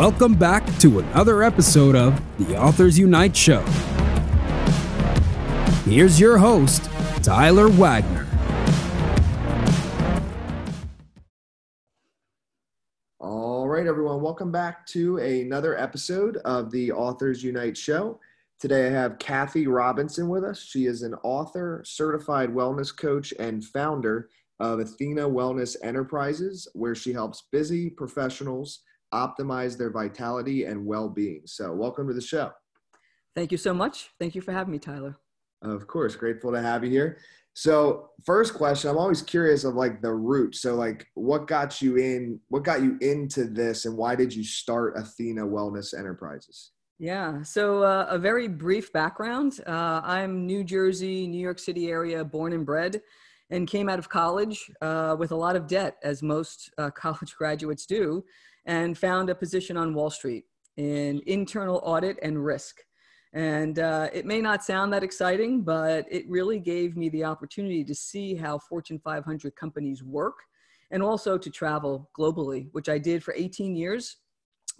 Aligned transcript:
Welcome 0.00 0.34
back 0.34 0.64
to 0.78 1.00
another 1.00 1.42
episode 1.42 1.94
of 1.94 2.18
the 2.38 2.56
Authors 2.56 2.98
Unite 2.98 3.36
Show. 3.36 3.60
Here's 5.84 6.18
your 6.18 6.38
host, 6.38 6.84
Tyler 7.22 7.68
Wagner. 7.68 8.26
All 13.18 13.68
right, 13.68 13.86
everyone, 13.86 14.22
welcome 14.22 14.50
back 14.50 14.86
to 14.86 15.18
another 15.18 15.78
episode 15.78 16.38
of 16.46 16.70
the 16.70 16.92
Authors 16.92 17.44
Unite 17.44 17.76
Show. 17.76 18.18
Today 18.58 18.86
I 18.86 18.90
have 18.92 19.18
Kathy 19.18 19.66
Robinson 19.66 20.30
with 20.30 20.44
us. 20.44 20.62
She 20.62 20.86
is 20.86 21.02
an 21.02 21.12
author, 21.22 21.82
certified 21.84 22.48
wellness 22.48 22.96
coach, 22.96 23.34
and 23.38 23.62
founder 23.62 24.30
of 24.60 24.78
Athena 24.78 25.28
Wellness 25.28 25.76
Enterprises, 25.82 26.66
where 26.72 26.94
she 26.94 27.12
helps 27.12 27.48
busy 27.52 27.90
professionals 27.90 28.80
optimize 29.12 29.76
their 29.76 29.90
vitality 29.90 30.64
and 30.64 30.84
well 30.84 31.08
being. 31.08 31.42
So, 31.46 31.72
welcome 31.72 32.08
to 32.08 32.14
the 32.14 32.20
show. 32.20 32.52
Thank 33.34 33.52
you 33.52 33.58
so 33.58 33.72
much. 33.72 34.10
Thank 34.18 34.34
you 34.34 34.40
for 34.40 34.52
having 34.52 34.72
me, 34.72 34.78
Tyler. 34.78 35.16
Of 35.62 35.86
course, 35.86 36.16
grateful 36.16 36.52
to 36.52 36.60
have 36.60 36.84
you 36.84 36.90
here. 36.90 37.18
So, 37.52 38.10
first 38.24 38.54
question, 38.54 38.90
I'm 38.90 38.98
always 38.98 39.22
curious 39.22 39.64
of 39.64 39.74
like 39.74 40.00
the 40.00 40.12
root. 40.12 40.54
So, 40.54 40.74
like, 40.74 41.06
what 41.14 41.46
got 41.46 41.82
you 41.82 41.96
in? 41.96 42.40
What 42.48 42.64
got 42.64 42.82
you 42.82 42.96
into 43.00 43.44
this, 43.44 43.84
and 43.84 43.96
why 43.96 44.14
did 44.14 44.34
you 44.34 44.44
start 44.44 44.96
Athena 44.96 45.42
Wellness 45.42 45.96
Enterprises? 45.98 46.72
Yeah, 46.98 47.42
so 47.42 47.82
uh, 47.82 48.06
a 48.10 48.18
very 48.18 48.46
brief 48.46 48.92
background. 48.92 49.60
Uh, 49.66 50.02
I'm 50.04 50.46
New 50.46 50.62
Jersey, 50.62 51.26
New 51.26 51.40
York 51.40 51.58
City 51.58 51.88
area, 51.88 52.22
born 52.22 52.52
and 52.52 52.66
bred, 52.66 53.00
and 53.48 53.66
came 53.66 53.88
out 53.88 53.98
of 53.98 54.10
college 54.10 54.70
uh, 54.82 55.16
with 55.18 55.32
a 55.32 55.36
lot 55.36 55.56
of 55.56 55.66
debt, 55.66 55.96
as 56.02 56.22
most 56.22 56.70
uh, 56.76 56.90
college 56.90 57.34
graduates 57.38 57.86
do 57.86 58.22
and 58.66 58.96
found 58.96 59.30
a 59.30 59.34
position 59.34 59.76
on 59.76 59.94
Wall 59.94 60.10
Street 60.10 60.44
in 60.76 61.20
internal 61.26 61.80
audit 61.84 62.18
and 62.22 62.44
risk. 62.44 62.76
And 63.32 63.78
uh, 63.78 64.08
it 64.12 64.26
may 64.26 64.40
not 64.40 64.64
sound 64.64 64.92
that 64.92 65.04
exciting, 65.04 65.62
but 65.62 66.04
it 66.10 66.28
really 66.28 66.58
gave 66.58 66.96
me 66.96 67.08
the 67.08 67.24
opportunity 67.24 67.84
to 67.84 67.94
see 67.94 68.34
how 68.34 68.58
Fortune 68.58 68.98
500 68.98 69.54
companies 69.54 70.02
work 70.02 70.34
and 70.90 71.02
also 71.02 71.38
to 71.38 71.50
travel 71.50 72.10
globally, 72.18 72.68
which 72.72 72.88
I 72.88 72.98
did 72.98 73.22
for 73.22 73.32
18 73.34 73.76
years 73.76 74.16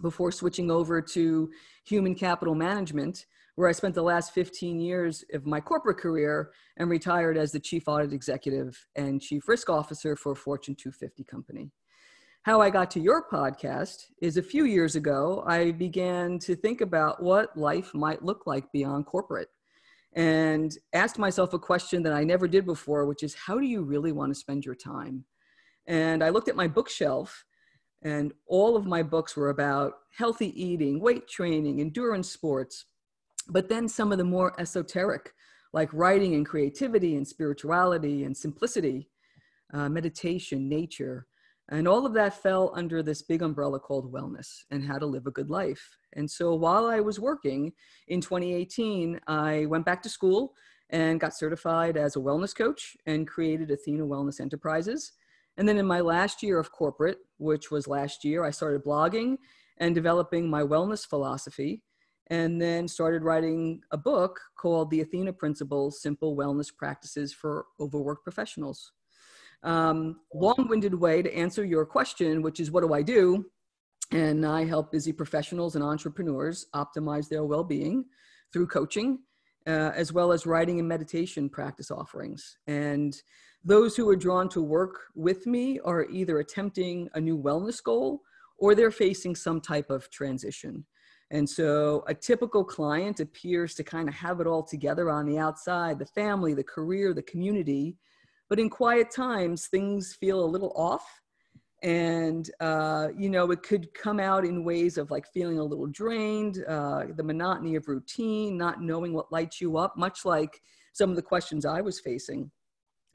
before 0.02 0.32
switching 0.32 0.70
over 0.70 1.00
to 1.00 1.50
human 1.84 2.14
capital 2.14 2.54
management, 2.54 3.26
where 3.54 3.68
I 3.68 3.72
spent 3.72 3.94
the 3.94 4.02
last 4.02 4.32
15 4.32 4.80
years 4.80 5.24
of 5.32 5.46
my 5.46 5.60
corporate 5.60 5.98
career 5.98 6.50
and 6.78 6.90
retired 6.90 7.36
as 7.36 7.52
the 7.52 7.60
chief 7.60 7.86
audit 7.86 8.12
executive 8.12 8.86
and 8.96 9.20
chief 9.20 9.46
risk 9.46 9.68
officer 9.68 10.16
for 10.16 10.32
a 10.32 10.36
Fortune 10.36 10.74
250 10.74 11.24
company 11.24 11.70
how 12.42 12.60
I 12.60 12.70
got 12.70 12.90
to 12.92 13.00
your 13.00 13.28
podcast 13.28 14.06
is 14.22 14.38
a 14.38 14.42
few 14.42 14.64
years 14.64 14.96
ago, 14.96 15.44
I 15.46 15.72
began 15.72 16.38
to 16.40 16.56
think 16.56 16.80
about 16.80 17.22
what 17.22 17.54
life 17.56 17.92
might 17.92 18.24
look 18.24 18.46
like 18.46 18.72
beyond 18.72 19.04
corporate 19.04 19.48
and 20.14 20.74
asked 20.94 21.18
myself 21.18 21.52
a 21.52 21.58
question 21.58 22.02
that 22.02 22.14
I 22.14 22.24
never 22.24 22.48
did 22.48 22.64
before, 22.64 23.04
which 23.04 23.22
is 23.22 23.34
how 23.34 23.58
do 23.58 23.66
you 23.66 23.82
really 23.82 24.12
want 24.12 24.32
to 24.32 24.38
spend 24.38 24.64
your 24.64 24.74
time? 24.74 25.24
And 25.86 26.24
I 26.24 26.30
looked 26.30 26.48
at 26.48 26.56
my 26.56 26.66
bookshelf, 26.66 27.44
and 28.02 28.32
all 28.46 28.74
of 28.74 28.86
my 28.86 29.02
books 29.02 29.36
were 29.36 29.50
about 29.50 29.94
healthy 30.16 30.48
eating, 30.60 30.98
weight 30.98 31.28
training, 31.28 31.80
endurance 31.80 32.30
sports, 32.30 32.86
but 33.48 33.68
then 33.68 33.86
some 33.86 34.12
of 34.12 34.18
the 34.18 34.24
more 34.24 34.58
esoteric, 34.58 35.34
like 35.74 35.92
writing 35.92 36.34
and 36.34 36.46
creativity 36.46 37.16
and 37.16 37.28
spirituality 37.28 38.24
and 38.24 38.34
simplicity, 38.34 39.10
uh, 39.74 39.90
meditation, 39.90 40.68
nature. 40.68 41.26
And 41.70 41.86
all 41.86 42.04
of 42.04 42.12
that 42.14 42.42
fell 42.42 42.72
under 42.74 43.00
this 43.00 43.22
big 43.22 43.42
umbrella 43.42 43.78
called 43.78 44.12
wellness 44.12 44.64
and 44.72 44.84
how 44.84 44.98
to 44.98 45.06
live 45.06 45.28
a 45.28 45.30
good 45.30 45.50
life. 45.50 45.96
And 46.14 46.28
so 46.28 46.52
while 46.54 46.86
I 46.86 46.98
was 46.98 47.20
working 47.20 47.72
in 48.08 48.20
2018, 48.20 49.20
I 49.28 49.66
went 49.66 49.86
back 49.86 50.02
to 50.02 50.08
school 50.08 50.52
and 50.90 51.20
got 51.20 51.36
certified 51.36 51.96
as 51.96 52.16
a 52.16 52.18
wellness 52.18 52.54
coach 52.54 52.96
and 53.06 53.28
created 53.28 53.70
Athena 53.70 54.04
Wellness 54.04 54.40
Enterprises. 54.40 55.12
And 55.56 55.68
then 55.68 55.78
in 55.78 55.86
my 55.86 56.00
last 56.00 56.42
year 56.42 56.58
of 56.58 56.72
corporate, 56.72 57.18
which 57.38 57.70
was 57.70 57.86
last 57.86 58.24
year, 58.24 58.44
I 58.44 58.50
started 58.50 58.82
blogging 58.84 59.36
and 59.78 59.94
developing 59.94 60.50
my 60.50 60.62
wellness 60.62 61.06
philosophy 61.06 61.84
and 62.26 62.60
then 62.60 62.88
started 62.88 63.22
writing 63.22 63.80
a 63.92 63.96
book 63.96 64.40
called 64.56 64.90
The 64.90 65.02
Athena 65.02 65.32
Principles 65.34 66.02
Simple 66.02 66.36
Wellness 66.36 66.74
Practices 66.76 67.32
for 67.32 67.66
Overworked 67.78 68.24
Professionals 68.24 68.92
um, 69.62 70.20
long-winded 70.34 70.94
way 70.94 71.22
to 71.22 71.34
answer 71.34 71.64
your 71.64 71.84
question, 71.84 72.42
which 72.42 72.60
is 72.60 72.70
what 72.70 72.82
do 72.82 72.94
I 72.94 73.02
do? 73.02 73.44
And 74.12 74.44
I 74.44 74.64
help 74.64 74.90
busy 74.90 75.12
professionals 75.12 75.76
and 75.76 75.84
entrepreneurs 75.84 76.66
optimize 76.74 77.28
their 77.28 77.44
well-being 77.44 78.04
through 78.52 78.66
coaching, 78.66 79.20
uh, 79.66 79.92
as 79.94 80.12
well 80.12 80.32
as 80.32 80.46
writing 80.46 80.78
and 80.78 80.88
meditation 80.88 81.48
practice 81.48 81.90
offerings. 81.90 82.56
And 82.66 83.14
those 83.64 83.94
who 83.94 84.08
are 84.08 84.16
drawn 84.16 84.48
to 84.50 84.62
work 84.62 85.00
with 85.14 85.46
me 85.46 85.78
are 85.84 86.06
either 86.06 86.38
attempting 86.38 87.08
a 87.14 87.20
new 87.20 87.38
wellness 87.38 87.82
goal 87.82 88.22
or 88.58 88.74
they're 88.74 88.90
facing 88.90 89.34
some 89.34 89.60
type 89.60 89.90
of 89.90 90.10
transition. 90.10 90.84
And 91.30 91.48
so 91.48 92.02
a 92.08 92.14
typical 92.14 92.64
client 92.64 93.20
appears 93.20 93.74
to 93.76 93.84
kind 93.84 94.08
of 94.08 94.14
have 94.14 94.40
it 94.40 94.46
all 94.46 94.64
together 94.64 95.10
on 95.10 95.26
the 95.26 95.38
outside 95.38 95.98
the 95.98 96.06
family, 96.06 96.54
the 96.54 96.64
career, 96.64 97.14
the 97.14 97.22
community 97.22 97.96
but 98.50 98.58
in 98.58 98.68
quiet 98.68 99.10
times 99.10 99.68
things 99.68 100.14
feel 100.20 100.44
a 100.44 100.44
little 100.44 100.72
off. 100.76 101.06
And 101.82 102.50
uh, 102.60 103.08
you 103.16 103.30
know 103.30 103.50
it 103.52 103.62
could 103.62 103.94
come 103.94 104.20
out 104.20 104.44
in 104.44 104.64
ways 104.64 104.98
of 104.98 105.10
like 105.10 105.26
feeling 105.32 105.58
a 105.58 105.64
little 105.64 105.86
drained 105.86 106.62
uh, 106.68 107.04
the 107.16 107.22
monotony 107.22 107.74
of 107.76 107.88
routine 107.88 108.58
not 108.58 108.82
knowing 108.82 109.14
what 109.14 109.32
lights 109.32 109.62
you 109.62 109.78
up 109.78 109.96
much 109.96 110.26
like 110.26 110.60
some 110.92 111.08
of 111.08 111.16
the 111.16 111.22
questions 111.22 111.64
i 111.64 111.80
was 111.80 111.98
facing. 111.98 112.50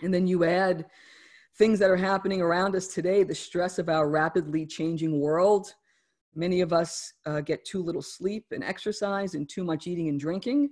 And 0.02 0.12
then 0.12 0.26
you 0.26 0.46
add 0.46 0.86
things 1.60 1.78
that 1.78 1.92
are 1.92 1.96
happening 1.96 2.42
around 2.42 2.76
us 2.76 2.88
today 2.88 3.24
the 3.24 3.36
stress 3.36 3.78
of 3.78 3.88
our 3.88 4.10
rapidly 4.10 4.66
changing 4.66 5.20
world. 5.20 5.72
Many 6.34 6.62
of 6.62 6.74
us 6.74 7.14
uh, 7.28 7.42
get 7.42 7.66
too 7.66 7.84
little 7.84 8.02
sleep 8.02 8.46
and 8.52 8.64
exercise 8.64 9.36
and 9.36 9.48
too 9.48 9.64
much 9.64 9.86
eating 9.86 10.10
and 10.10 10.20
drinking 10.20 10.72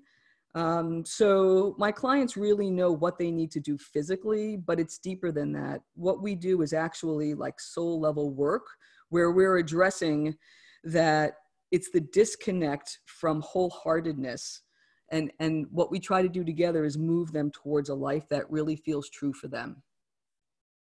um, 0.55 1.03
so 1.03 1.75
my 1.79 1.91
clients 1.91 2.37
really 2.37 2.69
know 2.69 2.91
what 2.91 3.17
they 3.17 3.31
need 3.31 3.49
to 3.51 3.59
do 3.59 3.77
physically, 3.77 4.55
but 4.55 4.79
it's 4.79 4.99
deeper 4.99 5.31
than 5.31 5.51
that. 5.53 5.81
What 5.95 6.21
we 6.21 6.35
do 6.35 6.61
is 6.61 6.73
actually 6.73 7.33
like 7.33 7.59
soul 7.59 7.99
level 7.99 8.29
work 8.29 8.65
where 9.09 9.31
we're 9.31 9.57
addressing 9.57 10.35
that 10.83 11.35
it's 11.71 11.89
the 11.89 12.01
disconnect 12.01 12.99
from 13.05 13.41
wholeheartedness. 13.41 14.59
And, 15.11 15.31
and 15.39 15.65
what 15.71 15.91
we 15.91 15.99
try 15.99 16.21
to 16.21 16.29
do 16.29 16.43
together 16.43 16.85
is 16.85 16.97
move 16.97 17.31
them 17.31 17.49
towards 17.51 17.89
a 17.89 17.95
life 17.95 18.27
that 18.29 18.49
really 18.51 18.75
feels 18.75 19.09
true 19.09 19.33
for 19.33 19.47
them. 19.47 19.81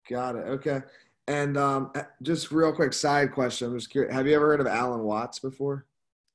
Got 0.08 0.36
it. 0.36 0.46
Okay. 0.46 0.80
And 1.26 1.58
um, 1.58 1.92
just 2.22 2.50
real 2.50 2.72
quick 2.72 2.94
side 2.94 3.32
question. 3.32 3.68
I'm 3.68 3.78
just 3.78 3.90
curious. 3.90 4.14
Have 4.14 4.26
you 4.26 4.34
ever 4.34 4.46
heard 4.46 4.60
of 4.60 4.66
Alan 4.66 5.02
Watts 5.02 5.38
before? 5.38 5.84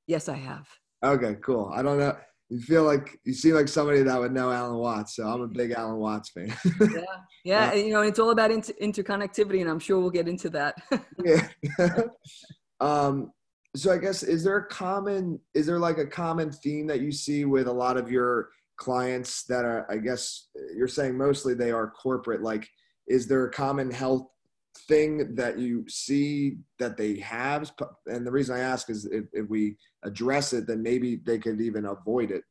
Yes, 0.05 0.29
I 0.29 0.35
have. 0.35 0.67
Okay, 1.03 1.35
cool. 1.41 1.71
I 1.73 1.81
don't 1.81 1.97
know 1.97 2.15
you 2.49 2.59
feel 2.59 2.83
like 2.83 3.17
you 3.23 3.33
seem 3.33 3.55
like 3.55 3.67
somebody 3.67 4.03
that 4.03 4.19
would 4.19 4.31
know 4.31 4.51
Alan 4.51 4.77
Watts. 4.77 5.15
So 5.15 5.27
I'm 5.27 5.41
a 5.41 5.47
big 5.47 5.71
Alan 5.71 5.97
Watts 5.97 6.29
fan. 6.29 6.53
yeah, 6.79 7.01
yeah. 7.43 7.69
Uh, 7.71 7.75
you 7.75 7.93
know, 7.93 8.01
it's 8.01 8.19
all 8.19 8.31
about 8.31 8.51
inter- 8.51 8.73
interconnectivity, 8.81 9.61
and 9.61 9.69
I'm 9.69 9.79
sure 9.79 9.99
we'll 9.99 10.09
get 10.09 10.27
into 10.27 10.49
that. 10.51 10.75
yeah. 11.23 11.47
um, 12.79 13.31
so 13.75 13.91
I 13.91 13.97
guess 13.97 14.23
is 14.23 14.43
there 14.43 14.57
a 14.57 14.67
common 14.67 15.39
is 15.53 15.65
there 15.65 15.79
like 15.79 15.97
a 15.97 16.05
common 16.05 16.51
theme 16.51 16.87
that 16.87 17.01
you 17.01 17.11
see 17.11 17.45
with 17.45 17.67
a 17.67 17.71
lot 17.71 17.97
of 17.97 18.11
your 18.11 18.49
clients 18.77 19.43
that 19.45 19.65
are 19.65 19.89
I 19.89 19.97
guess 19.97 20.49
you're 20.75 20.87
saying 20.87 21.17
mostly 21.17 21.53
they 21.53 21.71
are 21.71 21.89
corporate 21.89 22.41
like 22.41 22.69
is 23.07 23.27
there 23.27 23.45
a 23.45 23.51
common 23.51 23.89
health 23.89 24.27
thing 24.87 25.35
that 25.35 25.59
you 25.59 25.85
see 25.87 26.57
that 26.79 26.97
they 26.97 27.19
have 27.19 27.71
and 28.07 28.25
the 28.25 28.31
reason 28.31 28.55
i 28.55 28.59
ask 28.59 28.89
is 28.89 29.05
if, 29.05 29.25
if 29.31 29.47
we 29.47 29.75
address 30.03 30.53
it 30.53 30.65
then 30.65 30.81
maybe 30.81 31.17
they 31.25 31.37
could 31.37 31.61
even 31.61 31.85
avoid 31.85 32.31
it 32.31 32.43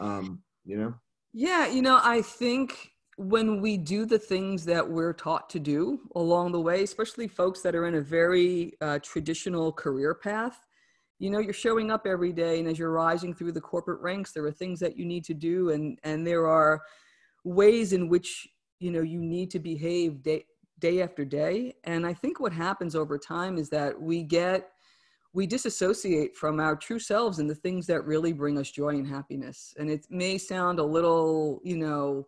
um, 0.00 0.40
you 0.64 0.78
know? 0.78 0.94
Yeah 1.32 1.68
you 1.68 1.82
know 1.82 2.00
i 2.02 2.22
think 2.22 2.90
when 3.16 3.60
we 3.60 3.76
do 3.76 4.06
the 4.06 4.18
things 4.18 4.64
that 4.64 4.88
we're 4.88 5.12
taught 5.12 5.50
to 5.50 5.60
do 5.60 6.00
along 6.16 6.52
the 6.52 6.60
way 6.60 6.82
especially 6.82 7.28
folks 7.28 7.60
that 7.62 7.74
are 7.74 7.86
in 7.86 7.96
a 7.96 8.00
very 8.00 8.72
uh, 8.80 8.98
traditional 9.00 9.72
career 9.72 10.14
path 10.14 10.66
you 11.20 11.30
know 11.30 11.38
you're 11.38 11.52
showing 11.52 11.90
up 11.90 12.06
every 12.06 12.32
day 12.32 12.58
and 12.58 12.66
as 12.66 12.78
you're 12.78 12.90
rising 12.90 13.32
through 13.32 13.52
the 13.52 13.60
corporate 13.60 14.00
ranks 14.00 14.32
there 14.32 14.44
are 14.44 14.50
things 14.50 14.80
that 14.80 14.96
you 14.96 15.04
need 15.04 15.24
to 15.24 15.34
do 15.34 15.70
and 15.70 15.98
and 16.02 16.26
there 16.26 16.46
are 16.48 16.80
ways 17.44 17.92
in 17.92 18.08
which 18.08 18.48
you 18.80 18.90
know 18.90 19.02
you 19.02 19.20
need 19.20 19.50
to 19.50 19.58
behave 19.58 20.22
day, 20.22 20.44
day 20.80 21.02
after 21.02 21.24
day. 21.24 21.74
And 21.84 22.06
I 22.06 22.14
think 22.14 22.40
what 22.40 22.52
happens 22.52 22.96
over 22.96 23.18
time 23.18 23.58
is 23.58 23.68
that 23.70 24.00
we 24.00 24.22
get, 24.22 24.68
we 25.32 25.46
disassociate 25.46 26.36
from 26.36 26.58
our 26.58 26.74
true 26.74 26.98
selves 26.98 27.38
and 27.38 27.48
the 27.48 27.54
things 27.54 27.86
that 27.86 28.04
really 28.04 28.32
bring 28.32 28.58
us 28.58 28.70
joy 28.70 28.90
and 28.90 29.06
happiness. 29.06 29.74
And 29.78 29.90
it 29.90 30.06
may 30.10 30.38
sound 30.38 30.78
a 30.78 30.84
little, 30.84 31.60
you 31.62 31.76
know, 31.76 32.26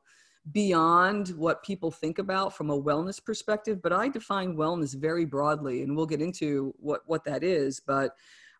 beyond 0.50 1.28
what 1.30 1.62
people 1.62 1.90
think 1.90 2.18
about 2.18 2.54
from 2.54 2.70
a 2.70 2.80
wellness 2.80 3.24
perspective, 3.24 3.80
but 3.80 3.92
I 3.92 4.08
define 4.08 4.56
wellness 4.56 4.94
very 4.94 5.24
broadly, 5.24 5.82
and 5.82 5.96
we'll 5.96 6.06
get 6.06 6.20
into 6.20 6.74
what, 6.78 7.02
what 7.06 7.24
that 7.24 7.44
is. 7.44 7.80
But 7.80 8.12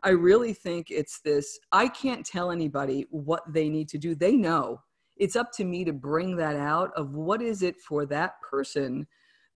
I 0.04 0.10
really 0.10 0.52
think 0.52 0.88
it's 0.90 1.20
this 1.20 1.58
I 1.72 1.88
can't 1.88 2.24
tell 2.26 2.50
anybody 2.50 3.06
what 3.10 3.42
they 3.52 3.68
need 3.68 3.88
to 3.90 3.98
do. 3.98 4.14
They 4.14 4.36
know. 4.36 4.80
It's 5.16 5.36
up 5.36 5.52
to 5.52 5.64
me 5.64 5.84
to 5.84 5.92
bring 5.92 6.36
that 6.36 6.56
out 6.56 6.90
of 6.96 7.14
what 7.14 7.42
is 7.42 7.62
it 7.62 7.80
for 7.80 8.06
that 8.06 8.40
person 8.42 9.06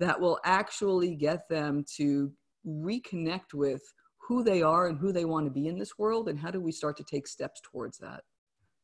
that 0.00 0.20
will 0.20 0.38
actually 0.44 1.14
get 1.14 1.48
them 1.48 1.84
to 1.96 2.32
reconnect 2.66 3.54
with 3.54 3.82
who 4.28 4.42
they 4.42 4.62
are 4.62 4.88
and 4.88 4.98
who 4.98 5.12
they 5.12 5.24
want 5.24 5.46
to 5.46 5.50
be 5.50 5.68
in 5.68 5.78
this 5.78 5.98
world 5.98 6.28
and 6.28 6.38
how 6.38 6.50
do 6.50 6.60
we 6.60 6.72
start 6.72 6.96
to 6.96 7.04
take 7.04 7.26
steps 7.26 7.60
towards 7.62 7.98
that? 7.98 8.22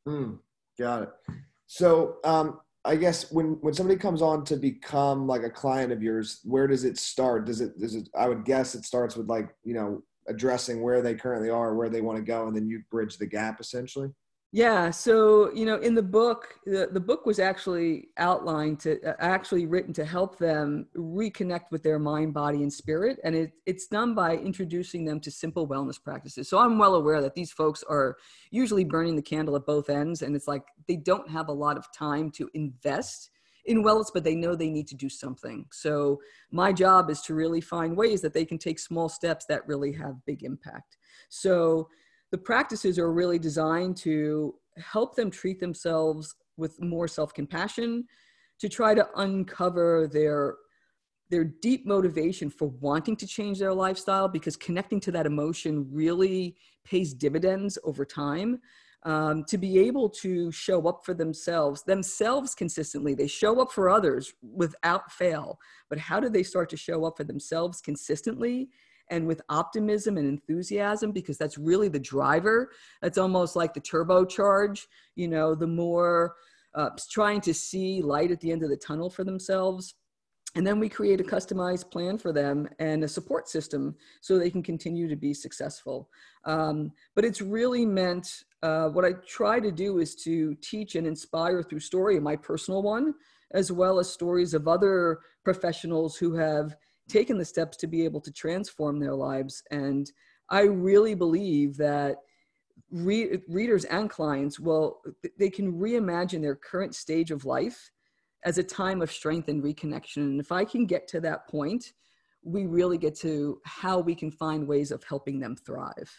Mm, 0.09 0.39
got 0.79 1.03
it. 1.03 1.11
So 1.67 2.17
um, 2.25 2.61
i 2.85 2.97
guess 2.97 3.31
when 3.31 3.59
when 3.61 3.75
somebody 3.75 3.99
comes 3.99 4.23
on 4.23 4.45
to 4.45 4.57
become 4.57 5.27
like 5.27 5.43
a 5.43 5.51
client 5.51 5.93
of 5.93 6.03
yours 6.03 6.41
where 6.45 6.67
does 6.67 6.85
it 6.85 6.99
start? 6.99 7.47
Does 7.47 7.61
it 7.61 7.79
does 7.79 7.95
it 7.95 8.09
i 8.17 8.29
would 8.29 8.45
guess 8.45 8.75
it 8.75 8.85
starts 8.85 9.17
with 9.17 9.29
like 9.29 9.55
you 9.65 9.75
know 9.75 10.03
addressing 10.29 10.83
where 10.83 11.03
they 11.03 11.15
currently 11.15 11.51
are 11.51 11.75
where 11.75 11.89
they 11.89 12.01
want 12.01 12.17
to 12.17 12.25
go 12.25 12.47
and 12.47 12.57
then 12.57 12.67
you 12.67 12.83
bridge 12.91 13.19
the 13.19 13.27
gap 13.27 13.61
essentially 13.61 14.11
yeah. 14.55 14.91
So, 14.91 15.51
you 15.55 15.65
know, 15.65 15.77
in 15.77 15.95
the 15.95 16.03
book, 16.03 16.57
the, 16.67 16.91
the 16.93 17.01
book 17.01 17.25
was 17.25 17.39
actually 17.39 18.09
outlined 18.19 18.81
to 18.81 19.03
uh, 19.03 19.15
actually 19.19 19.65
written 19.65 19.95
to 19.95 20.05
help 20.05 20.39
them 20.39 20.87
reconnect 20.95 21.71
with 21.71 21.83
their 21.83 21.99
mind, 21.99 22.35
body, 22.35 22.59
and 22.59 22.71
spirit. 22.71 23.19
And 23.25 23.35
it, 23.35 23.53
it's 23.65 23.87
done 23.87 24.15
by 24.15 24.37
introducing 24.37 25.07
them 25.07 25.21
to 25.21 25.31
simple 25.31 25.67
wellness 25.67 25.97
practices. 26.03 26.51
So 26.51 26.59
I'm 26.59 26.77
well 26.77 26.97
aware 26.97 27.23
that 27.23 27.35
these 27.35 27.51
folks 27.51 27.83
are 27.89 28.19
usually 28.51 28.85
burning 28.85 29.17
the 29.17 29.23
candle 29.23 29.57
at 29.57 29.65
both 29.65 29.89
ends. 29.89 30.21
And 30.21 30.37
it's 30.37 30.49
like 30.49 30.65
they 30.87 30.97
don't 30.97 31.31
have 31.31 31.49
a 31.49 31.53
lot 31.53 31.79
of 31.79 31.91
time 31.97 32.31
to 32.33 32.51
invest 32.53 33.31
in 33.65 33.83
wellness, 33.83 34.11
but 34.13 34.23
they 34.23 34.35
know 34.35 34.55
they 34.55 34.69
need 34.69 34.89
to 34.89 34.95
do 34.95 35.09
something. 35.09 35.65
So 35.73 36.21
my 36.51 36.75
job 36.75 37.09
is 37.09 37.23
to 37.23 37.35
really 37.35 37.63
find 37.63 37.97
ways 37.97 38.21
that 38.21 38.35
they 38.35 38.45
can 38.45 38.59
take 38.59 38.79
small 38.79 39.09
steps 39.09 39.47
that 39.47 39.67
really 39.67 39.93
have 39.93 40.27
big 40.27 40.43
impact. 40.43 40.99
So, 41.31 41.89
the 42.33 42.39
practices 42.39 42.99
are 42.99 43.13
really 43.13 43.39
designed 43.39 43.97
to 43.99 44.55
help 44.79 45.15
them 45.15 45.31
treat 45.31 45.61
themselves 45.61 46.35
with 46.57 46.81
more 46.83 47.07
self-compassion 47.07 48.05
to 48.59 48.69
try 48.69 48.95
to 48.95 49.07
uncover 49.17 50.09
their 50.09 50.57
their 51.31 51.45
deep 51.45 51.87
motivation 51.87 52.51
for 52.51 52.69
wanting 52.81 53.17
to 53.17 53.27
change 53.27 53.59
their 53.59 53.73
lifestyle 53.73 54.29
because 54.29 54.55
connecting 54.55 55.01
to 55.01 55.11
that 55.11 55.25
emotion 55.25 55.89
really 55.91 56.55
pays 56.85 57.15
dividends 57.15 57.79
over 57.85 58.05
time. 58.05 58.61
Um, 59.05 59.43
to 59.49 59.59
be 59.59 59.81
able 59.81 60.09
to 60.11 60.53
show 60.53 60.87
up 60.87 61.05
for 61.05 61.13
themselves 61.13 61.83
themselves 61.83 62.55
consistently. 62.55 63.15
They 63.15 63.27
show 63.27 63.61
up 63.61 63.73
for 63.73 63.91
others 63.91 64.33
without 64.43 65.11
fail 65.11 65.59
but 65.91 65.99
how 65.99 66.21
do 66.21 66.29
they 66.29 66.45
start 66.45 66.71
to 66.71 66.77
show 66.77 67.05
up 67.05 67.17
for 67.17 67.25
themselves 67.25 67.81
consistently 67.81 68.69
and 69.13 69.27
with 69.27 69.41
optimism 69.49 70.17
and 70.17 70.27
enthusiasm 70.27 71.13
because 71.13 71.39
that's 71.39 71.59
really 71.59 71.89
the 71.89 71.99
driver. 72.01 72.73
That's 73.01 73.19
almost 73.19 73.55
like 73.55 73.75
the 73.75 73.81
turbocharge 73.81 74.87
you 75.15 75.29
know 75.29 75.55
the 75.55 75.67
more 75.67 76.35
uh, 76.75 76.91
trying 77.11 77.41
to 77.43 77.55
see 77.55 78.03
light 78.03 78.31
at 78.31 78.41
the 78.41 78.51
end 78.51 78.63
of 78.63 78.71
the 78.71 78.77
tunnel 78.77 79.11
for 79.11 79.25
themselves. 79.25 79.95
And 80.55 80.67
then 80.67 80.79
we 80.79 80.89
create 80.89 81.21
a 81.21 81.25
customized 81.25 81.91
plan 81.91 82.19
for 82.19 82.33
them 82.33 82.69
and 82.79 83.05
a 83.05 83.09
support 83.09 83.49
system 83.49 83.95
so 84.21 84.39
they 84.39 84.51
can 84.51 84.63
continue 84.63 85.09
to 85.09 85.17
be 85.17 85.33
successful. 85.33 86.11
Um, 86.45 86.93
but 87.15 87.25
it's 87.25 87.41
really 87.41 87.87
meant 87.87 88.45
uh, 88.63 88.89
what 88.89 89.05
i 89.05 89.13
try 89.27 89.59
to 89.59 89.73
do 89.73 89.99
is 89.99 90.15
to 90.15 90.55
teach 90.57 90.95
and 90.95 91.07
inspire 91.07 91.63
through 91.63 91.81
story 91.81 92.21
my 92.21 92.37
personal 92.37 92.83
one 92.83 93.13
as 93.55 93.73
well 93.73 93.99
as 93.99 94.09
stories 94.09 94.55
of 94.55 94.69
other 94.69 95.19
professionals 95.45 96.17
who 96.17 96.35
have 96.35 96.77
taken 97.13 97.39
the 97.39 97.45
steps 97.45 97.77
to 97.77 97.87
be 97.87 98.05
able 98.05 98.21
to 98.23 98.33
transform 98.33 98.99
their 98.99 99.15
lives. 99.15 99.63
And 99.71 100.11
I 100.49 100.63
really 100.63 101.15
believe 101.15 101.77
that 101.77 102.17
re- 102.91 103.41
readers 103.49 103.85
and 103.85 104.09
clients 104.09 104.59
will, 104.59 105.03
they 105.39 105.51
can 105.51 105.75
reimagine 105.75 106.43
their 106.43 106.57
current 106.57 106.95
stage 106.95 107.31
of 107.31 107.45
life 107.45 107.91
as 108.45 108.59
a 108.59 108.63
time 108.63 109.03
of 109.03 109.13
strength 109.13 109.49
and 109.49 109.63
reconnection. 109.63 110.17
And 110.17 110.41
if 110.41 110.51
I 110.51 110.65
can 110.65 110.87
get 110.87 111.07
to 111.09 111.21
that 111.21 111.47
point, 111.49 111.93
we 112.43 112.67
really 112.67 112.99
get 112.99 113.15
to 113.21 113.61
how 113.65 114.01
we 114.01 114.15
can 114.15 114.31
find 114.31 114.67
ways 114.67 114.91
of 114.91 115.05
helping 115.05 115.39
them 115.39 115.55
thrive. 115.55 116.11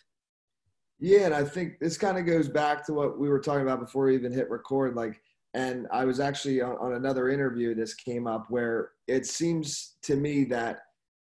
Yeah, 1.00 1.26
and 1.26 1.34
I 1.34 1.44
think 1.44 1.80
this 1.80 1.98
kind 1.98 2.18
of 2.18 2.26
goes 2.26 2.48
back 2.48 2.86
to 2.86 2.94
what 2.94 3.20
we 3.20 3.28
were 3.28 3.42
talking 3.42 3.64
about 3.64 3.82
before 3.82 4.06
we 4.06 4.16
even 4.16 4.32
hit 4.32 4.50
record. 4.50 4.96
Like, 4.96 5.22
and 5.54 5.88
I 5.92 6.06
was 6.06 6.20
actually 6.20 6.62
on, 6.62 6.78
on 6.78 6.94
another 6.94 7.30
interview. 7.30 7.76
This 7.76 7.94
came 7.94 8.28
up 8.28 8.46
where 8.50 8.92
it 9.08 9.26
seems 9.26 9.96
to 10.04 10.16
me 10.16 10.46
that 10.46 10.80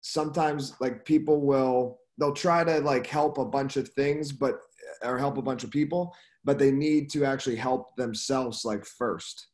sometimes 0.01 0.75
like 0.79 1.05
people 1.05 1.41
will 1.41 1.99
they'll 2.17 2.33
try 2.33 2.63
to 2.63 2.79
like 2.79 3.07
help 3.07 3.37
a 3.37 3.45
bunch 3.45 3.77
of 3.77 3.89
things, 3.89 4.31
but 4.31 4.59
or 5.03 5.17
help 5.17 5.37
a 5.37 5.41
bunch 5.41 5.63
of 5.63 5.71
people, 5.71 6.15
but 6.43 6.59
they 6.59 6.71
need 6.71 7.09
to 7.11 7.25
actually 7.25 7.55
help 7.55 7.95
themselves 7.95 8.63
like 8.63 8.85
first 8.85 9.47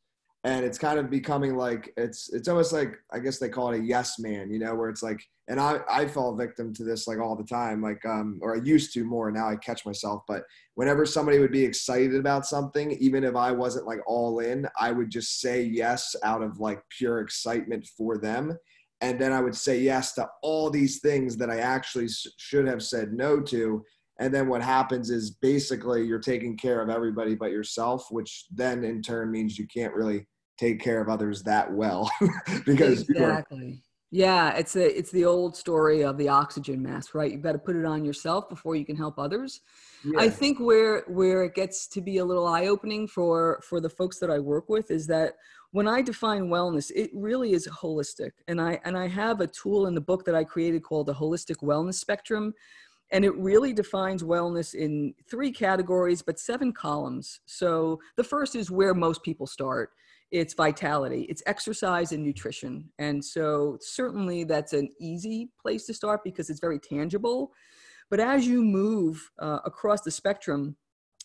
and 0.44 0.64
it's 0.64 0.78
kind 0.78 0.98
of 0.98 1.10
becoming 1.10 1.54
like 1.54 1.92
it's 1.96 2.32
it's 2.32 2.48
almost 2.48 2.72
like 2.72 2.96
i 3.12 3.18
guess 3.18 3.38
they 3.38 3.48
call 3.48 3.72
it 3.72 3.80
a 3.80 3.82
yes 3.82 4.18
man 4.18 4.50
you 4.50 4.58
know 4.58 4.74
where 4.74 4.88
it's 4.88 5.02
like 5.02 5.22
and 5.48 5.60
i 5.60 5.78
i 5.90 6.06
fall 6.06 6.34
victim 6.34 6.72
to 6.72 6.82
this 6.82 7.06
like 7.06 7.18
all 7.18 7.36
the 7.36 7.44
time 7.44 7.82
like 7.82 8.04
um 8.06 8.38
or 8.42 8.56
i 8.56 8.60
used 8.62 8.92
to 8.94 9.04
more 9.04 9.30
now 9.30 9.48
i 9.48 9.56
catch 9.56 9.84
myself 9.84 10.22
but 10.26 10.44
whenever 10.74 11.04
somebody 11.04 11.38
would 11.38 11.52
be 11.52 11.64
excited 11.64 12.14
about 12.14 12.46
something 12.46 12.92
even 12.92 13.22
if 13.22 13.36
i 13.36 13.50
wasn't 13.52 13.86
like 13.86 14.00
all 14.06 14.40
in 14.40 14.66
i 14.78 14.90
would 14.90 15.10
just 15.10 15.40
say 15.40 15.62
yes 15.62 16.16
out 16.24 16.42
of 16.42 16.58
like 16.58 16.82
pure 16.90 17.20
excitement 17.20 17.86
for 17.96 18.18
them. 18.18 18.56
And 19.02 19.18
then 19.18 19.32
i 19.32 19.40
would 19.40 19.56
say 19.56 19.80
yes 19.80 20.12
to 20.14 20.28
all 20.42 20.68
these 20.70 21.00
things 21.00 21.36
that 21.38 21.50
i 21.50 21.58
actually 21.58 22.08
should 22.36 22.66
have 22.66 22.82
said 22.82 23.12
no 23.12 23.40
to 23.40 23.82
and 24.20 24.32
then 24.32 24.48
what 24.48 24.62
happens 24.62 25.10
is 25.10 25.30
basically 25.30 26.04
you're 26.04 26.20
taking 26.20 26.56
care 26.56 26.80
of 26.80 26.90
everybody 26.90 27.34
but 27.34 27.50
yourself 27.50 28.06
which 28.10 28.46
then 28.52 28.84
in 28.84 29.02
turn 29.02 29.30
means 29.30 29.58
you 29.58 29.66
can't 29.66 29.94
really 29.94 30.26
take 30.58 30.78
care 30.78 31.00
of 31.00 31.08
others 31.08 31.42
that 31.42 31.72
well 31.72 32.08
because 32.66 33.08
exactly. 33.08 33.82
Yeah 34.12 34.56
it's 34.56 34.76
a 34.76 34.98
it's 34.98 35.10
the 35.10 35.24
old 35.24 35.56
story 35.56 36.02
of 36.02 36.18
the 36.18 36.28
oxygen 36.28 36.82
mask 36.82 37.14
right? 37.14 37.32
You've 37.32 37.42
got 37.42 37.52
to 37.52 37.58
put 37.58 37.76
it 37.76 37.84
on 37.84 38.04
yourself 38.04 38.48
before 38.48 38.76
you 38.76 38.84
can 38.84 38.96
help 38.96 39.18
others. 39.18 39.60
Yeah. 40.04 40.20
i 40.20 40.28
think 40.28 40.58
where 40.58 41.02
where 41.08 41.44
it 41.44 41.54
gets 41.54 41.86
to 41.88 42.00
be 42.00 42.18
a 42.18 42.24
little 42.24 42.46
eye-opening 42.46 43.06
for 43.06 43.60
for 43.62 43.80
the 43.80 43.90
folks 43.90 44.18
that 44.18 44.30
i 44.30 44.38
work 44.38 44.68
with 44.68 44.90
is 44.90 45.06
that 45.08 45.34
when 45.72 45.86
i 45.86 46.00
define 46.00 46.48
wellness 46.48 46.90
it 46.94 47.10
really 47.14 47.52
is 47.52 47.68
holistic. 47.68 48.32
And 48.48 48.60
i 48.60 48.80
and 48.84 48.96
i 48.96 49.06
have 49.08 49.40
a 49.40 49.46
tool 49.46 49.86
in 49.86 49.94
the 49.94 50.00
book 50.00 50.24
that 50.24 50.34
i 50.34 50.42
created 50.42 50.82
called 50.82 51.06
the 51.06 51.14
holistic 51.14 51.58
wellness 51.62 51.94
spectrum 51.94 52.54
and 53.12 53.24
it 53.24 53.34
really 53.36 53.72
defines 53.72 54.22
wellness 54.22 54.74
in 54.74 55.14
three 55.28 55.52
categories 55.52 56.22
but 56.22 56.38
seven 56.38 56.72
columns. 56.72 57.40
So 57.46 58.00
the 58.16 58.24
first 58.24 58.54
is 58.54 58.70
where 58.70 58.94
most 58.94 59.22
people 59.22 59.46
start. 59.46 59.90
It's 60.30 60.54
vitality. 60.54 61.26
It's 61.28 61.42
exercise 61.46 62.12
and 62.12 62.22
nutrition. 62.22 62.88
And 62.98 63.24
so 63.24 63.78
certainly 63.80 64.44
that's 64.44 64.72
an 64.72 64.88
easy 65.00 65.50
place 65.60 65.86
to 65.86 65.94
start 65.94 66.20
because 66.22 66.50
it's 66.50 66.60
very 66.60 66.78
tangible. 66.78 67.52
But 68.10 68.20
as 68.20 68.46
you 68.46 68.62
move 68.62 69.30
uh, 69.38 69.58
across 69.64 70.02
the 70.02 70.10
spectrum 70.10 70.76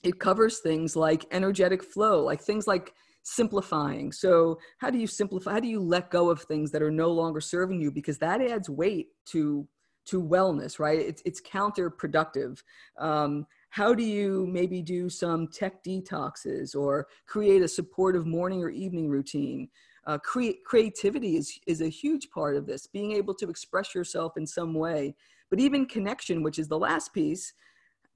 it 0.04 0.20
covers 0.20 0.60
things 0.60 0.96
like 0.96 1.25
energetic 1.32 1.84
flow 1.84 2.24
like 2.24 2.39
things 2.39 2.68
like 2.68 2.94
simplifying. 3.25 4.12
So 4.12 4.60
how 4.77 4.89
do 4.89 5.00
you 5.00 5.08
simplify 5.08 5.54
how 5.54 5.60
do 5.60 5.68
you 5.68 5.82
let 5.82 6.12
go 6.12 6.30
of 6.30 6.44
things 6.44 6.72
that 6.72 6.82
are 6.82 6.92
no 6.92 7.12
longer 7.12 7.42
serving 7.42 7.82
you? 7.82 7.92
Because 7.92 8.20
that 8.20 8.39
adds 8.39 8.70
weight 8.70 9.08
to 9.27 9.68
to 10.05 10.21
wellness, 10.21 10.79
right? 10.79 11.00
It's, 11.00 11.21
it's 11.25 11.41
counterproductive. 11.41 12.62
Um, 12.97 13.47
how 13.69 13.93
do 13.93 14.03
you 14.03 14.47
maybe 14.50 14.81
do 14.81 15.09
some 15.09 15.47
tech 15.47 15.83
detoxes 15.83 16.75
or 16.75 17.07
create 17.27 17.62
a 17.62 17.67
supportive 17.67 18.25
morning 18.25 18.63
or 18.63 18.69
evening 18.69 19.09
routine? 19.09 19.69
Uh, 20.07 20.17
create 20.19 20.63
creativity 20.63 21.35
is, 21.35 21.59
is 21.65 21.81
a 21.81 21.89
huge 21.89 22.29
part 22.29 22.55
of 22.55 22.67
this, 22.67 22.88
being 22.88 23.12
able 23.12 23.33
to 23.33 23.50
express 23.50 23.95
yourself 23.95 24.38
in 24.38 24.45
some 24.45 24.74
way. 24.74 25.15
But 25.50 25.59
even 25.59 25.85
connection, 25.85 26.43
which 26.43 26.59
is 26.59 26.67
the 26.67 26.77
last 26.77 27.13
piece, 27.13 27.53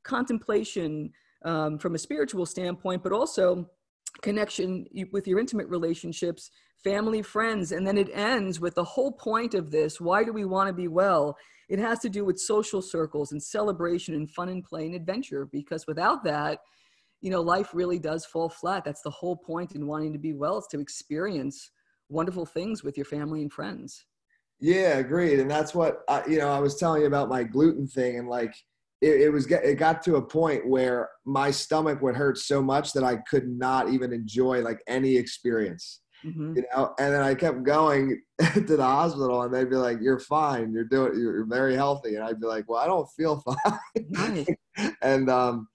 contemplation 0.04 1.12
um, 1.44 1.78
from 1.78 1.96
a 1.96 2.00
spiritual 2.00 2.46
standpoint, 2.46 3.04
but 3.04 3.12
also 3.12 3.70
connection 4.22 4.86
with 5.12 5.28
your 5.28 5.40
intimate 5.40 5.68
relationships, 5.68 6.52
family, 6.84 7.22
friends. 7.22 7.72
And 7.72 7.86
then 7.86 7.98
it 7.98 8.10
ends 8.14 8.60
with 8.60 8.76
the 8.76 8.84
whole 8.84 9.12
point 9.12 9.54
of 9.54 9.72
this 9.72 10.00
why 10.00 10.24
do 10.24 10.32
we 10.32 10.46
want 10.46 10.68
to 10.68 10.74
be 10.74 10.88
well? 10.88 11.38
It 11.70 11.80
has 11.80 12.00
to 12.00 12.10
do 12.10 12.26
with 12.26 12.40
social 12.40 12.82
circles 12.82 13.32
and 13.32 13.42
celebration 13.42 14.16
and 14.16 14.30
fun 14.32 14.50
and 14.50 14.64
play 14.64 14.86
and 14.86 14.96
adventure 14.96 15.46
because 15.46 15.86
without 15.88 16.24
that 16.24 16.60
you 17.22 17.30
know 17.30 17.42
life 17.42 17.70
really 17.74 18.00
does 18.00 18.26
fall 18.26 18.50
flat. 18.50 18.84
That's 18.84 19.02
the 19.02 19.10
whole 19.10 19.38
point 19.38 19.74
in 19.74 19.88
wanting 19.88 20.14
to 20.14 20.20
be 20.20 20.34
well 20.34 20.58
is 20.58 20.68
to 20.68 20.80
experience 20.80 21.72
wonderful 22.10 22.46
things 22.46 22.84
with 22.84 22.98
your 22.98 23.06
family 23.06 23.42
and 23.42 23.52
friends. 23.52 24.06
Yeah 24.60 24.98
agreed. 24.98 25.40
And 25.40 25.50
that's 25.50 25.74
what 25.76 26.00
I, 26.10 26.26
you 26.28 26.40
know 26.40 26.50
i 26.50 26.60
was 26.60 26.76
telling 26.76 27.02
you 27.02 27.08
about 27.08 27.30
my 27.30 27.44
gluten 27.44 27.88
thing 27.88 28.18
and 28.18 28.28
like 28.28 28.54
it, 29.02 29.22
it 29.22 29.30
was 29.30 29.50
it 29.50 29.76
got 29.76 30.02
to 30.04 30.16
a 30.16 30.22
point 30.22 30.68
where 30.68 31.10
my 31.26 31.52
stomach 31.52 32.02
would 32.02 32.16
hurt 32.16 32.38
so 32.38 32.62
much 32.62 32.92
that 32.94 33.04
i 33.04 33.18
could 33.30 33.48
not 33.48 33.90
even 33.90 34.12
enjoy 34.12 34.62
like 34.62 34.82
any 34.88 35.16
experience 35.16 36.02
mm-hmm. 36.26 36.56
you 36.56 36.64
know. 36.74 36.94
And 37.00 37.14
then 37.14 37.22
I 37.22 37.36
kept 37.36 37.64
going 37.64 38.22
to 38.54 38.78
the 38.78 38.84
hospital, 38.84 39.44
and 39.44 39.54
they'd 39.54 39.70
be 39.70 39.76
like, 39.76 40.00
"You're 40.02 40.20
fine. 40.20 40.72
You're 40.74 40.86
doing. 40.86 41.20
You're 41.20 41.46
very 41.46 41.76
healthy." 41.76 42.16
And 42.16 42.24
I'd 42.24 42.40
be 42.40 42.48
like, 42.48 42.70
"Well, 42.70 42.80
I 42.80 42.88
don't 42.88 43.10
feel 43.12 43.44
fine." 43.96 44.46
and 45.02 45.30
um, 45.30 45.68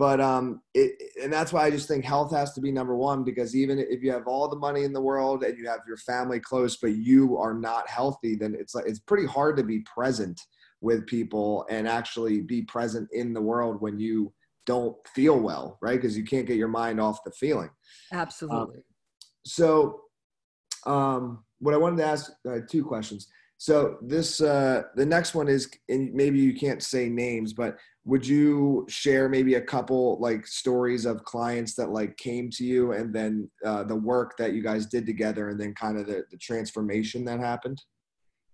but 0.00 0.18
um, 0.18 0.62
it, 0.72 0.98
and 1.22 1.30
that's 1.30 1.52
why 1.52 1.66
I 1.66 1.70
just 1.70 1.86
think 1.86 2.06
health 2.06 2.32
has 2.32 2.54
to 2.54 2.60
be 2.62 2.72
number 2.72 2.96
one 2.96 3.22
because 3.22 3.54
even 3.54 3.78
if 3.78 4.02
you 4.02 4.10
have 4.12 4.26
all 4.26 4.48
the 4.48 4.56
money 4.56 4.84
in 4.84 4.94
the 4.94 5.00
world 5.00 5.44
and 5.44 5.58
you 5.58 5.68
have 5.68 5.80
your 5.86 5.98
family 5.98 6.40
close, 6.40 6.78
but 6.78 6.92
you 6.92 7.36
are 7.36 7.52
not 7.52 7.86
healthy, 7.86 8.34
then 8.34 8.56
it's 8.58 8.74
like 8.74 8.86
it's 8.86 8.98
pretty 8.98 9.26
hard 9.26 9.58
to 9.58 9.62
be 9.62 9.80
present 9.80 10.40
with 10.80 11.06
people 11.06 11.66
and 11.68 11.86
actually 11.86 12.40
be 12.40 12.62
present 12.62 13.10
in 13.12 13.34
the 13.34 13.42
world 13.42 13.82
when 13.82 13.98
you 13.98 14.32
don't 14.64 14.96
feel 15.08 15.38
well, 15.38 15.76
right? 15.82 16.00
Because 16.00 16.16
you 16.16 16.24
can't 16.24 16.46
get 16.46 16.56
your 16.56 16.68
mind 16.68 16.98
off 16.98 17.22
the 17.22 17.32
feeling. 17.32 17.70
Absolutely. 18.10 18.76
Um, 18.76 18.82
so, 19.44 20.00
um, 20.86 21.44
what 21.58 21.74
I 21.74 21.78
wanted 21.78 21.98
to 21.98 22.06
ask 22.06 22.32
uh, 22.48 22.58
two 22.68 22.84
questions. 22.84 23.28
So 23.60 23.98
this 24.00 24.40
uh, 24.40 24.84
the 24.96 25.04
next 25.04 25.34
one 25.34 25.46
is, 25.46 25.70
and 25.90 26.14
maybe 26.14 26.38
you 26.38 26.54
can't 26.54 26.82
say 26.82 27.10
names, 27.10 27.52
but 27.52 27.76
would 28.06 28.26
you 28.26 28.86
share 28.88 29.28
maybe 29.28 29.56
a 29.56 29.60
couple 29.60 30.18
like 30.18 30.46
stories 30.46 31.04
of 31.04 31.24
clients 31.24 31.74
that 31.74 31.90
like 31.90 32.16
came 32.16 32.48
to 32.52 32.64
you, 32.64 32.92
and 32.92 33.14
then 33.14 33.50
uh, 33.62 33.84
the 33.84 33.94
work 33.94 34.38
that 34.38 34.54
you 34.54 34.62
guys 34.62 34.86
did 34.86 35.04
together, 35.04 35.50
and 35.50 35.60
then 35.60 35.74
kind 35.74 35.98
of 35.98 36.06
the, 36.06 36.24
the 36.30 36.38
transformation 36.38 37.22
that 37.26 37.38
happened? 37.38 37.78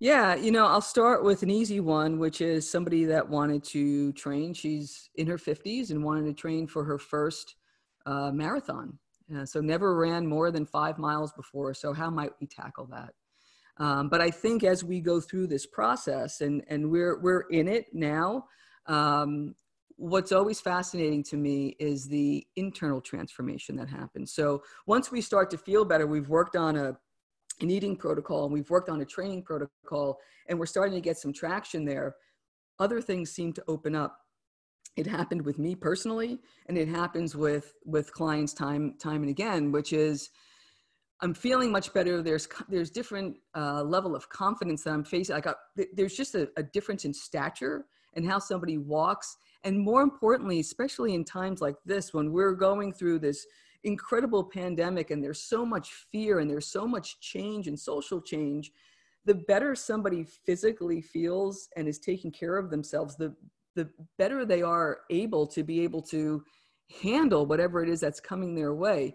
Yeah, 0.00 0.35
you 0.35 0.50
know, 0.50 0.66
I'll 0.66 0.81
start 0.81 1.23
with 1.23 1.45
an 1.45 1.50
easy 1.50 1.78
one, 1.78 2.19
which 2.19 2.40
is 2.40 2.69
somebody 2.69 3.05
that 3.05 3.26
wanted 3.28 3.62
to 3.64 4.12
train. 4.14 4.52
She's 4.55 5.09
in 5.14 5.28
her 5.28 5.38
50s 5.38 5.90
and 5.90 6.02
wanted 6.05 6.25
to 6.25 6.35
train 6.35 6.66
for 6.66 6.83
her 6.83 6.99
first 6.99 7.55
uh, 8.05 8.33
marathon. 8.33 8.99
So 9.45 9.61
never 9.61 9.97
ran 9.97 10.26
more 10.26 10.50
than 10.50 10.66
five 10.66 10.99
miles 10.99 11.33
before. 11.33 11.75
So 11.75 11.92
how 11.92 12.11
might 12.11 12.33
we 12.40 12.47
tackle 12.47 12.87
that? 12.87 13.12
Um, 13.78 14.09
but 14.09 14.21
I 14.21 14.30
think 14.30 14.64
as 14.64 14.83
we 14.83 15.00
go 15.00 15.21
through 15.21 15.49
this 15.49 15.66
process 15.66 16.40
and, 16.40 16.62
and 16.68 16.90
we're, 16.90 17.21
we're 17.21 17.42
in 17.50 17.68
it 17.68 17.87
now, 17.92 18.47
um, 18.87 19.54
what's 19.97 20.33
always 20.33 20.61
fascinating 20.61 21.23
to 21.25 21.37
me 21.37 21.76
is 21.78 22.06
the 22.06 22.47
internal 22.56 23.00
transformation 23.00 23.76
that 23.76 23.88
happens. 23.88 24.33
So 24.33 24.62
once 24.87 25.11
we 25.11 25.21
start 25.21 25.50
to 25.50 25.59
feel 25.59 25.85
better, 25.85 26.06
we've 26.06 26.28
worked 26.28 26.56
on 26.56 26.76
a 26.76 26.97
an 27.62 27.71
eating 27.71 27.97
protocol 27.97 28.45
and 28.45 28.52
we've 28.52 28.68
worked 28.68 28.90
on 28.90 29.00
a 29.00 29.04
training 29.04 29.42
protocol 29.42 30.18
and 30.47 30.59
we're 30.59 30.66
starting 30.66 30.95
to 30.95 31.00
get 31.00 31.16
some 31.16 31.33
traction 31.33 31.87
there 31.87 32.14
other 32.78 33.00
things 33.00 33.30
seem 33.30 33.52
to 33.52 33.64
open 33.68 33.95
up 33.95 34.18
it 34.97 35.07
happened 35.07 35.45
with 35.45 35.59
me 35.59 35.75
personally 35.75 36.38
and 36.67 36.76
it 36.76 36.88
happens 36.88 37.37
with 37.37 37.75
with 37.85 38.12
clients 38.12 38.53
time 38.55 38.95
time 38.99 39.23
and 39.23 39.31
again 39.31 39.71
which 39.71 39.93
is 39.93 40.31
i'm 41.21 41.35
feeling 41.35 41.71
much 41.71 41.93
better. 41.93 42.23
There's 42.23 42.49
there's 42.69 42.91
different 42.91 43.37
uh, 43.55 43.83
level 43.83 44.15
of 44.15 44.29
confidence 44.29 44.83
that 44.85 44.91
i'm 44.91 45.05
facing. 45.05 45.37
I 45.37 45.41
got 45.41 45.57
there's 45.95 46.15
just 46.15 46.35
a, 46.35 46.49
a 46.57 46.62
difference 46.62 47.05
in 47.05 47.15
stature 47.15 47.87
and 48.15 48.26
how 48.26 48.38
somebody 48.38 48.79
walks. 48.79 49.37
And 49.65 49.79
more 49.79 50.03
importantly 50.03 50.61
especially 50.61 51.15
in 51.15 51.25
times 51.25 51.61
like 51.61 51.76
this 51.85 52.15
when 52.15 52.33
we're 52.33 52.55
going 52.55 52.93
through 52.93 53.21
this 53.21 53.47
incredible 53.85 54.45
pandemic 54.45 55.11
and 55.11 55.23
there's 55.23 55.43
so 55.43 55.65
much 55.65 55.91
fear 56.11 56.41
and 56.41 56.50
there's 56.50 56.67
so 56.67 56.87
much 56.87 57.21
change 57.21 57.69
and 57.69 57.79
social 57.79 58.21
change 58.21 58.73
the 59.26 59.35
better 59.35 59.75
somebody 59.75 60.25
physically 60.25 61.00
feels 61.00 61.69
and 61.76 61.88
is 61.88 61.99
taking 61.99 62.31
care 62.31 62.57
of 62.57 62.71
themselves 62.71 63.17
the 63.17 63.35
the 63.76 63.88
better 64.18 64.45
they 64.45 64.62
are 64.62 65.00
able 65.11 65.47
to 65.47 65.62
be 65.62 65.83
able 65.83 66.02
to 66.02 66.42
handle 67.02 67.47
whatever 67.47 67.83
it 67.83 67.88
is 67.88 68.00
that's 68.00 68.21
coming 68.21 68.54
their 68.54 68.75
way. 68.75 69.14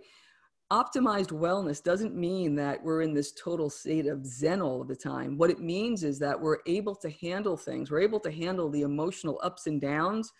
Optimized 0.72 1.32
wellness 1.32 1.84
doesn't 1.84 2.16
mean 2.16 2.56
that 2.56 2.82
we're 2.82 3.02
in 3.02 3.14
this 3.14 3.34
total 3.34 3.70
state 3.70 4.08
of 4.08 4.26
zen 4.26 4.62
all 4.62 4.82
of 4.82 4.88
the 4.88 4.96
time. 4.96 5.38
What 5.38 5.50
it 5.50 5.60
means 5.60 6.06
is 6.06 6.18
that 6.20 6.40
we're 6.40 6.60
able 6.66 6.96
to 6.96 7.10
handle 7.10 7.58
things. 7.58 7.92
We're 7.92 8.00
able 8.00 8.22
to 8.22 8.32
handle 8.32 8.70
the 8.70 8.84
emotional 8.84 9.38
ups 9.44 9.68
and 9.68 9.82
downs 9.82 10.32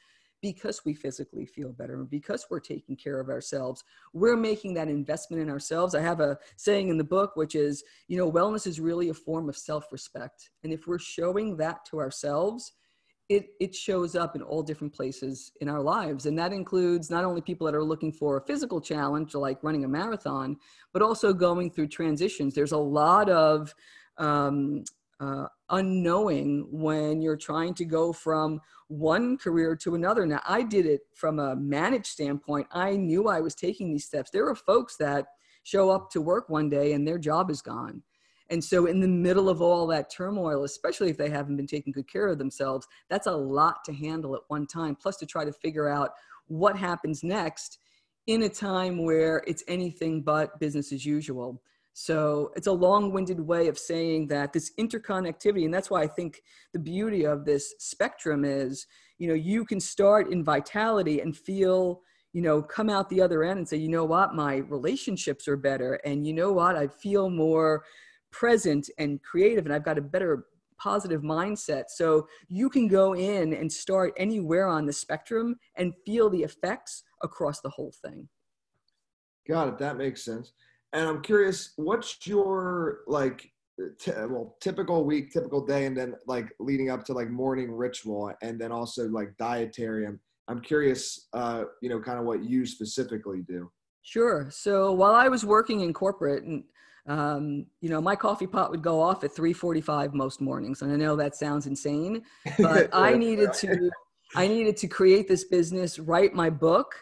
because 0.42 0.82
we 0.86 0.94
physically 0.94 1.46
feel 1.46 1.72
better 1.72 1.98
because 2.10 2.48
we're 2.50 2.60
taking 2.62 2.96
care 2.96 3.20
of 3.20 3.30
ourselves. 3.30 3.84
We're 4.14 4.38
making 4.38 4.74
that 4.76 4.88
investment 4.88 5.42
in 5.42 5.50
ourselves. 5.50 5.96
I 5.96 6.02
have 6.02 6.20
a 6.20 6.38
saying 6.56 6.90
in 6.90 6.98
the 6.98 7.04
book 7.04 7.36
which 7.36 7.56
is 7.56 7.84
you 8.08 8.18
know 8.18 8.32
wellness 8.32 8.66
is 8.66 8.80
really 8.80 9.10
a 9.10 9.14
form 9.14 9.50
of 9.50 9.58
self-respect. 9.58 10.50
And 10.64 10.74
if 10.74 10.88
we're 10.88 11.00
showing 11.00 11.58
that 11.58 11.86
to 11.92 12.00
ourselves 12.00 12.74
it, 13.30 13.50
it 13.60 13.74
shows 13.74 14.16
up 14.16 14.36
in 14.36 14.42
all 14.42 14.62
different 14.62 14.94
places 14.94 15.52
in 15.62 15.70
our 15.70 15.82
lives 15.82 16.26
and 16.26 16.38
that 16.38 16.52
includes 16.52 17.10
not 17.10 17.24
only 17.24 17.42
people 17.42 17.66
that 17.66 17.76
are 17.76 17.84
looking 17.84 18.12
for 18.12 18.38
a 18.38 18.42
physical 18.42 18.82
challenge 18.82 19.34
like 19.34 19.64
running 19.64 19.86
a 19.86 19.88
marathon 19.88 20.58
but 20.92 21.02
also 21.02 21.34
going 21.34 21.72
through 21.72 21.88
transitions 21.88 22.54
there's 22.54 22.74
a 22.74 22.78
lot 22.78 23.30
of 23.30 23.74
um, 24.18 24.84
uh, 25.22 25.46
unknowing 25.70 26.68
when 26.72 27.22
you're 27.22 27.38
trying 27.38 27.74
to 27.76 27.86
go 27.86 28.12
from 28.12 28.60
one 28.88 29.38
career 29.38 29.76
to 29.76 29.96
another. 29.96 30.26
Now, 30.26 30.42
I 30.48 30.64
did 30.64 30.86
it 30.86 31.02
from 31.16 31.40
a 31.40 31.56
managed 31.56 32.08
standpoint. 32.08 32.68
I 32.72 32.98
knew 32.98 33.28
I 33.28 33.40
was 33.40 33.56
taking 33.56 33.92
these 33.92 34.06
steps. 34.06 34.32
There 34.32 34.48
are 34.48 34.56
folks 34.56 34.98
that 34.98 35.28
show 35.64 35.92
up 35.92 36.10
to 36.12 36.22
work 36.22 36.50
one 36.50 36.70
day 36.70 36.94
and 36.94 37.08
their 37.08 37.20
job 37.20 37.52
is 37.52 37.62
gone. 37.62 38.02
And 38.52 38.62
so, 38.62 38.86
in 38.86 39.00
the 39.00 39.08
middle 39.08 39.48
of 39.50 39.62
all 39.62 39.88
that 39.88 40.12
turmoil, 40.12 40.66
especially 40.66 41.10
if 41.10 41.18
they 41.18 41.30
haven't 41.30 41.56
been 41.56 41.66
taking 41.66 41.94
good 41.94 42.12
care 42.12 42.28
of 42.28 42.38
themselves, 42.38 42.86
that's 43.10 43.28
a 43.28 43.32
lot 43.32 43.84
to 43.86 43.94
handle 43.94 44.36
at 44.36 44.42
one 44.50 44.68
time. 44.68 44.96
Plus, 44.96 45.16
to 45.18 45.26
try 45.26 45.46
to 45.46 45.54
figure 45.54 45.88
out 45.88 46.12
what 46.48 46.76
happens 46.76 47.24
next 47.24 47.80
in 48.28 48.44
a 48.44 48.50
time 48.50 49.04
where 49.04 49.42
it's 49.48 49.64
anything 49.70 50.22
but 50.22 50.60
business 50.60 50.92
as 50.92 51.06
usual. 51.06 51.62
So 51.94 52.52
it's 52.56 52.68
a 52.68 52.72
long-winded 52.72 53.40
way 53.40 53.68
of 53.68 53.78
saying 53.78 54.28
that 54.28 54.54
this 54.54 54.72
interconnectivity, 54.78 55.66
and 55.66 55.74
that's 55.74 55.90
why 55.90 56.04
I 56.04 56.08
think 56.08 56.42
the 56.74 56.80
beauty 56.80 57.26
of 57.26 57.46
this 57.46 57.74
spectrum 57.80 58.46
is, 58.46 58.86
you 59.18 59.28
know, 59.28 59.34
you 59.34 59.66
can 59.66 59.80
start 59.80 60.32
in 60.32 60.44
vitality 60.44 61.22
and 61.22 61.36
feel, 61.36 62.02
you 62.34 62.42
know, 62.42 62.62
come 62.62 62.90
out 62.90 63.10
the 63.10 63.22
other 63.22 63.44
end 63.44 63.60
and 63.60 63.68
say, 63.68 63.78
you 63.78 63.90
know 63.90 64.06
what, 64.06 64.36
my 64.36 64.58
relationships 64.58 65.48
are 65.48 65.58
better, 65.58 65.96
and 66.06 66.26
you 66.26 66.34
know 66.34 66.52
what, 66.52 66.76
I 66.76 66.88
feel 66.88 67.30
more 67.30 67.84
present 68.32 68.90
and 68.98 69.22
creative, 69.24 69.66
and 69.66 69.74
I've 69.74 69.86
got 69.86 69.98
a 69.98 70.02
better 70.02 70.46
positive 70.80 71.22
mindset. 71.22 71.86
So 71.90 72.28
you 72.48 72.70
can 72.70 72.88
go 72.88 73.14
in 73.14 73.54
and 73.54 73.72
start 73.72 74.14
anywhere 74.18 74.68
on 74.68 74.86
the 74.86 74.94
spectrum 74.94 75.56
and 75.76 75.94
feel 76.06 76.30
the 76.30 76.42
effects 76.42 77.04
across 77.22 77.62
the 77.62 77.70
whole 77.70 77.94
thing. 78.04 78.28
Got 79.48 79.68
it. 79.68 79.78
That 79.78 79.98
makes 79.98 80.24
sense. 80.26 80.54
And 80.94 81.08
I'm 81.08 81.22
curious, 81.22 81.74
what's 81.76 82.26
your 82.26 83.02
like, 83.08 83.52
t- 84.00 84.12
well, 84.12 84.58
typical 84.60 85.06
week, 85.06 85.32
typical 85.32 85.66
day, 85.66 85.86
and 85.86 85.96
then 85.96 86.16
like 86.26 86.48
leading 86.60 86.90
up 86.90 87.04
to 87.06 87.14
like 87.14 87.30
morning 87.30 87.72
ritual, 87.72 88.34
and 88.42 88.60
then 88.60 88.72
also 88.72 89.08
like 89.08 89.38
dietary. 89.38 90.06
I'm, 90.08 90.20
I'm 90.48 90.62
curious, 90.62 91.28
uh, 91.34 91.66
you 91.82 91.90
know, 91.90 92.00
kind 92.02 92.20
of 92.20 92.26
what 92.26 92.44
you 92.44 92.66
specifically 92.66 93.42
do. 93.48 93.72
Sure. 94.02 94.50
So 94.50 94.92
while 94.92 95.14
I 95.14 95.28
was 95.28 95.46
working 95.46 95.82
in 95.82 95.94
corporate, 95.94 96.44
and 96.44 96.64
um, 97.08 97.66
you 97.82 97.90
know, 97.90 98.02
my 98.02 98.16
coffee 98.16 98.48
pot 98.48 98.72
would 98.72 98.84
go 98.84 99.02
off 99.02 99.24
at 99.24 99.32
3:45 99.32 100.14
most 100.14 100.42
mornings, 100.42 100.82
and 100.82 100.92
I 100.92 100.96
know 100.96 101.16
that 101.16 101.36
sounds 101.36 101.68
insane, 101.68 102.24
but 102.60 102.90
I 102.94 103.16
needed 103.16 103.54
to, 103.54 103.90
I 104.36 104.48
needed 104.48 104.78
to 104.78 104.88
create 104.88 105.28
this 105.28 105.46
business, 105.46 106.00
write 106.00 106.34
my 106.34 106.50
book 106.50 106.96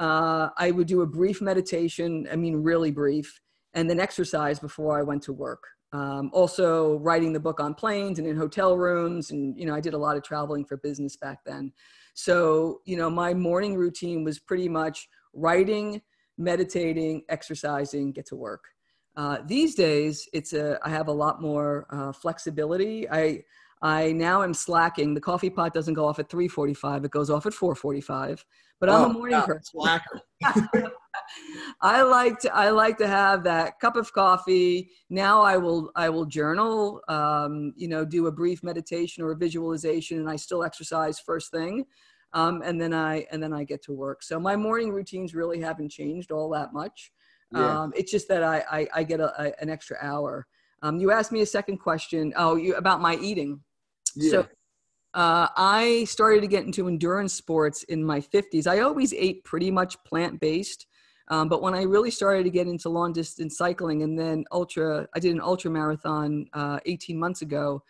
uh, 0.00 0.48
I 0.56 0.70
would 0.70 0.86
do 0.86 1.02
a 1.02 1.06
brief 1.06 1.42
meditation, 1.42 2.26
I 2.32 2.36
mean, 2.36 2.56
really 2.56 2.90
brief, 2.90 3.40
and 3.74 3.88
then 3.88 4.00
exercise 4.00 4.58
before 4.58 4.98
I 4.98 5.02
went 5.02 5.22
to 5.24 5.32
work. 5.32 5.62
Um, 5.92 6.30
also, 6.32 6.96
writing 7.00 7.34
the 7.34 7.40
book 7.40 7.60
on 7.60 7.74
planes 7.74 8.18
and 8.18 8.26
in 8.26 8.36
hotel 8.36 8.78
rooms. 8.78 9.30
And, 9.30 9.58
you 9.58 9.66
know, 9.66 9.74
I 9.74 9.80
did 9.80 9.92
a 9.92 9.98
lot 9.98 10.16
of 10.16 10.22
traveling 10.22 10.64
for 10.64 10.78
business 10.78 11.16
back 11.16 11.40
then. 11.44 11.72
So, 12.14 12.80
you 12.86 12.96
know, 12.96 13.10
my 13.10 13.34
morning 13.34 13.76
routine 13.76 14.24
was 14.24 14.38
pretty 14.38 14.68
much 14.68 15.06
writing, 15.34 16.00
meditating, 16.38 17.22
exercising, 17.28 18.12
get 18.12 18.26
to 18.26 18.36
work. 18.36 18.62
Uh, 19.20 19.36
these 19.44 19.74
days, 19.74 20.26
it's 20.32 20.54
a, 20.54 20.78
I 20.82 20.88
have 20.88 21.08
a 21.08 21.12
lot 21.12 21.42
more 21.42 21.86
uh, 21.90 22.10
flexibility. 22.10 23.06
I, 23.10 23.44
I 23.82 24.12
now 24.12 24.42
am 24.42 24.54
slacking. 24.54 25.12
The 25.12 25.20
coffee 25.20 25.50
pot 25.50 25.74
doesn't 25.74 25.92
go 25.92 26.06
off 26.06 26.18
at 26.18 26.30
3:45; 26.30 27.04
it 27.04 27.10
goes 27.10 27.28
off 27.28 27.44
at 27.44 27.52
4:45. 27.52 28.42
But 28.80 28.88
I'm 28.88 28.94
oh, 28.94 29.04
a 29.04 29.12
morning 29.12 29.42
person. 29.42 29.62
Slacker. 29.62 30.22
I 31.82 32.00
like 32.00 32.38
to 32.40 32.54
I 32.54 32.70
like 32.70 32.96
to 32.96 33.06
have 33.06 33.44
that 33.44 33.78
cup 33.78 33.96
of 33.96 34.10
coffee. 34.10 34.88
Now 35.10 35.42
I 35.42 35.58
will 35.58 35.90
I 35.94 36.08
will 36.08 36.24
journal. 36.24 37.02
Um, 37.06 37.74
you 37.76 37.88
know, 37.88 38.06
do 38.06 38.26
a 38.26 38.32
brief 38.32 38.62
meditation 38.62 39.22
or 39.22 39.32
a 39.32 39.36
visualization, 39.36 40.18
and 40.18 40.30
I 40.30 40.36
still 40.36 40.64
exercise 40.64 41.20
first 41.20 41.50
thing. 41.50 41.84
Um, 42.32 42.62
and 42.64 42.80
then 42.80 42.94
I 42.94 43.26
and 43.30 43.42
then 43.42 43.52
I 43.52 43.64
get 43.64 43.82
to 43.82 43.92
work. 43.92 44.22
So 44.22 44.40
my 44.40 44.56
morning 44.56 44.92
routines 44.92 45.34
really 45.34 45.60
haven't 45.60 45.90
changed 45.90 46.30
all 46.30 46.48
that 46.52 46.72
much. 46.72 47.12
Yeah. 47.52 47.82
Um, 47.82 47.92
it's 47.96 48.10
just 48.10 48.28
that 48.28 48.42
I 48.42 48.64
I, 48.70 48.88
I 48.96 49.02
get 49.04 49.20
a, 49.20 49.42
a, 49.42 49.52
an 49.60 49.70
extra 49.70 49.96
hour. 50.00 50.46
Um, 50.82 50.98
you 50.98 51.10
asked 51.10 51.32
me 51.32 51.42
a 51.42 51.46
second 51.46 51.78
question. 51.78 52.32
Oh, 52.36 52.56
you 52.56 52.74
about 52.74 53.00
my 53.00 53.16
eating. 53.16 53.60
Yeah. 54.16 54.30
So 54.30 54.48
uh, 55.14 55.48
I 55.56 56.04
started 56.04 56.40
to 56.42 56.46
get 56.46 56.64
into 56.64 56.86
endurance 56.86 57.34
sports 57.34 57.82
in 57.84 58.04
my 58.04 58.20
50s. 58.20 58.66
I 58.66 58.80
always 58.80 59.12
ate 59.12 59.44
pretty 59.44 59.70
much 59.70 59.96
plant 60.04 60.40
based. 60.40 60.86
Um, 61.28 61.48
but 61.48 61.62
when 61.62 61.74
I 61.74 61.82
really 61.82 62.10
started 62.10 62.44
to 62.44 62.50
get 62.50 62.66
into 62.66 62.88
long 62.88 63.12
distance 63.12 63.56
cycling 63.56 64.02
and 64.02 64.18
then 64.18 64.44
ultra, 64.50 65.08
I 65.14 65.20
did 65.20 65.32
an 65.32 65.40
ultra 65.40 65.70
marathon 65.70 66.46
uh, 66.52 66.80
18 66.86 67.18
months 67.18 67.42
ago. 67.42 67.82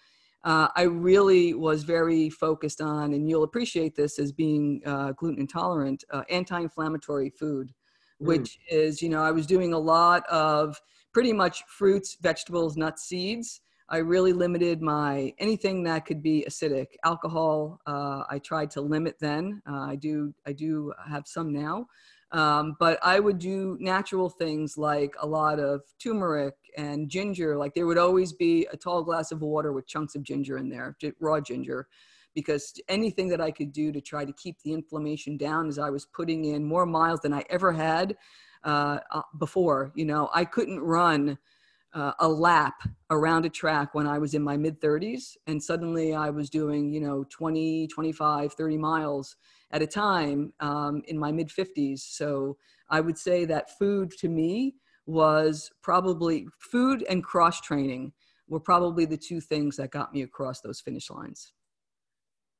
Uh, 0.45 0.69
I 0.77 0.83
really 0.83 1.53
was 1.55 1.83
very 1.85 2.31
focused 2.31 2.81
on, 2.81 3.13
and 3.13 3.29
you'll 3.29 3.45
appreciate 3.45 3.95
this 3.95 4.19
as 4.19 4.33
being 4.33 4.81
uh, 4.87 5.13
gluten 5.13 5.41
intolerant, 5.41 6.03
uh, 6.11 6.23
anti 6.31 6.61
inflammatory 6.61 7.31
food, 7.31 7.73
mm. 8.21 8.27
which 8.27 8.59
is, 8.71 9.03
you 9.03 9.09
know, 9.09 9.23
I 9.23 9.31
was 9.31 9.47
doing 9.47 9.73
a 9.73 9.79
lot 9.79 10.25
of 10.29 10.81
pretty 11.13 11.33
much 11.33 11.63
fruits, 11.69 12.17
vegetables, 12.21 12.77
nuts, 12.77 13.05
seeds. 13.05 13.61
I 13.89 13.99
really 13.99 14.33
limited 14.33 14.81
my 14.81 15.35
anything 15.39 15.83
that 15.85 16.07
could 16.07 16.23
be 16.23 16.45
acidic. 16.49 16.87
Alcohol, 17.05 17.81
uh, 17.87 18.23
I 18.31 18.39
tried 18.39 18.71
to 18.73 18.81
limit 18.81 19.17
then. 19.21 19.61
Uh, 19.69 19.81
I 19.81 19.97
do, 19.97 20.33
I 20.47 20.53
do 20.53 20.93
have 21.09 21.27
some 21.27 21.53
now. 21.53 21.87
Um, 22.33 22.77
but 22.79 22.99
I 23.03 23.19
would 23.19 23.41
do 23.41 23.77
natural 23.81 24.31
things 24.31 24.79
like 24.79 25.17
a 25.21 25.27
lot 25.27 25.59
of 25.59 25.81
turmeric 26.01 26.55
and 26.77 27.09
ginger. 27.09 27.57
Like 27.57 27.75
there 27.75 27.87
would 27.87 27.99
always 27.99 28.33
be 28.33 28.69
a 28.73 28.77
tall 28.77 29.03
glass 29.03 29.33
of 29.33 29.41
water 29.41 29.73
with 29.73 29.89
chunks 29.89 30.15
of 30.15 30.23
ginger 30.23 30.57
in 30.57 30.69
there, 30.69 30.97
raw 31.19 31.41
ginger, 31.41 31.89
because 32.35 32.73
anything 32.89 33.29
that 33.29 33.41
I 33.41 33.51
could 33.51 33.73
do 33.73 33.93
to 33.93 34.01
try 34.01 34.25
to 34.25 34.33
keep 34.33 34.61
the 34.63 34.73
inflammation 34.73 35.37
down 35.37 35.69
as 35.69 35.79
I 35.79 35.91
was 35.91 36.07
putting 36.07 36.47
in 36.47 36.65
more 36.65 36.87
miles 36.87 37.21
than 37.21 37.33
I 37.33 37.45
ever 37.51 37.73
had 37.73 38.17
uh, 38.65 38.99
uh 39.11 39.23
before. 39.39 39.93
You 39.95 40.05
know, 40.05 40.31
I 40.35 40.45
couldn't 40.45 40.81
run 40.81 41.39
uh, 41.93 42.13
a 42.21 42.29
lap 42.29 42.83
around 43.11 43.45
a 43.45 43.49
track 43.49 43.95
when 43.95 44.07
I 44.07 44.19
was 44.19 44.35
in 44.35 44.43
my 44.43 44.57
mid 44.57 44.81
30s. 44.81 45.37
And 45.47 45.63
suddenly 45.63 46.15
I 46.15 46.31
was 46.31 46.51
doing, 46.51 46.93
you 46.93 47.01
know, 47.01 47.25
20, 47.31 47.89
25, 47.89 48.53
30 48.53 48.79
miles 48.79 49.37
at 49.73 49.83
a 49.83 49.87
time 49.87 50.53
um, 50.61 51.03
in 51.07 51.19
my 51.19 51.33
mid 51.33 51.49
50s. 51.49 52.01
So 52.01 52.57
I 52.89 53.01
would 53.01 53.19
say 53.19 53.45
that 53.47 53.79
food 53.79 54.13
to 54.19 54.29
me 54.29 54.77
was 55.07 55.71
probably 55.83 56.47
food 56.59 57.05
and 57.09 57.25
cross 57.25 57.61
training 57.61 58.13
were 58.49 58.61
probably 58.61 59.05
the 59.05 59.17
two 59.17 59.41
things 59.41 59.77
that 59.77 59.91
got 59.91 60.13
me 60.13 60.23
across 60.23 60.61
those 60.61 60.81
finish 60.81 61.11
lines. 61.11 61.53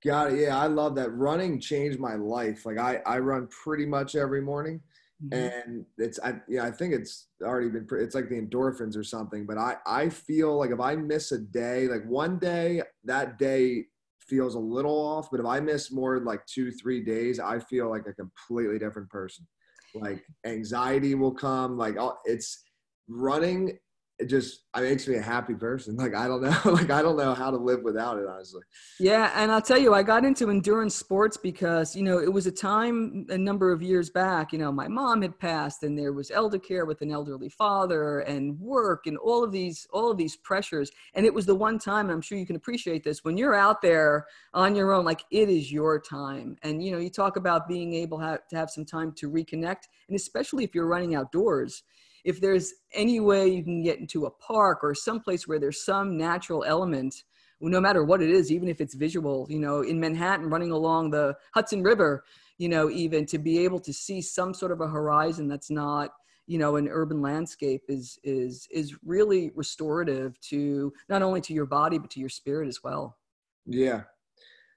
Got 0.05 0.33
it. 0.33 0.41
Yeah, 0.41 0.59
I 0.59 0.67
love 0.67 0.95
that. 0.97 1.11
Running 1.11 1.61
changed 1.61 1.99
my 1.99 2.15
life. 2.15 2.65
Like 2.65 2.79
I, 2.79 3.01
I 3.07 3.19
run 3.19 3.49
pretty 3.49 3.87
much 3.87 4.15
every 4.15 4.41
morning. 4.41 4.81
Mm-hmm. 5.23 5.67
and 5.67 5.87
it's 5.99 6.19
I 6.25 6.41
yeah 6.49 6.65
I 6.65 6.71
think 6.71 6.95
it's 6.95 7.27
already 7.43 7.69
been 7.69 7.87
it's 7.93 8.15
like 8.15 8.31
the 8.31 8.41
endorphins 8.41 8.97
or 8.97 9.05
something 9.05 9.45
but 9.45 9.59
I 9.59 9.77
I 9.87 10.09
feel 10.09 10.57
like 10.57 10.71
if 10.71 10.81
I 10.81 10.97
miss 10.97 11.33
a 11.33 11.39
day 11.39 11.89
like 11.89 12.07
one 12.07 12.39
day 12.39 12.81
that 13.05 13.39
day 13.39 13.85
feels 14.19 14.55
a 14.55 14.59
little 14.59 14.99
off 14.99 15.31
but 15.31 15.39
if 15.39 15.45
I 15.45 15.61
miss 15.61 15.93
more 15.93 16.21
like 16.21 16.47
two 16.47 16.71
three 16.71 17.05
days 17.05 17.39
I 17.39 17.59
feel 17.59 17.91
like 17.91 18.07
a 18.07 18.15
completely 18.15 18.79
different 18.79 19.11
person 19.11 19.47
like 19.95 20.25
anxiety 20.47 21.15
will 21.15 21.35
come 21.35 21.77
like 21.77 21.97
it's 22.25 22.63
running 23.07 23.79
it 24.21 24.27
just 24.27 24.61
it 24.77 24.83
makes 24.83 25.09
me 25.09 25.17
a 25.17 25.23
happy 25.23 25.55
person. 25.55 25.97
Like 26.01 26.15
I 26.15 26.29
don't 26.29 26.43
know, 26.43 26.59
like 26.73 26.91
I 26.91 27.03
don't 27.03 27.17
know 27.17 27.35
how 27.35 27.51
to 27.51 27.59
live 27.59 27.83
without 27.83 28.19
it, 28.19 28.25
honestly. 28.27 28.63
Yeah, 28.99 29.33
and 29.35 29.53
I'll 29.53 29.61
tell 29.61 29.77
you, 29.77 29.93
I 29.93 30.03
got 30.03 30.25
into 30.25 30.49
endurance 30.49 30.95
sports 30.95 31.37
because 31.37 31.95
you 31.95 32.03
know 32.03 32.19
it 32.19 32.33
was 32.33 32.47
a 32.47 32.53
time 32.53 33.27
a 33.29 33.37
number 33.37 33.71
of 33.71 33.83
years 33.83 34.09
back. 34.09 34.53
You 34.53 34.59
know, 34.59 34.73
my 34.73 34.89
mom 34.89 35.21
had 35.21 35.39
passed, 35.39 35.83
and 35.83 35.99
there 35.99 36.15
was 36.15 36.31
elder 36.31 36.59
care 36.59 36.87
with 36.87 37.03
an 37.03 37.11
elderly 37.11 37.51
father, 37.51 38.21
and 38.21 38.59
work, 38.59 39.07
and 39.07 39.19
all 39.19 39.45
of 39.45 39.53
these 39.53 39.87
all 39.93 40.11
of 40.11 40.17
these 40.17 40.37
pressures. 40.37 40.91
And 41.15 41.27
it 41.27 41.35
was 41.35 41.45
the 41.45 41.55
one 41.55 41.79
time, 41.79 42.07
and 42.07 42.13
I'm 42.13 42.23
sure 42.23 42.39
you 42.39 42.47
can 42.47 42.57
appreciate 42.57 43.05
this 43.05 43.23
when 43.23 43.37
you're 43.37 43.55
out 43.55 43.83
there 43.83 44.27
on 44.55 44.75
your 44.75 44.93
own, 44.93 45.05
like 45.05 45.23
it 45.31 45.51
is 45.51 45.71
your 45.71 46.01
time. 46.01 46.57
And 46.63 46.83
you 46.83 46.93
know, 46.93 46.99
you 46.99 47.11
talk 47.11 47.37
about 47.37 47.69
being 47.69 47.93
able 47.93 48.19
to 48.19 48.41
have 48.53 48.71
some 48.71 48.87
time 48.87 49.13
to 49.19 49.31
reconnect, 49.31 49.83
and 50.09 50.17
especially 50.17 50.65
if 50.65 50.75
you're 50.75 50.87
running 50.87 51.15
outdoors 51.15 51.83
if 52.25 52.41
there's 52.41 52.75
any 52.95 53.21
way 53.21 53.49
you 53.49 53.63
can 53.63 53.83
get 53.83 53.99
into 53.99 54.27
a 54.27 54.31
park 54.31 54.81
or 54.83 54.95
someplace 54.95 55.47
where 55.47 55.59
there's 55.59 55.85
some 55.85 56.17
natural 56.17 56.65
element 56.65 57.25
no 57.63 57.81
matter 57.81 58.05
what 58.05 58.23
it 58.23 58.31
is 58.31 58.51
even 58.51 58.69
if 58.69 58.81
it's 58.81 58.95
visual 58.95 59.47
you 59.51 59.59
know 59.59 59.83
in 59.83 60.01
manhattan 60.01 60.49
running 60.49 60.71
along 60.71 61.11
the 61.11 61.35
hudson 61.53 61.83
river 61.83 62.25
you 62.57 62.69
know 62.69 62.89
even 62.91 63.27
to 63.27 63.39
be 63.39 63.59
able 63.59 63.79
to 63.79 63.93
see 63.93 64.23
some 64.23 64.55
sort 64.55 64.73
of 64.73 64.81
a 64.81 64.87
horizon 64.87 65.47
that's 65.47 65.71
not 65.71 66.11
you 66.51 66.59
know 66.59 66.75
an 66.75 66.89
urban 66.91 67.23
landscape 67.23 67.83
is 67.89 68.19
is 68.25 68.67
is 68.73 68.97
really 69.05 69.53
restorative 69.55 70.39
to 70.41 70.93
not 71.09 71.23
only 71.23 71.41
to 71.41 71.55
your 71.55 71.65
body 71.65 71.97
but 71.97 72.11
to 72.11 72.19
your 72.19 72.29
spirit 72.29 72.67
as 72.67 72.83
well. 72.83 73.17
Yeah. 73.67 74.03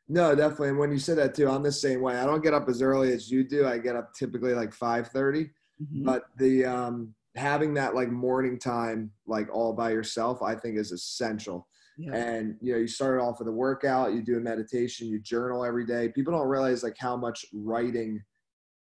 No 0.08 0.36
definitely. 0.36 0.69
And 0.69 0.77
when 0.77 0.91
you 0.91 0.99
said 0.99 1.17
that 1.17 1.34
too 1.34 1.49
i'm 1.49 1.63
the 1.63 1.71
same 1.71 2.01
way. 2.01 2.15
I 2.17 2.27
don't 2.27 2.43
get 2.43 2.53
up 2.53 2.69
as 2.69 2.84
early 2.84 3.12
as 3.12 3.32
you 3.32 3.43
do. 3.43 3.65
I 3.65 3.79
get 3.79 3.95
up 3.95 4.13
typically 4.13 4.53
like 4.53 4.69
5.30 4.69 5.10
mm-hmm. 5.12 6.06
but 6.06 6.25
the 6.38 6.63
um 6.65 7.15
having 7.36 7.74
that 7.74 7.96
like 7.96 8.10
morning 8.10 8.60
time 8.60 9.12
like 9.26 9.48
all 9.52 9.74
by 9.74 9.91
yourself 9.91 10.41
i 10.41 10.54
think 10.56 10.78
is 10.78 10.91
essential. 10.91 11.67
Yeah. 11.96 12.15
and 12.15 12.56
you 12.60 12.74
know 12.74 12.80
you 12.80 12.88
start 12.88 13.22
off 13.22 13.38
with 13.38 13.48
a 13.48 13.52
workout 13.52 14.13
you 14.13 14.24
do 14.24 14.38
a 14.38 14.39
meditation 14.39 15.08
you 15.08 15.19
journal 15.19 15.63
every 15.63 15.86
day. 15.86 16.10
People 16.10 16.34
don't 16.34 16.48
realize 16.48 16.82
like 16.82 16.98
how 16.98 17.15
much 17.15 17.46
writing 17.54 18.19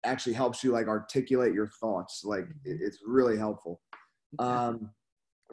actually 0.03 0.33
helps 0.33 0.65
you 0.65 0.73
like 0.73 0.89
articulate 0.89 1.55
your 1.55 1.69
thoughts. 1.81 2.23
Like 2.25 2.47
mm-hmm. 2.47 2.79
it's 2.81 2.99
really 3.07 3.37
helpful. 3.37 3.81
Um 4.41 4.91